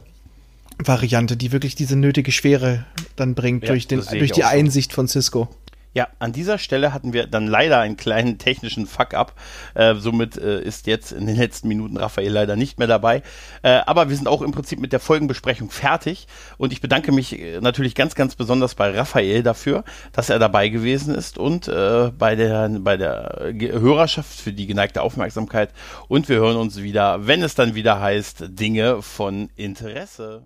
Variante, 0.79 1.37
die 1.37 1.53
wirklich 1.53 1.75
diese 1.75 1.97
nötige 1.97 2.33
Schwere 2.33 2.87
dann 3.17 3.35
bringt 3.35 3.65
Ja, 3.65 3.71
durch, 3.71 3.87
den, 3.87 4.01
durch 4.01 4.33
die 4.33 4.41
so. 4.41 4.47
Einsicht 4.47 4.95
von 4.95 5.09
Cisco. 5.09 5.49
Ja, 5.95 6.09
an 6.19 6.33
dieser 6.33 6.59
Stelle 6.59 6.93
hatten 6.93 7.13
wir 7.13 7.27
dann 7.27 7.47
leider 7.47 7.81
einen 7.81 7.97
kleinen 7.97 8.39
technischen 8.39 8.87
Fuck-up. 8.87 9.35
Äh, 9.75 9.95
somit 9.95 10.37
äh, 10.37 10.61
ist 10.61 10.87
jetzt 10.87 11.13
in 11.13 11.27
den 11.27 11.37
letzten 11.37 11.69
Minuten 11.69 11.97
Raphael 11.97 12.31
leider 12.31 12.57
nicht 12.57 12.79
mehr 12.79 12.87
dabei. 12.87 13.23
Äh, 13.63 13.81
aber 13.87 14.09
wir 14.11 14.17
sind 14.17 14.29
auch 14.29 14.43
im 14.43 14.53
Prinzip 14.53 14.81
mit 14.81 14.93
der 14.93 15.01
Folgenbesprechung 15.01 15.71
fertig. 15.71 16.27
Und 16.59 16.73
ich 16.73 16.81
bedanke 16.81 17.11
mich 17.11 17.39
äh, 17.39 17.61
natürlich 17.61 17.95
ganz, 17.95 18.15
ganz 18.15 18.37
besonders 18.37 18.75
bei 18.75 18.91
Raphael 18.97 19.43
dafür, 19.43 19.83
dass 20.13 20.29
er 20.29 20.39
dabei 20.39 20.69
gewesen 20.69 21.15
ist 21.15 21.39
und 21.39 21.69
äh, 21.69 22.11
bei 22.17 22.37
der, 22.37 22.69
bei 22.81 22.97
der 22.97 23.53
Hörerschaft 23.59 24.41
für 24.41 24.53
die 24.53 24.67
geneigte 24.67 25.03
Aufmerksamkeit. 25.03 25.71
Und 26.07 26.29
wir 26.29 26.37
hören 26.37 26.57
uns 26.57 26.83
wieder, 26.83 27.27
wenn 27.27 27.43
es 27.43 27.55
dann 27.55 27.75
wieder 27.75 27.99
heißt, 28.01 28.45
Dinge 28.51 29.01
von 29.03 29.49
Interesse. 29.57 30.45